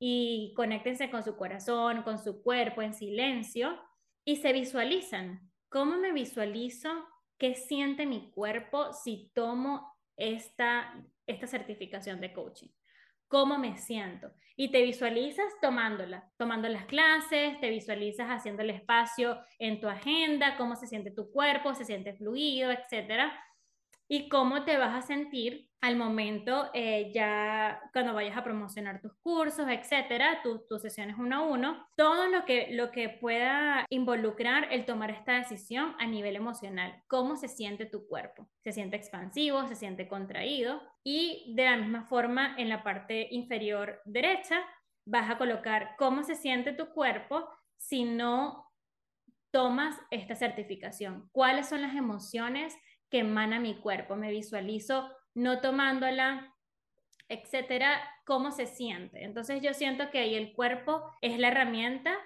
y 0.00 0.52
conéctense 0.56 1.10
con 1.10 1.22
su 1.22 1.36
corazón, 1.36 2.02
con 2.02 2.18
su 2.18 2.42
cuerpo 2.42 2.82
en 2.82 2.92
silencio 2.92 3.78
y 4.24 4.36
se 4.36 4.52
visualizan. 4.52 5.48
¿Cómo 5.68 5.98
me 5.98 6.10
visualizo? 6.12 6.90
¿Qué 7.38 7.54
siente 7.54 8.04
mi 8.04 8.32
cuerpo 8.32 8.92
si 8.92 9.30
tomo 9.32 9.96
esta, 10.16 10.92
esta 11.26 11.46
certificación 11.46 12.20
de 12.20 12.32
coaching? 12.32 12.70
Cómo 13.32 13.56
me 13.56 13.78
siento. 13.78 14.30
Y 14.56 14.70
te 14.70 14.82
visualizas 14.82 15.50
tomándola, 15.62 16.30
tomando 16.36 16.68
las 16.68 16.84
clases, 16.84 17.58
te 17.60 17.70
visualizas 17.70 18.28
haciendo 18.28 18.60
el 18.60 18.68
espacio 18.68 19.40
en 19.58 19.80
tu 19.80 19.88
agenda, 19.88 20.58
cómo 20.58 20.76
se 20.76 20.86
siente 20.86 21.10
tu 21.10 21.30
cuerpo, 21.30 21.74
se 21.74 21.86
siente 21.86 22.12
fluido, 22.12 22.70
etcétera. 22.70 23.32
Y 24.12 24.28
cómo 24.28 24.66
te 24.66 24.76
vas 24.76 24.94
a 24.94 25.00
sentir 25.00 25.70
al 25.80 25.96
momento 25.96 26.68
eh, 26.74 27.10
ya 27.14 27.80
cuando 27.94 28.12
vayas 28.12 28.36
a 28.36 28.44
promocionar 28.44 29.00
tus 29.00 29.14
cursos, 29.22 29.66
etcétera, 29.70 30.42
tus 30.42 30.82
sesiones 30.82 31.16
uno 31.18 31.36
a 31.36 31.40
uno, 31.40 31.88
todo 31.96 32.26
lo 32.26 32.44
que, 32.44 32.68
lo 32.72 32.90
que 32.90 33.08
pueda 33.08 33.86
involucrar 33.88 34.70
el 34.70 34.84
tomar 34.84 35.10
esta 35.10 35.38
decisión 35.38 35.96
a 35.98 36.06
nivel 36.06 36.36
emocional, 36.36 37.02
cómo 37.08 37.36
se 37.36 37.48
siente 37.48 37.86
tu 37.86 38.06
cuerpo, 38.06 38.50
se 38.62 38.72
siente 38.72 38.96
expansivo, 38.96 39.66
se 39.66 39.76
siente 39.76 40.06
contraído 40.06 40.82
y 41.02 41.54
de 41.56 41.64
la 41.64 41.78
misma 41.78 42.04
forma 42.04 42.54
en 42.58 42.68
la 42.68 42.82
parte 42.82 43.28
inferior 43.30 44.02
derecha 44.04 44.60
vas 45.06 45.30
a 45.30 45.38
colocar 45.38 45.94
cómo 45.96 46.22
se 46.22 46.34
siente 46.34 46.74
tu 46.74 46.90
cuerpo 46.90 47.48
si 47.78 48.04
no 48.04 48.70
tomas 49.50 49.96
esta 50.10 50.34
certificación, 50.34 51.30
cuáles 51.32 51.66
son 51.66 51.80
las 51.80 51.94
emociones 51.94 52.76
que 53.12 53.18
emana 53.18 53.60
mi 53.60 53.74
cuerpo, 53.74 54.16
me 54.16 54.30
visualizo 54.30 55.08
no 55.34 55.60
tomándola, 55.60 56.52
etcétera, 57.28 58.00
cómo 58.24 58.50
se 58.50 58.66
siente. 58.66 59.22
Entonces 59.22 59.60
yo 59.62 59.74
siento 59.74 60.10
que 60.10 60.18
ahí 60.18 60.34
el 60.34 60.54
cuerpo 60.54 61.02
es 61.20 61.38
la 61.38 61.48
herramienta 61.48 62.16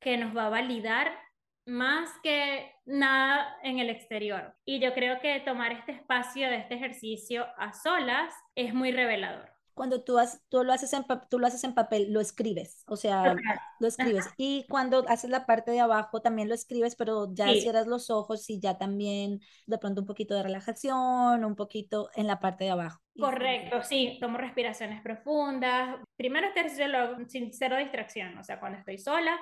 que 0.00 0.18
nos 0.18 0.36
va 0.36 0.46
a 0.46 0.50
validar 0.50 1.18
más 1.66 2.10
que 2.22 2.70
nada 2.84 3.56
en 3.62 3.78
el 3.78 3.88
exterior. 3.88 4.54
Y 4.66 4.80
yo 4.80 4.92
creo 4.92 5.18
que 5.20 5.40
tomar 5.40 5.72
este 5.72 5.92
espacio 5.92 6.48
de 6.48 6.56
este 6.56 6.74
ejercicio 6.74 7.46
a 7.56 7.72
solas 7.72 8.34
es 8.54 8.74
muy 8.74 8.92
revelador. 8.92 9.53
Cuando 9.74 10.02
tú, 10.02 10.16
tú, 10.48 10.64
lo 10.64 10.72
haces 10.72 10.92
en, 10.92 11.04
tú 11.28 11.38
lo 11.38 11.46
haces 11.46 11.64
en 11.64 11.74
papel, 11.74 12.12
lo 12.12 12.20
escribes, 12.20 12.84
o 12.86 12.96
sea, 12.96 13.34
lo 13.80 13.88
escribes. 13.88 14.26
Y 14.36 14.66
cuando 14.68 15.04
haces 15.08 15.30
la 15.30 15.46
parte 15.46 15.70
de 15.72 15.80
abajo, 15.80 16.22
también 16.22 16.48
lo 16.48 16.54
escribes, 16.54 16.96
pero 16.96 17.32
ya 17.34 17.52
cierras 17.54 17.86
los 17.86 18.10
ojos 18.10 18.48
y 18.48 18.60
ya 18.60 18.78
también 18.78 19.40
de 19.66 19.78
pronto 19.78 20.02
un 20.02 20.06
poquito 20.06 20.34
de 20.34 20.42
relajación, 20.42 21.44
un 21.44 21.56
poquito 21.56 22.08
en 22.14 22.26
la 22.26 22.40
parte 22.40 22.64
de 22.64 22.70
abajo. 22.70 23.00
Correcto, 23.18 23.82
sí, 23.82 24.18
tomo 24.20 24.38
respiraciones 24.38 25.02
profundas. 25.02 25.96
Primero 26.16 26.48
hago 26.94 27.16
sin 27.28 27.52
cero 27.52 27.76
distracción, 27.76 28.38
o 28.38 28.44
sea, 28.44 28.58
cuando 28.58 28.78
estoy 28.78 28.98
sola 28.98 29.38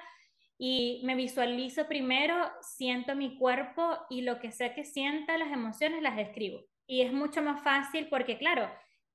y 0.58 1.00
me 1.04 1.16
visualizo 1.16 1.86
primero, 1.88 2.36
siento 2.60 3.16
mi 3.16 3.36
cuerpo 3.36 3.98
y 4.08 4.22
lo 4.22 4.38
que 4.38 4.52
sea 4.52 4.74
que 4.74 4.84
sienta, 4.84 5.36
las 5.36 5.52
emociones 5.52 6.02
las 6.02 6.18
escribo. 6.18 6.60
Y 6.86 7.00
es 7.00 7.12
mucho 7.12 7.42
más 7.42 7.62
fácil 7.62 8.08
porque, 8.08 8.38
claro, 8.38 8.70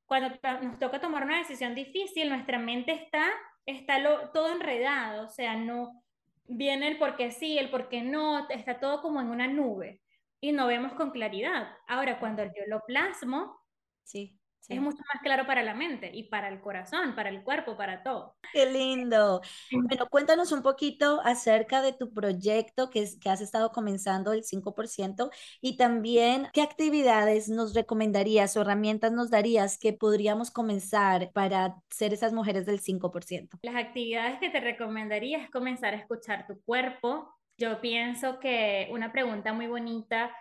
cuando 0.08 0.30
nos 0.62 0.80
toca 0.80 1.00
tomar 1.00 1.24
una 1.24 1.38
decisión 1.38 1.76
difícil, 1.76 2.30
nuestra 2.30 2.58
mente 2.58 2.94
está, 2.94 3.28
está 3.66 4.00
lo, 4.00 4.30
todo 4.32 4.52
enredado, 4.52 5.26
o 5.26 5.30
sea, 5.30 5.56
no 5.56 6.04
viene 6.48 6.88
el 6.88 6.98
por 6.98 7.18
qué 7.18 7.32
sí, 7.32 7.58
el 7.58 7.70
por 7.70 7.90
qué 7.90 8.02
no, 8.02 8.50
está 8.50 8.80
todo 8.80 9.02
como 9.02 9.22
en 9.22 9.28
una 9.28 9.48
nube 9.48 10.02
y 10.40 10.54
no 10.54 10.68
vemos 10.68 10.94
con 10.94 11.12
claridad. 11.12 11.76
Ahora, 11.88 12.20
cuando 12.20 12.44
yo 12.46 12.64
lo 12.68 12.82
plasmo, 12.86 13.60
sí. 14.04 14.40
Es 14.68 14.82
mucho 14.82 14.98
más 15.14 15.22
claro 15.24 15.48
para 15.48 15.64
la 15.64 15.74
mente 15.74 16.12
y 16.14 16.24
para 16.24 16.50
el 16.50 16.60
corazón, 16.60 17.16
para 17.16 17.30
el 17.30 17.42
cuerpo, 17.44 17.78
para 17.78 18.04
todo. 18.04 18.36
Qué 18.52 18.66
lindo. 18.66 19.42
Bueno, 19.72 20.08
cuéntanos 20.10 20.52
un 20.52 20.62
poquito 20.62 21.22
acerca 21.24 21.82
de 21.82 21.94
tu 21.94 22.14
proyecto 22.14 22.90
que, 22.90 23.04
es, 23.04 23.18
que 23.18 23.30
has 23.30 23.40
estado 23.40 23.72
comenzando 23.72 24.34
el 24.34 24.44
5% 24.44 25.30
y 25.62 25.78
también 25.78 26.50
qué 26.52 26.62
actividades 26.62 27.48
nos 27.48 27.74
recomendarías 27.74 28.58
o 28.58 28.62
herramientas 28.62 29.14
nos 29.14 29.30
darías 29.30 29.78
que 29.78 29.94
podríamos 29.94 30.52
comenzar 30.52 31.32
para 31.32 31.76
ser 31.90 32.14
esas 32.14 32.34
mujeres 32.34 32.66
del 32.66 32.82
5%. 32.82 33.60
Las 33.62 33.76
actividades 33.76 34.40
que 34.40 34.50
te 34.50 34.60
recomendaría 34.60 35.38
es 35.38 35.50
comenzar 35.50 35.94
a 35.94 35.98
escuchar 35.98 36.46
tu 36.46 36.60
cuerpo. 36.64 37.34
Yo 37.58 37.80
pienso 37.80 38.40
que 38.40 38.90
una 38.92 39.14
pregunta 39.14 39.54
muy 39.54 39.68
bonita 39.68 40.36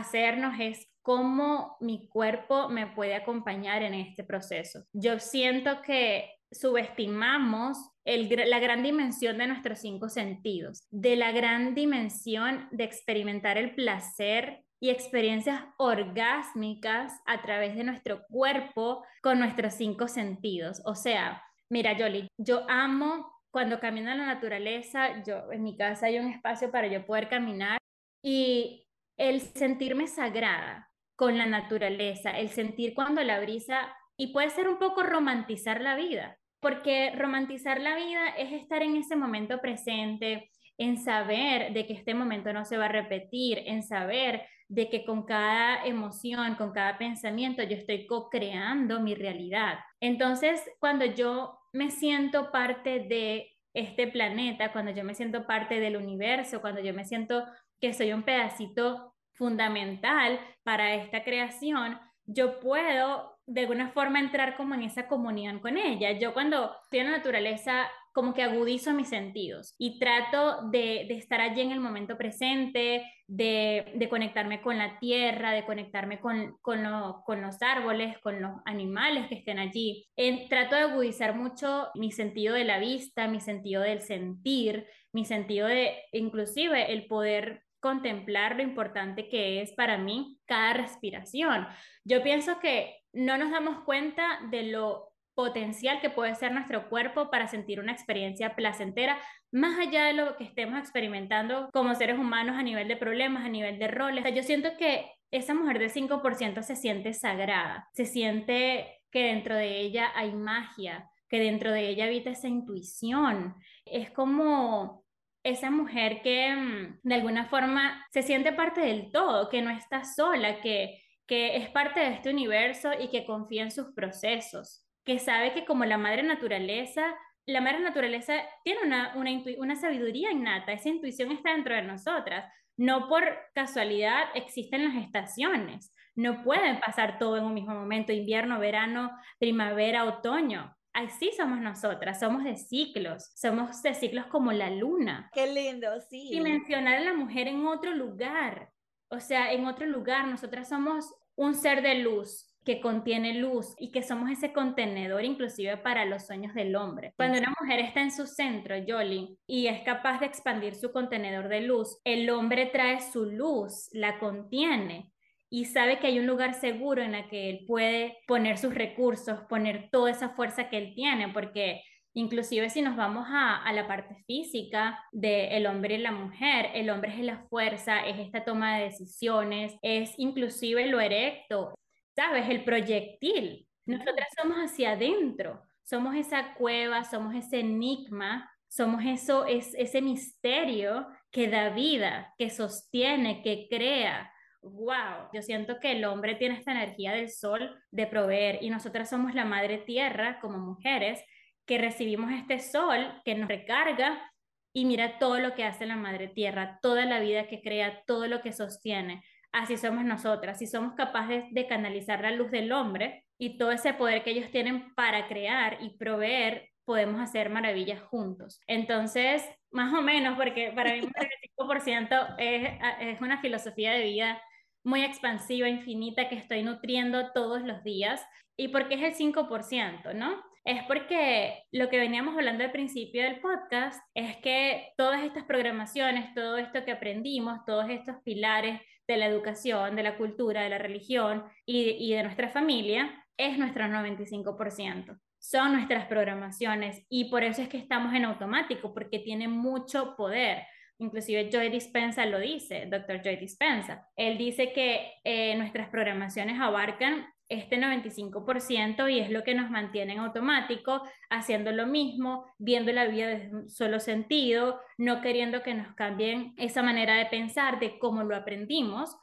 hacernos 0.00 0.54
es 0.60 0.86
cómo 1.02 1.76
mi 1.80 2.08
cuerpo 2.08 2.68
me 2.68 2.86
puede 2.86 3.14
acompañar 3.14 3.82
en 3.82 3.94
este 3.94 4.24
proceso. 4.24 4.84
Yo 4.92 5.18
siento 5.18 5.82
que 5.82 6.30
subestimamos 6.50 7.78
la 8.04 8.58
gran 8.58 8.82
dimensión 8.82 9.38
de 9.38 9.46
nuestros 9.46 9.80
cinco 9.80 10.08
sentidos, 10.08 10.86
de 10.90 11.16
la 11.16 11.32
gran 11.32 11.74
dimensión 11.74 12.68
de 12.70 12.84
experimentar 12.84 13.58
el 13.58 13.74
placer 13.74 14.64
y 14.80 14.90
experiencias 14.90 15.62
orgásmicas 15.78 17.12
a 17.26 17.42
través 17.42 17.74
de 17.76 17.84
nuestro 17.84 18.24
cuerpo 18.28 19.04
con 19.22 19.38
nuestros 19.38 19.74
cinco 19.74 20.08
sentidos. 20.08 20.82
O 20.84 20.94
sea, 20.94 21.42
mira, 21.70 21.96
Yoli, 21.96 22.28
yo 22.38 22.66
amo 22.68 23.32
cuando 23.50 23.80
camino 23.80 24.10
en 24.10 24.18
la 24.18 24.26
naturaleza, 24.26 25.22
yo 25.22 25.50
en 25.52 25.62
mi 25.62 25.76
casa 25.76 26.06
hay 26.06 26.18
un 26.18 26.28
espacio 26.28 26.70
para 26.70 26.86
yo 26.88 27.06
poder 27.06 27.28
caminar 27.28 27.78
y 28.22 28.83
el 29.16 29.40
sentirme 29.40 30.06
sagrada, 30.06 30.90
con 31.16 31.38
la 31.38 31.46
naturaleza, 31.46 32.30
el 32.38 32.48
sentir 32.48 32.94
cuando 32.94 33.22
la 33.22 33.40
brisa, 33.40 33.94
y 34.16 34.32
puede 34.32 34.50
ser 34.50 34.68
un 34.68 34.78
poco 34.78 35.02
romantizar 35.02 35.80
la 35.80 35.96
vida, 35.96 36.38
porque 36.60 37.12
romantizar 37.16 37.80
la 37.80 37.96
vida 37.96 38.28
es 38.38 38.52
estar 38.52 38.82
en 38.82 38.96
ese 38.96 39.16
momento 39.16 39.60
presente, 39.60 40.50
en 40.78 40.98
saber 40.98 41.72
de 41.72 41.86
que 41.86 41.92
este 41.92 42.14
momento 42.14 42.52
no 42.52 42.64
se 42.64 42.76
va 42.76 42.86
a 42.86 42.88
repetir, 42.88 43.62
en 43.66 43.82
saber 43.82 44.46
de 44.68 44.88
que 44.88 45.04
con 45.04 45.24
cada 45.24 45.84
emoción, 45.84 46.54
con 46.56 46.72
cada 46.72 46.98
pensamiento, 46.98 47.62
yo 47.62 47.76
estoy 47.76 48.06
co-creando 48.06 49.00
mi 49.00 49.14
realidad. 49.14 49.78
Entonces, 50.00 50.60
cuando 50.80 51.04
yo 51.04 51.58
me 51.72 51.90
siento 51.90 52.50
parte 52.50 53.00
de 53.00 53.52
este 53.74 54.06
planeta, 54.06 54.72
cuando 54.72 54.92
yo 54.92 55.04
me 55.04 55.14
siento 55.14 55.46
parte 55.46 55.80
del 55.80 55.96
universo, 55.96 56.60
cuando 56.60 56.80
yo 56.80 56.94
me 56.94 57.04
siento 57.04 57.44
que 57.84 57.92
soy 57.92 58.14
un 58.14 58.22
pedacito 58.22 59.12
fundamental 59.34 60.40
para 60.62 60.94
esta 60.94 61.22
creación, 61.22 62.00
yo 62.24 62.58
puedo 62.58 63.36
de 63.46 63.60
alguna 63.60 63.90
forma 63.90 64.20
entrar 64.20 64.56
como 64.56 64.74
en 64.74 64.84
esa 64.84 65.06
comunión 65.06 65.58
con 65.58 65.76
ella. 65.76 66.12
Yo 66.12 66.32
cuando 66.32 66.74
estoy 66.82 67.00
en 67.00 67.10
la 67.10 67.18
naturaleza, 67.18 67.90
como 68.14 68.32
que 68.32 68.42
agudizo 68.42 68.94
mis 68.94 69.08
sentidos 69.08 69.74
y 69.76 69.98
trato 69.98 70.70
de, 70.70 71.02
estar 71.10 71.42
allí 71.42 71.60
en 71.60 71.72
el 71.72 71.80
momento 71.80 72.16
presente, 72.16 73.04
de, 73.26 74.06
conectarme 74.08 74.62
con 74.62 74.78
la 74.78 74.98
tierra, 74.98 75.52
de 75.52 75.66
conectarme 75.66 76.20
con, 76.20 76.56
los 76.62 77.62
árboles, 77.62 78.16
con 78.20 78.40
los 78.40 78.52
animales 78.64 79.26
que 79.28 79.34
estén 79.34 79.58
allí. 79.58 80.06
trato 80.48 80.74
de 80.74 80.82
agudizar 80.82 81.34
mucho 81.34 81.88
mi 81.96 82.12
sentido 82.12 82.54
de 82.54 82.64
la 82.64 82.78
vista, 82.78 83.28
mi 83.28 83.40
sentido 83.40 83.82
del 83.82 84.00
sentir, 84.00 84.86
mi 85.12 85.26
sentido 85.26 85.66
de 85.66 85.94
inclusive 86.12 86.94
el 86.94 87.06
poder 87.06 87.63
contemplar 87.84 88.56
lo 88.56 88.62
importante 88.62 89.28
que 89.28 89.60
es 89.60 89.72
para 89.72 89.98
mí 89.98 90.38
cada 90.46 90.72
respiración. 90.72 91.66
Yo 92.02 92.22
pienso 92.22 92.58
que 92.58 92.96
no 93.12 93.36
nos 93.36 93.50
damos 93.50 93.84
cuenta 93.84 94.40
de 94.50 94.62
lo 94.62 95.12
potencial 95.34 96.00
que 96.00 96.08
puede 96.08 96.34
ser 96.34 96.52
nuestro 96.52 96.88
cuerpo 96.88 97.30
para 97.30 97.46
sentir 97.46 97.80
una 97.80 97.92
experiencia 97.92 98.56
placentera, 98.56 99.18
más 99.52 99.78
allá 99.78 100.06
de 100.06 100.14
lo 100.14 100.34
que 100.38 100.44
estemos 100.44 100.78
experimentando 100.78 101.68
como 101.74 101.94
seres 101.94 102.18
humanos 102.18 102.56
a 102.56 102.62
nivel 102.62 102.88
de 102.88 102.96
problemas, 102.96 103.44
a 103.44 103.50
nivel 103.50 103.78
de 103.78 103.88
roles. 103.88 104.24
yo 104.34 104.42
siento 104.42 104.70
que 104.78 105.10
esa 105.30 105.52
mujer 105.52 105.78
del 105.78 105.92
5% 105.92 106.62
se 106.62 106.76
siente 106.76 107.12
sagrada, 107.12 107.90
se 107.92 108.06
siente 108.06 109.02
que 109.10 109.24
dentro 109.24 109.56
de 109.56 109.80
ella 109.80 110.10
hay 110.14 110.32
magia, 110.32 111.10
que 111.28 111.38
dentro 111.38 111.70
de 111.70 111.86
ella 111.86 112.06
habita 112.06 112.30
esa 112.30 112.48
intuición. 112.48 113.56
Es 113.84 114.10
como 114.10 115.03
esa 115.44 115.70
mujer 115.70 116.22
que 116.22 116.54
mm, 116.54 117.00
de 117.02 117.14
alguna 117.14 117.46
forma 117.46 118.04
se 118.10 118.22
siente 118.22 118.52
parte 118.52 118.80
del 118.80 119.12
todo, 119.12 119.48
que 119.48 119.62
no 119.62 119.70
está 119.70 120.04
sola, 120.04 120.60
que, 120.60 121.00
que 121.26 121.56
es 121.56 121.68
parte 121.70 122.00
de 122.00 122.14
este 122.14 122.30
universo 122.30 122.90
y 122.98 123.08
que 123.08 123.26
confía 123.26 123.62
en 123.62 123.70
sus 123.70 123.92
procesos, 123.94 124.84
que 125.04 125.18
sabe 125.18 125.52
que 125.52 125.64
como 125.64 125.84
la 125.84 125.98
madre 125.98 126.22
naturaleza, 126.22 127.14
la 127.46 127.60
madre 127.60 127.80
naturaleza 127.80 128.34
tiene 128.64 128.80
una, 128.84 129.14
una, 129.16 129.30
una 129.58 129.76
sabiduría 129.76 130.32
innata, 130.32 130.72
esa 130.72 130.88
intuición 130.88 131.30
está 131.30 131.52
dentro 131.52 131.74
de 131.74 131.82
nosotras. 131.82 132.50
No 132.76 133.08
por 133.08 133.24
casualidad 133.54 134.24
existen 134.34 134.84
las 134.84 135.04
estaciones, 135.04 135.94
no 136.16 136.42
pueden 136.42 136.80
pasar 136.80 137.18
todo 137.18 137.36
en 137.36 137.44
un 137.44 137.54
mismo 137.54 137.74
momento, 137.74 138.12
invierno, 138.12 138.58
verano, 138.58 139.12
primavera, 139.38 140.04
otoño 140.06 140.74
así 140.94 141.30
somos 141.36 141.60
nosotras, 141.60 142.20
somos 142.20 142.44
de 142.44 142.56
ciclos, 142.56 143.30
somos 143.34 143.82
de 143.82 143.94
ciclos 143.94 144.26
como 144.26 144.52
la 144.52 144.70
luna. 144.70 145.30
Qué 145.32 145.46
lindo, 145.52 145.88
sí. 146.08 146.30
Y 146.32 146.40
mencionar 146.40 146.96
a 146.96 147.04
la 147.04 147.14
mujer 147.14 147.48
en 147.48 147.66
otro 147.66 147.94
lugar, 147.94 148.70
o 149.08 149.20
sea, 149.20 149.52
en 149.52 149.66
otro 149.66 149.86
lugar, 149.86 150.26
nosotras 150.26 150.68
somos 150.68 151.12
un 151.36 151.54
ser 151.54 151.82
de 151.82 151.96
luz 151.96 152.54
que 152.64 152.80
contiene 152.80 153.34
luz 153.34 153.74
y 153.78 153.90
que 153.90 154.02
somos 154.02 154.30
ese 154.30 154.52
contenedor 154.52 155.22
inclusive 155.24 155.76
para 155.76 156.06
los 156.06 156.26
sueños 156.26 156.54
del 156.54 156.74
hombre. 156.76 157.12
Cuando 157.16 157.38
una 157.38 157.52
mujer 157.60 157.80
está 157.80 158.00
en 158.00 158.10
su 158.10 158.26
centro, 158.26 158.76
Yoli, 158.78 159.38
y 159.46 159.66
es 159.66 159.82
capaz 159.82 160.20
de 160.20 160.26
expandir 160.26 160.74
su 160.74 160.90
contenedor 160.90 161.48
de 161.48 161.60
luz, 161.60 161.98
el 162.04 162.30
hombre 162.30 162.66
trae 162.66 163.00
su 163.00 163.26
luz, 163.26 163.90
la 163.92 164.18
contiene 164.18 165.12
y 165.54 165.66
sabe 165.66 166.00
que 166.00 166.08
hay 166.08 166.18
un 166.18 166.26
lugar 166.26 166.54
seguro 166.54 167.00
en 167.00 167.14
el 167.14 167.28
que 167.28 167.48
él 167.48 167.64
puede 167.64 168.18
poner 168.26 168.58
sus 168.58 168.74
recursos, 168.74 169.38
poner 169.48 169.88
toda 169.92 170.10
esa 170.10 170.30
fuerza 170.30 170.68
que 170.68 170.78
él 170.78 170.94
tiene, 170.96 171.28
porque 171.28 171.80
inclusive 172.12 172.70
si 172.70 172.82
nos 172.82 172.96
vamos 172.96 173.24
a, 173.28 173.72
la 173.72 173.86
parte 173.86 174.16
física 174.26 174.98
del 175.12 175.64
hombre 175.68 175.94
y 175.94 175.98
la 175.98 176.10
mujer, 176.10 176.70
el 176.74 176.90
hombre 176.90 177.12
es 177.12 177.20
la 177.20 177.46
fuerza, 177.46 178.04
es 178.04 178.18
esta 178.18 178.44
toma 178.44 178.78
de 178.78 178.86
decisiones, 178.86 179.76
es 179.80 180.12
inclusive 180.18 180.88
lo 180.88 181.00
erecto, 181.00 181.78
¿sabes? 182.16 182.50
El 182.50 182.64
proyectil. 182.64 183.68
Nosotras 183.86 184.26
somos 184.36 184.56
hacia 184.56 184.94
adentro, 184.94 185.62
somos 185.84 186.16
esa 186.16 186.54
cueva, 186.54 187.04
somos 187.04 187.32
ese 187.32 187.60
enigma, 187.60 188.50
somos 188.66 189.04
eso, 189.04 189.46
es 189.46 189.72
ese 189.74 190.02
misterio 190.02 191.06
que 191.30 191.46
da 191.46 191.68
vida, 191.68 192.34
que 192.38 192.50
sostiene, 192.50 193.40
que 193.40 193.68
crea, 193.70 194.32
wow, 194.64 195.28
yo 195.32 195.42
siento 195.42 195.78
que 195.80 195.92
el 195.92 196.04
hombre 196.04 196.34
tiene 196.34 196.56
esta 196.56 196.72
energía 196.72 197.12
del 197.12 197.30
sol 197.30 197.78
de 197.90 198.06
proveer 198.06 198.58
y 198.62 198.70
nosotras 198.70 199.10
somos 199.10 199.34
la 199.34 199.44
madre 199.44 199.78
tierra 199.78 200.40
como 200.40 200.58
mujeres 200.58 201.22
que 201.66 201.78
recibimos 201.78 202.32
este 202.32 202.58
sol 202.58 203.20
que 203.24 203.34
nos 203.34 203.48
recarga 203.48 204.30
y 204.72 204.86
mira 204.86 205.18
todo 205.18 205.38
lo 205.38 205.54
que 205.54 205.64
hace 205.64 205.86
la 205.86 205.96
madre 205.96 206.28
tierra, 206.28 206.78
toda 206.82 207.04
la 207.04 207.20
vida 207.20 207.46
que 207.46 207.62
crea, 207.62 208.02
todo 208.06 208.26
lo 208.26 208.42
que 208.42 208.52
sostiene. 208.52 209.22
Así 209.52 209.76
somos 209.76 210.04
nosotras, 210.04 210.58
si 210.58 210.66
somos 210.66 210.94
capaces 210.94 211.44
de 211.52 211.66
canalizar 211.68 212.22
la 212.22 212.32
luz 212.32 212.50
del 212.50 212.72
hombre 212.72 213.24
y 213.38 213.56
todo 213.56 213.70
ese 213.70 213.94
poder 213.94 214.24
que 214.24 214.30
ellos 214.30 214.50
tienen 214.50 214.92
para 214.94 215.28
crear 215.28 215.78
y 215.80 215.96
proveer, 215.96 216.70
podemos 216.84 217.20
hacer 217.20 217.50
maravillas 217.50 218.02
juntos. 218.02 218.60
Entonces, 218.66 219.48
más 219.70 219.94
o 219.94 220.02
menos, 220.02 220.36
porque 220.36 220.72
para 220.74 220.92
mí 220.92 220.98
el 221.00 221.50
5% 221.56 222.34
es, 222.38 222.78
es 223.00 223.20
una 223.20 223.40
filosofía 223.40 223.92
de 223.92 224.04
vida 224.04 224.42
muy 224.84 225.02
expansiva, 225.02 225.68
infinita, 225.68 226.28
que 226.28 226.36
estoy 226.36 226.62
nutriendo 226.62 227.32
todos 227.32 227.62
los 227.62 227.82
días. 227.82 228.24
¿Y 228.56 228.68
por 228.68 228.88
qué 228.88 228.94
es 228.94 229.02
el 229.02 229.34
5%, 229.34 230.14
no? 230.14 230.42
Es 230.64 230.82
porque 230.84 231.64
lo 231.72 231.88
que 231.88 231.98
veníamos 231.98 232.36
hablando 232.36 232.64
al 232.64 232.72
principio 232.72 233.22
del 233.22 233.40
podcast 233.40 234.00
es 234.14 234.36
que 234.38 234.92
todas 234.96 235.22
estas 235.22 235.44
programaciones, 235.44 236.32
todo 236.34 236.56
esto 236.58 236.84
que 236.84 236.92
aprendimos, 236.92 237.64
todos 237.66 237.90
estos 237.90 238.16
pilares 238.24 238.80
de 239.06 239.16
la 239.16 239.26
educación, 239.26 239.96
de 239.96 240.02
la 240.02 240.16
cultura, 240.16 240.62
de 240.62 240.70
la 240.70 240.78
religión 240.78 241.44
y, 241.66 241.90
y 241.90 242.14
de 242.14 242.22
nuestra 242.22 242.48
familia, 242.48 243.24
es 243.36 243.58
nuestro 243.58 243.84
95% 243.84 245.18
son 245.44 245.74
nuestras 245.74 246.06
programaciones 246.06 247.04
y 247.10 247.26
por 247.26 247.44
eso 247.44 247.60
es 247.60 247.68
que 247.68 247.76
estamos 247.76 248.14
en 248.14 248.24
automático, 248.24 248.94
porque 248.94 249.18
tiene 249.18 249.46
mucho 249.46 250.16
poder. 250.16 250.62
Inclusive 250.98 251.50
Joy 251.50 251.70
Dispensa 251.70 252.24
lo 252.26 252.38
dice, 252.38 252.86
doctor 252.86 253.20
Joy 253.22 253.36
Dispensa. 253.36 254.08
Él 254.16 254.38
dice 254.38 254.72
que 254.72 255.12
eh, 255.24 255.56
nuestras 255.56 255.88
programaciones 255.88 256.60
abarcan 256.60 257.26
este 257.48 257.76
95% 257.76 259.12
y 259.12 259.18
es 259.18 259.30
lo 259.30 259.42
que 259.42 259.54
nos 259.54 259.70
mantiene 259.70 260.14
en 260.14 260.20
automático, 260.20 261.02
haciendo 261.30 261.72
lo 261.72 261.86
mismo, 261.86 262.46
viendo 262.58 262.92
la 262.92 263.06
vida 263.06 263.28
desde 263.28 263.54
un 263.54 263.68
solo 263.68 264.00
sentido, 264.00 264.80
no 264.96 265.20
queriendo 265.20 265.62
que 265.62 265.74
nos 265.74 265.94
cambien 265.94 266.54
esa 266.56 266.82
manera 266.82 267.16
de 267.16 267.26
pensar 267.26 267.80
de 267.80 267.98
cómo 267.98 268.22
lo 268.22 268.36
aprendimos, 268.36 269.16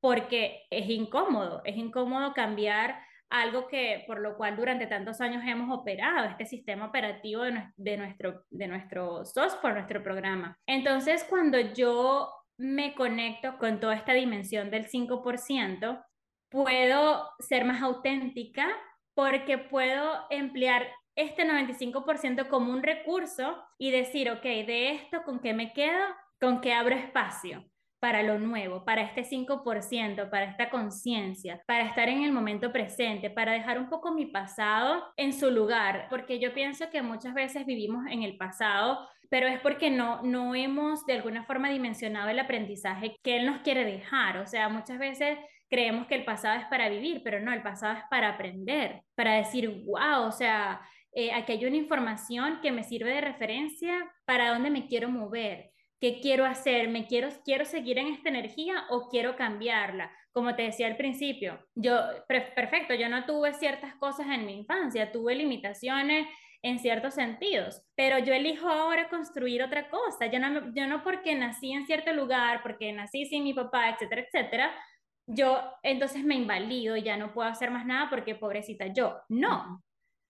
porque 0.00 0.66
es 0.70 0.88
incómodo, 0.88 1.62
es 1.64 1.76
incómodo 1.76 2.32
cambiar 2.32 3.00
algo 3.30 3.68
que 3.68 4.04
por 4.06 4.20
lo 4.20 4.36
cual 4.36 4.56
durante 4.56 4.86
tantos 4.86 5.20
años 5.20 5.42
hemos 5.46 5.76
operado, 5.76 6.28
este 6.28 6.46
sistema 6.46 6.86
operativo 6.86 7.42
de, 7.76 7.96
nuestro, 7.96 8.44
de 8.50 8.68
nuestro 8.68 9.24
software, 9.24 9.74
nuestro 9.74 10.02
programa. 10.02 10.56
Entonces, 10.66 11.24
cuando 11.28 11.58
yo 11.58 12.30
me 12.58 12.94
conecto 12.94 13.58
con 13.58 13.80
toda 13.80 13.94
esta 13.94 14.12
dimensión 14.12 14.70
del 14.70 14.88
5%, 14.88 16.04
puedo 16.50 17.30
ser 17.38 17.64
más 17.64 17.82
auténtica 17.82 18.68
porque 19.14 19.58
puedo 19.58 20.26
emplear 20.30 20.88
este 21.16 21.44
95% 21.44 22.48
como 22.48 22.72
un 22.72 22.82
recurso 22.82 23.56
y 23.76 23.90
decir, 23.90 24.30
ok, 24.30 24.42
de 24.42 24.92
esto, 24.92 25.22
¿con 25.24 25.40
qué 25.40 25.52
me 25.52 25.72
quedo? 25.72 26.04
¿Con 26.40 26.60
qué 26.60 26.72
abro 26.72 26.94
espacio? 26.94 27.64
Para 28.00 28.22
lo 28.22 28.38
nuevo, 28.38 28.84
para 28.84 29.02
este 29.02 29.24
5%, 29.24 30.30
para 30.30 30.44
esta 30.44 30.70
conciencia, 30.70 31.62
para 31.66 31.84
estar 31.84 32.08
en 32.08 32.22
el 32.22 32.32
momento 32.32 32.72
presente, 32.72 33.30
para 33.30 33.52
dejar 33.52 33.78
un 33.78 33.88
poco 33.88 34.12
mi 34.12 34.26
pasado 34.26 35.04
en 35.16 35.32
su 35.32 35.50
lugar, 35.50 36.06
porque 36.08 36.38
yo 36.38 36.54
pienso 36.54 36.90
que 36.90 37.02
muchas 37.02 37.34
veces 37.34 37.66
vivimos 37.66 38.06
en 38.10 38.22
el 38.22 38.36
pasado, 38.36 39.08
pero 39.30 39.46
es 39.46 39.60
porque 39.60 39.90
no, 39.90 40.22
no 40.22 40.54
hemos 40.54 41.04
de 41.06 41.14
alguna 41.14 41.44
forma 41.44 41.70
dimensionado 41.70 42.28
el 42.28 42.38
aprendizaje 42.38 43.16
que 43.22 43.36
Él 43.36 43.46
nos 43.46 43.62
quiere 43.62 43.84
dejar, 43.84 44.38
o 44.38 44.46
sea, 44.46 44.68
muchas 44.68 44.98
veces 44.98 45.38
creemos 45.68 46.06
que 46.06 46.14
el 46.14 46.24
pasado 46.24 46.58
es 46.58 46.66
para 46.66 46.88
vivir, 46.88 47.22
pero 47.24 47.40
no, 47.40 47.52
el 47.52 47.62
pasado 47.62 47.94
es 47.94 48.04
para 48.10 48.30
aprender, 48.30 49.02
para 49.14 49.34
decir, 49.34 49.84
wow, 49.84 50.26
o 50.26 50.32
sea, 50.32 50.80
eh, 51.12 51.32
aquí 51.32 51.52
hay 51.52 51.66
una 51.66 51.76
información 51.76 52.60
que 52.62 52.70
me 52.70 52.84
sirve 52.84 53.12
de 53.12 53.20
referencia 53.20 54.10
para 54.24 54.50
dónde 54.50 54.70
me 54.70 54.86
quiero 54.86 55.10
mover 55.10 55.72
¿Qué 56.00 56.20
quiero 56.20 56.44
hacer? 56.44 56.88
¿Me 56.88 57.06
quiero, 57.06 57.28
quiero 57.44 57.64
seguir 57.64 57.98
en 57.98 58.08
esta 58.08 58.28
energía 58.28 58.84
o 58.90 59.08
quiero 59.08 59.34
cambiarla? 59.36 60.12
Como 60.32 60.54
te 60.54 60.62
decía 60.62 60.86
al 60.86 60.96
principio, 60.96 61.58
yo, 61.74 61.98
perfecto, 62.28 62.94
yo 62.94 63.08
no 63.08 63.26
tuve 63.26 63.52
ciertas 63.54 63.94
cosas 63.96 64.28
en 64.28 64.46
mi 64.46 64.58
infancia, 64.58 65.10
tuve 65.10 65.34
limitaciones 65.34 66.28
en 66.62 66.78
ciertos 66.78 67.14
sentidos, 67.14 67.82
pero 67.96 68.18
yo 68.18 68.32
elijo 68.32 68.68
ahora 68.68 69.08
construir 69.08 69.62
otra 69.62 69.88
cosa. 69.90 70.26
Yo 70.26 70.38
no, 70.38 70.72
yo 70.74 70.86
no 70.86 71.02
porque 71.02 71.34
nací 71.34 71.72
en 71.72 71.86
cierto 71.86 72.12
lugar, 72.12 72.62
porque 72.62 72.92
nací 72.92 73.26
sin 73.26 73.44
mi 73.44 73.54
papá, 73.54 73.90
etcétera, 73.90 74.22
etcétera, 74.22 74.74
yo 75.26 75.60
entonces 75.82 76.24
me 76.24 76.34
invalido 76.34 76.96
y 76.96 77.02
ya 77.02 77.16
no 77.16 77.34
puedo 77.34 77.48
hacer 77.48 77.70
más 77.70 77.84
nada 77.84 78.08
porque 78.08 78.34
pobrecita 78.34 78.86
yo. 78.86 79.20
No, 79.28 79.82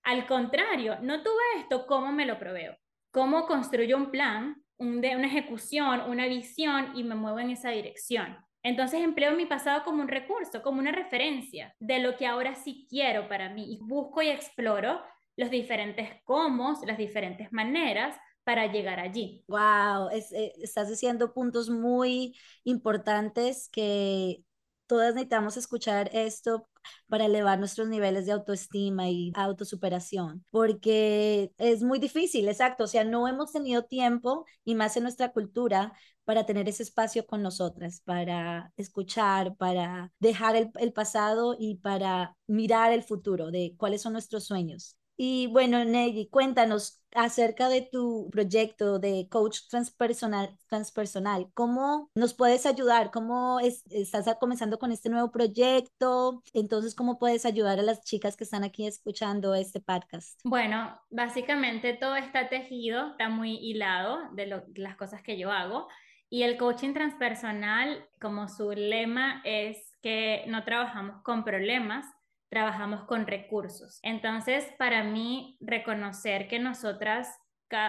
al 0.03 0.27
contrario, 0.27 0.99
no 1.03 1.23
tuve 1.23 1.43
esto, 1.59 1.87
¿cómo 1.87 2.13
me 2.13 2.27
lo 2.27 2.39
proveo? 2.39 2.77
¿Cómo 3.11 3.47
construyo 3.47 3.97
un 3.97 4.11
plan 4.11 4.57
de 4.79 5.17
una 5.17 5.27
ejecución, 5.27 6.03
una 6.09 6.27
visión 6.27 6.93
y 6.95 7.03
me 7.05 7.15
muevo 7.15 7.41
en 7.41 7.51
esa 7.51 7.71
dirección. 7.71 8.37
Entonces 8.63 9.01
empleo 9.01 9.35
mi 9.35 9.47
pasado 9.47 9.85
como 9.85 10.03
un 10.03 10.09
recurso, 10.09 10.63
como 10.63 10.79
una 10.81 10.93
referencia 10.93 11.75
de 11.79 12.01
lo 12.01 12.17
que 12.17 12.27
ahora 12.27 12.55
sí 12.55 12.87
quiero 12.89 13.29
para 13.29 13.49
mí 13.49 13.73
y 13.73 13.79
busco 13.79 14.23
y 14.23 14.29
exploro 14.29 15.01
los 15.37 15.51
diferentes 15.51 16.09
cómo, 16.25 16.79
las 16.87 16.99
diferentes 16.99 17.53
maneras 17.53 18.17
para 18.45 18.67
llegar 18.67 18.99
allí. 18.99 19.45
Wow, 19.47 20.09
eh, 20.11 20.53
estás 20.63 20.89
diciendo 20.89 21.33
puntos 21.33 21.71
muy 21.71 22.37
importantes 22.65 23.69
que 23.71 24.43
todas 24.87 25.15
necesitamos 25.15 25.57
escuchar 25.57 26.11
esto 26.13 26.67
para 27.09 27.27
elevar 27.27 27.59
nuestros 27.59 27.89
niveles 27.89 28.27
de 28.27 28.33
autoestima 28.33 29.09
y 29.09 29.33
autosuperación, 29.35 30.45
porque 30.51 31.53
es 31.59 31.83
muy 31.83 31.99
difícil, 31.99 32.49
exacto, 32.49 32.85
o 32.85 32.87
sea, 32.87 33.05
no 33.05 33.27
hemos 33.29 33.53
tenido 33.53 33.85
tiempo 33.85 34.45
y 34.65 34.75
más 34.75 34.97
en 34.97 35.05
nuestra 35.05 35.33
cultura 35.33 35.93
para 36.25 36.45
tener 36.45 36.69
ese 36.69 36.83
espacio 36.83 37.27
con 37.27 37.43
nosotras, 37.43 38.03
para 38.05 38.73
escuchar, 38.77 39.57
para 39.57 40.13
dejar 40.19 40.57
el, 40.57 40.71
el 40.79 40.93
pasado 40.93 41.57
y 41.59 41.77
para 41.77 42.37
mirar 42.47 42.93
el 42.93 43.03
futuro 43.03 43.51
de 43.51 43.75
cuáles 43.79 44.03
son 44.03 44.13
nuestros 44.13 44.45
sueños. 44.45 44.98
Y 45.21 45.49
bueno, 45.49 45.85
Nelly, 45.85 46.29
cuéntanos 46.29 47.03
acerca 47.13 47.69
de 47.69 47.83
tu 47.83 48.29
proyecto 48.31 49.01
de 49.01 49.27
coach 49.29 49.63
transpersonal, 49.69 50.57
transpersonal. 50.69 51.51
¿Cómo 51.55 52.09
nos 52.15 52.35
puedes 52.35 52.67
ayudar? 52.67 53.11
¿Cómo 53.11 53.59
estás 53.59 54.33
comenzando 54.39 54.79
con 54.79 54.93
este 54.93 55.09
nuevo 55.09 55.33
proyecto? 55.33 56.45
Entonces, 56.55 56.95
¿cómo 56.95 57.19
puedes 57.19 57.45
ayudar 57.47 57.81
a 57.81 57.83
las 57.83 58.05
chicas 58.05 58.37
que 58.37 58.45
están 58.45 58.63
aquí 58.63 58.87
escuchando 58.87 59.57
este 59.57 59.81
podcast? 59.81 60.39
Bueno, 60.45 60.97
básicamente 61.11 61.95
todo 61.95 62.15
está 62.15 62.49
tejido, 62.49 63.11
está 63.11 63.29
muy 63.29 63.57
hilado 63.57 64.21
de 64.35 64.63
las 64.77 64.97
cosas 64.97 65.21
que 65.23 65.37
yo 65.37 65.51
hago. 65.51 65.89
Y 66.31 66.45
el 66.45 66.57
coaching 66.59 66.93
transpersonal, 66.93 68.07
como 68.21 68.49
su 68.49 68.71
lema, 68.71 69.41
es 69.45 69.97
que 70.01 70.45
no 70.47 70.63
trabajamos 70.63 71.23
con 71.23 71.43
problemas, 71.43 72.07
trabajamos 72.49 73.05
con 73.05 73.27
recursos. 73.27 73.99
Entonces, 74.03 74.65
para 74.79 75.05
mí, 75.05 75.57
reconocer 75.61 76.49
que 76.49 76.59
nosotras, 76.59 77.39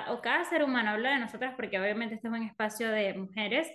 o 0.09 0.21
cada 0.21 0.43
ser 0.45 0.63
humano 0.63 0.91
habla 0.91 1.11
de 1.11 1.19
nosotras, 1.19 1.53
porque 1.55 1.79
obviamente 1.79 2.15
este 2.15 2.27
es 2.27 2.33
un 2.33 2.43
espacio 2.43 2.89
de 2.89 3.13
mujeres, 3.13 3.71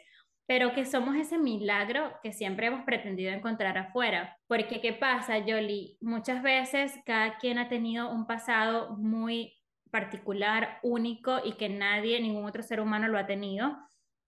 pero 0.47 0.75
que 0.75 0.85
somos 0.85 1.17
ese 1.17 1.39
milagro 1.39 2.13
que 2.23 2.33
siempre 2.33 2.67
hemos 2.67 2.85
pretendido 2.85 3.33
encontrar 3.33 3.79
afuera. 3.79 4.37
Porque, 4.47 4.81
¿qué 4.81 4.93
pasa, 4.93 5.41
Jolie? 5.41 5.97
Muchas 6.03 6.43
veces 6.43 6.93
cada 7.07 7.39
quien 7.39 7.59
ha 7.59 7.69
tenido 7.69 8.11
un 8.11 8.27
pasado 8.27 8.97
muy 8.99 9.55
particular, 9.91 10.81
único 10.83 11.41
y 11.43 11.53
que 11.53 11.69
nadie, 11.69 12.21
ningún 12.21 12.45
otro 12.45 12.63
ser 12.63 12.81
humano 12.81 13.09
lo 13.09 13.19
ha 13.19 13.27
tenido. 13.27 13.79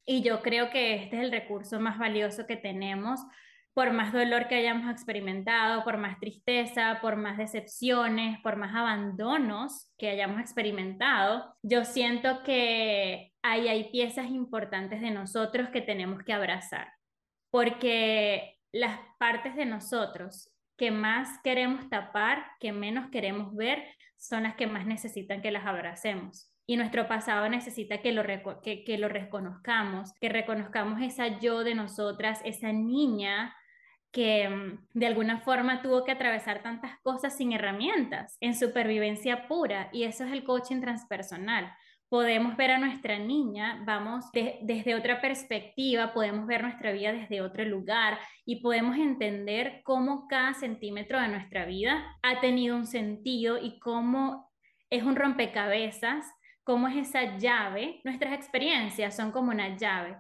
Y 0.07 0.23
yo 0.23 0.41
creo 0.41 0.71
que 0.71 0.95
este 0.95 1.17
es 1.17 1.25
el 1.25 1.33
recurso 1.33 1.81
más 1.81 1.99
valioso 1.99 2.47
que 2.47 2.57
tenemos 2.57 3.21
por 3.77 3.93
más 3.93 4.11
dolor 4.11 4.49
que 4.49 4.55
hayamos 4.55 4.91
experimentado, 4.91 5.85
por 5.85 5.99
más 5.99 6.18
tristeza, 6.18 6.99
por 7.03 7.16
más 7.16 7.37
decepciones, 7.37 8.41
por 8.41 8.57
más 8.57 8.74
abandonos 8.74 9.93
que 9.99 10.09
hayamos 10.09 10.41
experimentado, 10.41 11.55
yo 11.61 11.85
siento 11.85 12.43
que 12.43 13.35
ahí 13.43 13.68
hay 13.68 13.91
piezas 13.91 14.31
importantes 14.31 15.03
de 15.03 15.11
nosotros 15.11 15.68
que 15.68 15.83
tenemos 15.83 16.22
que 16.22 16.33
abrazar, 16.33 16.91
porque 17.51 18.57
las 18.72 18.99
partes 19.18 19.55
de 19.57 19.66
nosotros 19.66 20.51
que 20.79 20.91
más 20.91 21.39
queremos 21.45 21.91
tapar, 21.91 22.47
que 22.61 22.72
menos 22.72 23.11
queremos 23.11 23.55
ver, 23.55 23.85
son 24.16 24.45
las 24.45 24.55
que 24.55 24.66
más 24.66 24.87
necesitan 24.87 25.43
que 25.43 25.51
las 25.51 25.66
abracemos. 25.66 26.51
Y 26.66 26.79
nuestro 26.79 27.09
pasado 27.09 27.47
necesita 27.51 28.01
que 28.01 28.12
lo, 28.12 28.22
que, 28.62 28.85
que 28.85 28.97
lo 28.97 29.11
reconozcamos, 29.11 30.14
que 30.18 30.31
reconozcamos 30.31 31.03
esa 31.03 31.39
yo 31.41 31.62
de 31.62 31.74
nosotras, 31.74 32.41
esa 32.47 32.72
niña 32.72 33.55
que 34.17 34.49
mm, 34.49 34.79
de 34.95 35.07
alguna 35.07 35.41
forma 35.41 35.83
tuvo 35.83 36.03
que 36.03 36.12
atravesar 36.12 36.62
tantas 36.62 36.99
cosas 37.03 37.37
sin 37.37 37.53
herramientas, 37.53 38.39
en 38.41 38.55
supervivencia 38.55 39.47
pura, 39.47 39.91
y 39.93 40.05
eso 40.05 40.25
es 40.25 40.33
el 40.33 40.43
coaching 40.43 40.81
transpersonal. 40.81 41.71
Podemos 42.09 42.57
ver 42.57 42.71
a 42.71 42.79
nuestra 42.79 43.19
niña, 43.19 43.83
vamos 43.85 44.25
desde 44.33 44.95
otra 44.95 45.21
perspectiva, 45.21 46.14
podemos 46.14 46.47
ver 46.47 46.62
nuestra 46.62 46.93
vida 46.93 47.12
desde 47.12 47.43
otro 47.43 47.64
lugar 47.67 48.19
y 48.47 48.62
podemos 48.62 48.97
entender 48.97 49.83
cómo 49.85 50.27
cada 50.29 50.55
centímetro 50.55 51.21
de 51.21 51.29
nuestra 51.29 51.67
vida 51.67 52.03
ha 52.23 52.41
tenido 52.41 52.75
un 52.75 52.87
sentido 52.87 53.59
y 53.59 53.79
cómo 53.81 54.51
es 54.89 55.03
un 55.03 55.17
rompecabezas, 55.17 56.25
cómo 56.62 56.89
es 56.89 57.09
esa 57.09 57.37
llave. 57.37 58.01
Nuestras 58.05 58.33
experiencias 58.33 59.14
son 59.14 59.31
como 59.31 59.51
una 59.51 59.77
llave 59.77 60.17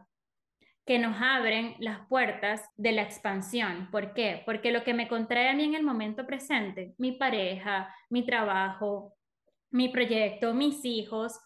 que 0.86 0.98
nos 1.00 1.20
abren 1.20 1.74
las 1.80 2.06
puertas 2.06 2.62
de 2.76 2.92
la 2.92 3.02
expansión. 3.02 3.90
¿Por 3.90 4.14
qué? 4.14 4.42
Porque 4.46 4.70
lo 4.70 4.84
que 4.84 4.94
me 4.94 5.08
contrae 5.08 5.48
a 5.48 5.54
mí 5.54 5.64
en 5.64 5.74
el 5.74 5.82
momento 5.82 6.26
presente, 6.26 6.94
mi 6.96 7.12
pareja, 7.12 7.92
mi 8.08 8.24
trabajo, 8.24 9.14
mi 9.70 9.88
proyecto, 9.88 10.54
mis 10.54 10.84
hijos, 10.84 11.40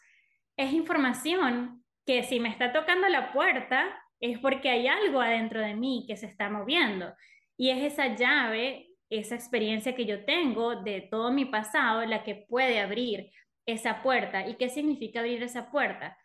es 0.56 0.74
información 0.74 1.82
que 2.04 2.22
si 2.22 2.38
me 2.38 2.50
está 2.50 2.70
tocando 2.72 3.08
la 3.08 3.32
puerta, 3.32 3.86
es 4.20 4.38
porque 4.38 4.68
hay 4.68 4.86
algo 4.86 5.22
adentro 5.22 5.60
de 5.60 5.74
mí 5.74 6.04
que 6.06 6.18
se 6.18 6.26
está 6.26 6.50
moviendo. 6.50 7.14
Y 7.56 7.70
es 7.70 7.94
esa 7.94 8.14
llave, 8.14 8.90
esa 9.08 9.36
experiencia 9.36 9.94
que 9.94 10.04
yo 10.04 10.24
tengo 10.26 10.76
de 10.82 11.00
todo 11.10 11.32
mi 11.32 11.46
pasado, 11.46 12.04
la 12.04 12.24
que 12.24 12.46
puede 12.46 12.78
abrir 12.78 13.30
esa 13.64 14.02
puerta. 14.02 14.46
¿Y 14.46 14.56
qué 14.56 14.68
significa 14.68 15.20
abrir 15.20 15.42
esa 15.42 15.70
puerta? 15.70 16.18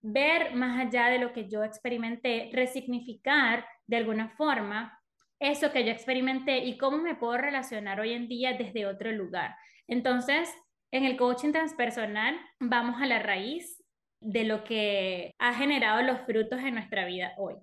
Ver 0.00 0.54
más 0.54 0.78
allá 0.86 1.06
de 1.08 1.18
lo 1.18 1.32
que 1.32 1.48
yo 1.48 1.64
experimenté, 1.64 2.50
resignificar 2.52 3.66
de 3.86 3.96
alguna 3.96 4.30
forma 4.36 4.98
eso 5.40 5.72
que 5.72 5.84
yo 5.84 5.92
experimenté 5.92 6.58
y 6.58 6.78
cómo 6.78 6.98
me 6.98 7.14
puedo 7.14 7.38
relacionar 7.38 8.00
hoy 8.00 8.12
en 8.12 8.28
día 8.28 8.54
desde 8.54 8.86
otro 8.86 9.12
lugar. 9.12 9.54
Entonces, 9.86 10.52
en 10.90 11.04
el 11.04 11.16
coaching 11.16 11.52
transpersonal 11.52 12.38
vamos 12.60 13.00
a 13.00 13.06
la 13.06 13.18
raíz 13.18 13.82
de 14.20 14.44
lo 14.44 14.64
que 14.64 15.34
ha 15.38 15.54
generado 15.54 16.02
los 16.02 16.20
frutos 16.22 16.60
en 16.60 16.74
nuestra 16.74 17.04
vida 17.04 17.34
hoy. 17.36 17.54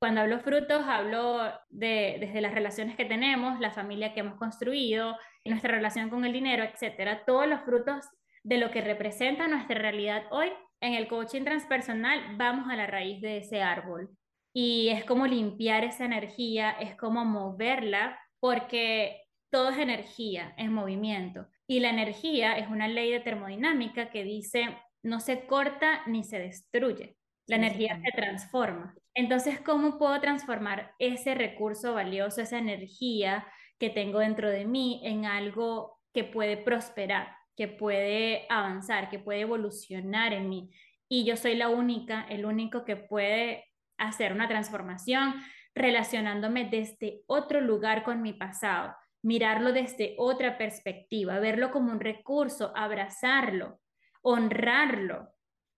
Cuando 0.00 0.20
hablo 0.20 0.40
frutos, 0.40 0.84
hablo 0.86 1.52
de, 1.70 2.16
desde 2.20 2.40
las 2.40 2.54
relaciones 2.54 2.96
que 2.96 3.04
tenemos, 3.04 3.58
la 3.60 3.70
familia 3.70 4.12
que 4.12 4.20
hemos 4.20 4.36
construido, 4.36 5.16
nuestra 5.44 5.72
relación 5.72 6.10
con 6.10 6.24
el 6.24 6.32
dinero, 6.32 6.62
etcétera, 6.62 7.24
todos 7.24 7.46
los 7.46 7.60
frutos 7.62 8.06
de 8.42 8.58
lo 8.58 8.70
que 8.70 8.82
representa 8.82 9.48
nuestra 9.48 9.78
realidad 9.78 10.24
hoy. 10.30 10.52
En 10.80 10.94
el 10.94 11.08
coaching 11.08 11.44
transpersonal 11.44 12.36
vamos 12.36 12.70
a 12.70 12.76
la 12.76 12.86
raíz 12.86 13.20
de 13.20 13.38
ese 13.38 13.62
árbol 13.62 14.10
y 14.52 14.88
es 14.90 15.04
como 15.04 15.26
limpiar 15.26 15.84
esa 15.84 16.04
energía, 16.04 16.70
es 16.70 16.96
como 16.96 17.24
moverla, 17.24 18.18
porque 18.40 19.22
todo 19.50 19.70
es 19.70 19.78
energía, 19.78 20.54
es 20.56 20.70
movimiento. 20.70 21.46
Y 21.66 21.80
la 21.80 21.90
energía 21.90 22.58
es 22.58 22.68
una 22.68 22.88
ley 22.88 23.10
de 23.10 23.20
termodinámica 23.20 24.10
que 24.10 24.22
dice 24.22 24.76
no 25.02 25.20
se 25.20 25.46
corta 25.46 26.02
ni 26.06 26.24
se 26.24 26.38
destruye. 26.38 27.16
La 27.46 27.56
energía 27.56 28.00
se 28.02 28.10
transforma. 28.16 28.94
Entonces, 29.14 29.60
¿cómo 29.60 29.98
puedo 29.98 30.18
transformar 30.20 30.92
ese 30.98 31.34
recurso 31.34 31.92
valioso, 31.92 32.40
esa 32.40 32.58
energía 32.58 33.46
que 33.78 33.90
tengo 33.90 34.20
dentro 34.20 34.48
de 34.50 34.64
mí 34.64 35.02
en 35.04 35.26
algo 35.26 36.00
que 36.14 36.24
puede 36.24 36.56
prosperar, 36.56 37.36
que 37.56 37.68
puede 37.68 38.46
avanzar, 38.48 39.08
que 39.08 39.18
puede 39.18 39.40
evolucionar 39.40 40.32
en 40.32 40.48
mí? 40.48 40.70
Y 41.08 41.24
yo 41.24 41.36
soy 41.36 41.56
la 41.56 41.68
única, 41.68 42.26
el 42.28 42.46
único 42.46 42.84
que 42.84 42.96
puede 42.96 43.64
hacer 43.98 44.32
una 44.32 44.48
transformación 44.48 45.34
relacionándome 45.74 46.64
desde 46.64 47.22
otro 47.26 47.60
lugar 47.60 48.04
con 48.04 48.22
mi 48.22 48.32
pasado, 48.32 48.94
mirarlo 49.22 49.72
desde 49.72 50.14
otra 50.18 50.56
perspectiva, 50.58 51.40
verlo 51.40 51.70
como 51.70 51.90
un 51.90 52.00
recurso, 52.00 52.72
abrazarlo, 52.76 53.80
honrarlo, 54.22 55.28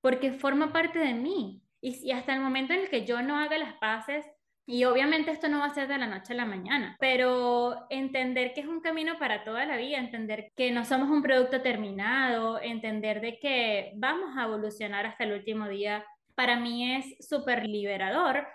porque 0.01 0.33
forma 0.33 0.73
parte 0.73 0.99
de 0.99 1.15
mí. 1.15 1.63
Y, 1.81 2.11
hasta 2.11 2.35
el 2.35 2.41
momento 2.41 2.73
en 2.73 2.81
el 2.81 2.89
que 2.89 3.05
yo 3.05 3.23
no 3.23 3.39
haga 3.39 3.59
las 3.59 3.75
paces, 3.75 4.27
y 4.67 4.85
obviamente 4.85 5.31
esto 5.31 5.49
no 5.49 5.61
va 5.61 5.67
a 5.67 5.75
ser 5.75 5.87
de 5.87 5.97
la 5.97 6.09
noche 6.09 6.33
a 6.33 6.37
la 6.37 6.45
mañana, 6.45 6.97
pero 6.99 7.87
entender 7.89 8.53
que 8.53 8.63
es 8.63 8.67
un 8.67 8.81
camino 8.81 9.19
para 9.19 9.45
toda 9.45 9.65
la 9.65 9.77
vida, 9.77 9.99
entender 9.99 10.51
que 10.57 10.73
no 10.73 10.85
somos 10.85 11.09
un 11.09 11.23
producto 11.23 11.63
terminado, 11.63 12.61
entender 12.61 13.21
de 13.21 13.39
que 13.39 13.93
vamos 13.95 14.37
a 14.37 14.45
evolucionar 14.45 15.07
hasta 15.07 15.25
el 15.25 15.33
último 15.33 15.69
día, 15.69 16.05
para 16.35 16.59
mí 16.59 16.95
es 16.97 17.17
súper 17.27 17.67
liberador 17.67 18.47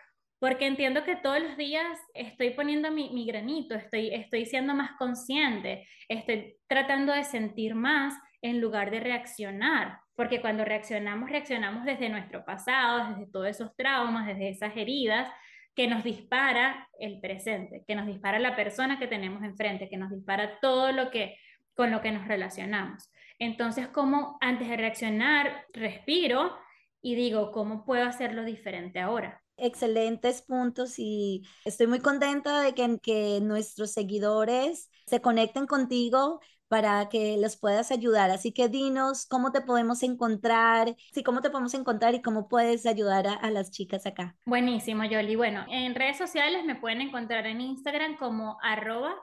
porque 0.42 0.66
entiendo 0.66 1.04
que 1.04 1.16
todos 1.16 1.40
los 1.40 1.56
días 1.56 2.00
estoy 2.16 2.50
poniendo 2.50 2.92
mi, 2.92 3.12
mi, 3.12 3.28
granito, 3.28 3.76
estoy, 3.76 4.12
estoy 4.12 4.48
siendo 4.48 4.74
más 4.74 4.94
consciente, 4.98 5.88
estoy 6.10 6.56
tratando 6.68 7.14
de 7.14 7.24
sentir 7.24 7.76
más 7.76 8.16
en 8.42 8.60
lugar 8.60 8.90
de 8.90 9.02
reaccionar, 9.02 10.00
porque 10.16 10.42
cuando 10.42 10.66
reaccionamos, 10.66 11.30
reaccionamos 11.30 11.86
desde 11.86 12.10
nuestro 12.10 12.44
pasado, 12.44 13.10
desde 13.10 13.32
todos 13.32 13.50
esos 13.50 13.76
traumas, 13.76 14.26
desde 14.26 14.50
esas 14.50 14.76
heridas 14.76 15.32
que 15.76 15.88
nos 15.88 16.04
dispara 16.04 16.90
el 17.00 17.20
presente, 17.20 17.84
que 17.88 17.96
nos 17.96 18.08
dispara 18.08 18.40
la 18.40 18.56
persona 18.56 19.00
que 19.00 19.08
tenemos 19.08 19.44
enfrente, 19.44 19.90
que 19.90 19.98
nos 19.98 20.12
dispara 20.12 20.60
todo 20.62 20.92
lo 20.92 21.10
que 21.12 21.38
con 21.74 21.90
lo 21.92 22.02
que 22.02 22.12
nos 22.12 22.28
relacionamos. 22.28 23.10
Entonces, 23.40 23.88
como 23.88 24.38
antes 24.42 24.68
de 24.68 24.78
reaccionar, 24.78 25.66
respiro 25.74 26.56
y 27.02 27.16
digo, 27.16 27.52
¿cómo 27.52 27.86
puedo 27.86 28.06
hacerlo 28.06 28.44
diferente 28.44 29.00
ahora? 29.00 29.42
excelentes 29.62 30.42
puntos 30.42 30.98
y 30.98 31.44
estoy 31.66 31.88
muy 31.88 32.00
contenta 32.00 32.62
de 32.62 32.74
que, 32.74 32.98
que 33.02 33.40
nuestros 33.42 33.92
seguidores 33.92 34.90
se 35.06 35.22
conecten 35.22 35.68
contigo 35.68 36.40
para 36.72 37.10
que 37.10 37.36
los 37.36 37.58
puedas 37.58 37.92
ayudar. 37.92 38.32
Así 38.32 38.54
que 38.54 38.70
dinos 38.70 39.28
cómo 39.28 39.52
te 39.52 39.60
podemos 39.60 40.04
encontrar, 40.04 40.96
sí, 41.12 41.22
cómo 41.22 41.42
te 41.42 41.50
podemos 41.50 41.74
encontrar 41.74 42.16
y 42.16 42.22
cómo 42.22 42.48
puedes 42.48 42.86
ayudar 42.86 43.28
a, 43.28 43.52
las 43.52 43.72
chicas 43.72 44.06
acá. 44.06 44.38
Buenísimo, 44.46 45.04
Yoli. 45.04 45.36
Bueno, 45.36 45.66
en 45.70 45.94
redes 45.96 46.18
sociales 46.18 46.64
me 46.64 46.76
pueden 46.76 47.02
encontrar 47.02 47.46
en 47.46 47.60
Instagram 47.60 48.16
como 48.16 48.58
arroba 48.64 49.14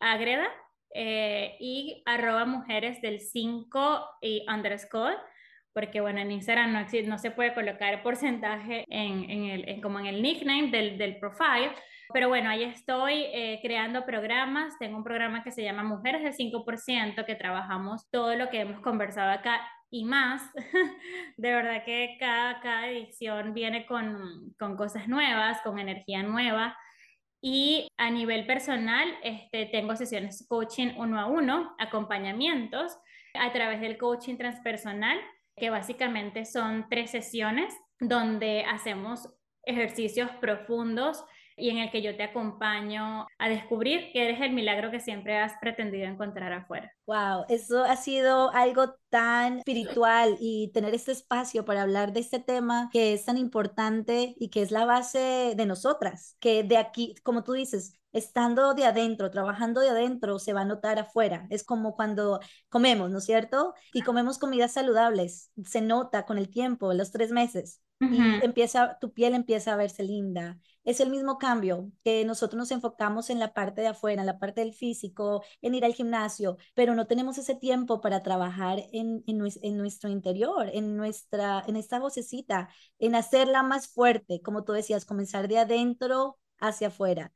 Agreda 0.00 0.48
eh, 0.94 1.56
y 1.60 2.02
arroba 2.04 2.44
mujeres 2.44 3.00
del 3.00 3.20
5 3.20 4.00
y 4.20 4.44
underscore 4.52 5.16
porque 5.72 6.00
bueno, 6.02 6.20
en 6.20 6.32
Instagram 6.32 6.72
no, 6.72 6.80
no 7.06 7.18
se 7.18 7.30
puede 7.30 7.54
colocar 7.54 8.02
porcentaje 8.02 8.84
en, 8.88 9.30
en 9.30 9.44
el, 9.44 9.80
como 9.80 9.98
en 10.00 10.06
el 10.06 10.20
nickname 10.20 10.70
del, 10.70 10.98
del 10.98 11.18
profile, 11.18 11.72
pero 12.12 12.28
bueno, 12.28 12.50
ahí 12.50 12.64
estoy 12.64 13.24
eh, 13.32 13.58
creando 13.62 14.04
programas, 14.04 14.78
tengo 14.78 14.96
un 14.96 15.04
programa 15.04 15.42
que 15.42 15.52
se 15.52 15.62
llama 15.62 15.82
Mujeres 15.82 16.22
del 16.22 16.34
5%, 16.34 17.24
que 17.24 17.34
trabajamos 17.34 18.08
todo 18.10 18.34
lo 18.36 18.48
que 18.48 18.60
hemos 18.60 18.80
conversado 18.80 19.30
acá 19.30 19.60
y 19.90 20.04
más. 20.04 20.42
de 21.36 21.54
verdad 21.54 21.84
que 21.84 22.16
cada, 22.18 22.60
cada 22.60 22.88
edición 22.88 23.54
viene 23.54 23.86
con, 23.86 24.54
con 24.58 24.76
cosas 24.76 25.08
nuevas, 25.08 25.60
con 25.62 25.78
energía 25.78 26.22
nueva. 26.22 26.76
Y 27.40 27.88
a 27.96 28.10
nivel 28.10 28.46
personal, 28.46 29.08
este, 29.22 29.66
tengo 29.66 29.94
sesiones 29.94 30.46
coaching 30.48 30.94
uno 30.96 31.20
a 31.20 31.26
uno, 31.26 31.74
acompañamientos 31.78 32.98
a 33.34 33.52
través 33.52 33.80
del 33.80 33.96
coaching 33.96 34.36
transpersonal 34.36 35.18
que 35.58 35.70
básicamente 35.70 36.44
son 36.44 36.86
tres 36.88 37.10
sesiones 37.10 37.74
donde 38.00 38.64
hacemos 38.64 39.28
ejercicios 39.64 40.30
profundos 40.40 41.24
y 41.58 41.70
en 41.70 41.78
el 41.78 41.90
que 41.90 42.02
yo 42.02 42.16
te 42.16 42.22
acompaño 42.22 43.26
a 43.38 43.48
descubrir 43.48 44.12
que 44.12 44.24
eres 44.24 44.40
el 44.40 44.52
milagro 44.52 44.90
que 44.90 45.00
siempre 45.00 45.36
has 45.38 45.52
pretendido 45.60 46.06
encontrar 46.06 46.52
afuera. 46.52 46.92
Wow, 47.06 47.44
eso 47.48 47.84
ha 47.84 47.96
sido 47.96 48.50
algo 48.52 48.94
tan 49.08 49.58
espiritual 49.58 50.36
y 50.40 50.70
tener 50.72 50.94
este 50.94 51.12
espacio 51.12 51.64
para 51.64 51.82
hablar 51.82 52.12
de 52.12 52.20
este 52.20 52.38
tema 52.38 52.88
que 52.92 53.12
es 53.14 53.24
tan 53.24 53.38
importante 53.38 54.34
y 54.38 54.50
que 54.50 54.62
es 54.62 54.70
la 54.70 54.84
base 54.84 55.54
de 55.56 55.66
nosotras, 55.66 56.36
que 56.40 56.62
de 56.62 56.76
aquí, 56.76 57.14
como 57.22 57.44
tú 57.44 57.52
dices, 57.52 57.98
estando 58.12 58.74
de 58.74 58.84
adentro, 58.84 59.30
trabajando 59.30 59.80
de 59.80 59.90
adentro, 59.90 60.38
se 60.38 60.52
va 60.52 60.62
a 60.62 60.64
notar 60.64 60.98
afuera. 60.98 61.46
Es 61.50 61.64
como 61.64 61.94
cuando 61.94 62.40
comemos, 62.68 63.10
¿no 63.10 63.18
es 63.18 63.24
cierto? 63.24 63.74
Y 63.92 64.02
comemos 64.02 64.38
comidas 64.38 64.72
saludables, 64.72 65.50
se 65.64 65.80
nota 65.80 66.24
con 66.24 66.38
el 66.38 66.48
tiempo, 66.48 66.92
los 66.92 67.12
tres 67.12 67.30
meses. 67.30 67.80
Y 68.00 68.20
empieza, 68.44 68.96
tu 69.00 69.12
piel 69.12 69.34
empieza 69.34 69.72
a 69.72 69.76
verse 69.76 70.04
linda. 70.04 70.56
Es 70.88 71.00
el 71.00 71.10
mismo 71.10 71.36
cambio 71.36 71.92
que 72.02 72.24
nosotros 72.24 72.56
nos 72.56 72.70
enfocamos 72.70 73.28
en 73.28 73.38
la 73.38 73.52
parte 73.52 73.82
de 73.82 73.88
afuera, 73.88 74.22
en 74.22 74.26
la 74.26 74.38
parte 74.38 74.62
del 74.62 74.72
físico, 74.72 75.44
en 75.60 75.74
ir 75.74 75.84
al 75.84 75.92
gimnasio, 75.92 76.56
pero 76.74 76.94
no 76.94 77.06
tenemos 77.06 77.36
ese 77.36 77.54
tiempo 77.54 78.00
para 78.00 78.22
trabajar 78.22 78.78
en, 78.92 79.22
en, 79.26 79.38
en 79.60 79.76
nuestro 79.76 80.08
interior, 80.08 80.70
en, 80.72 80.96
nuestra, 80.96 81.62
en 81.66 81.76
esta 81.76 81.98
vocecita, 81.98 82.70
en 82.98 83.16
hacerla 83.16 83.62
más 83.62 83.88
fuerte, 83.88 84.40
como 84.40 84.64
tú 84.64 84.72
decías, 84.72 85.04
comenzar 85.04 85.46
de 85.46 85.58
adentro 85.58 86.38
hacia 86.58 86.88
afuera. 86.88 87.32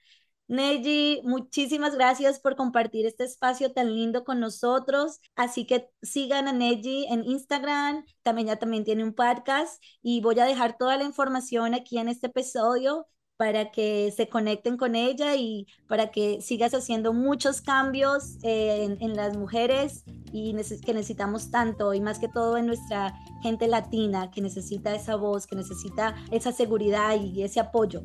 Neji, 0.48 1.20
muchísimas 1.22 1.94
gracias 1.94 2.40
por 2.40 2.56
compartir 2.56 3.04
este 3.04 3.24
espacio 3.24 3.72
tan 3.74 3.94
lindo 3.94 4.24
con 4.24 4.40
nosotros. 4.40 5.20
Así 5.36 5.66
que 5.66 5.90
sigan 6.00 6.48
a 6.48 6.52
Neji 6.54 7.06
en 7.10 7.22
Instagram. 7.24 8.06
También 8.22 8.48
ya 8.48 8.56
también 8.56 8.84
tiene 8.84 9.04
un 9.04 9.12
podcast 9.12 9.82
y 10.00 10.22
voy 10.22 10.40
a 10.40 10.46
dejar 10.46 10.78
toda 10.78 10.96
la 10.96 11.04
información 11.04 11.74
aquí 11.74 11.98
en 11.98 12.08
este 12.08 12.28
episodio 12.28 13.06
para 13.42 13.72
que 13.72 14.12
se 14.16 14.28
conecten 14.28 14.76
con 14.76 14.94
ella 14.94 15.34
y 15.34 15.66
para 15.88 16.12
que 16.12 16.40
sigas 16.40 16.74
haciendo 16.74 17.12
muchos 17.12 17.60
cambios 17.60 18.36
en, 18.44 18.98
en, 19.02 19.16
las 19.16 19.36
mujeres 19.36 20.04
y 20.32 20.54
que 20.86 20.94
necesitamos 20.94 21.50
tanto 21.50 21.92
y 21.92 22.00
más 22.00 22.20
que 22.20 22.28
todo 22.28 22.56
en 22.56 22.66
nuestra 22.66 23.18
gente 23.42 23.66
latina 23.66 24.30
que 24.30 24.42
necesita 24.42 24.94
esa 24.94 25.16
voz, 25.16 25.48
que 25.48 25.56
necesita 25.56 26.14
esa 26.30 26.52
seguridad 26.52 27.20
y 27.20 27.42
ese 27.42 27.58
apoyo. 27.58 28.04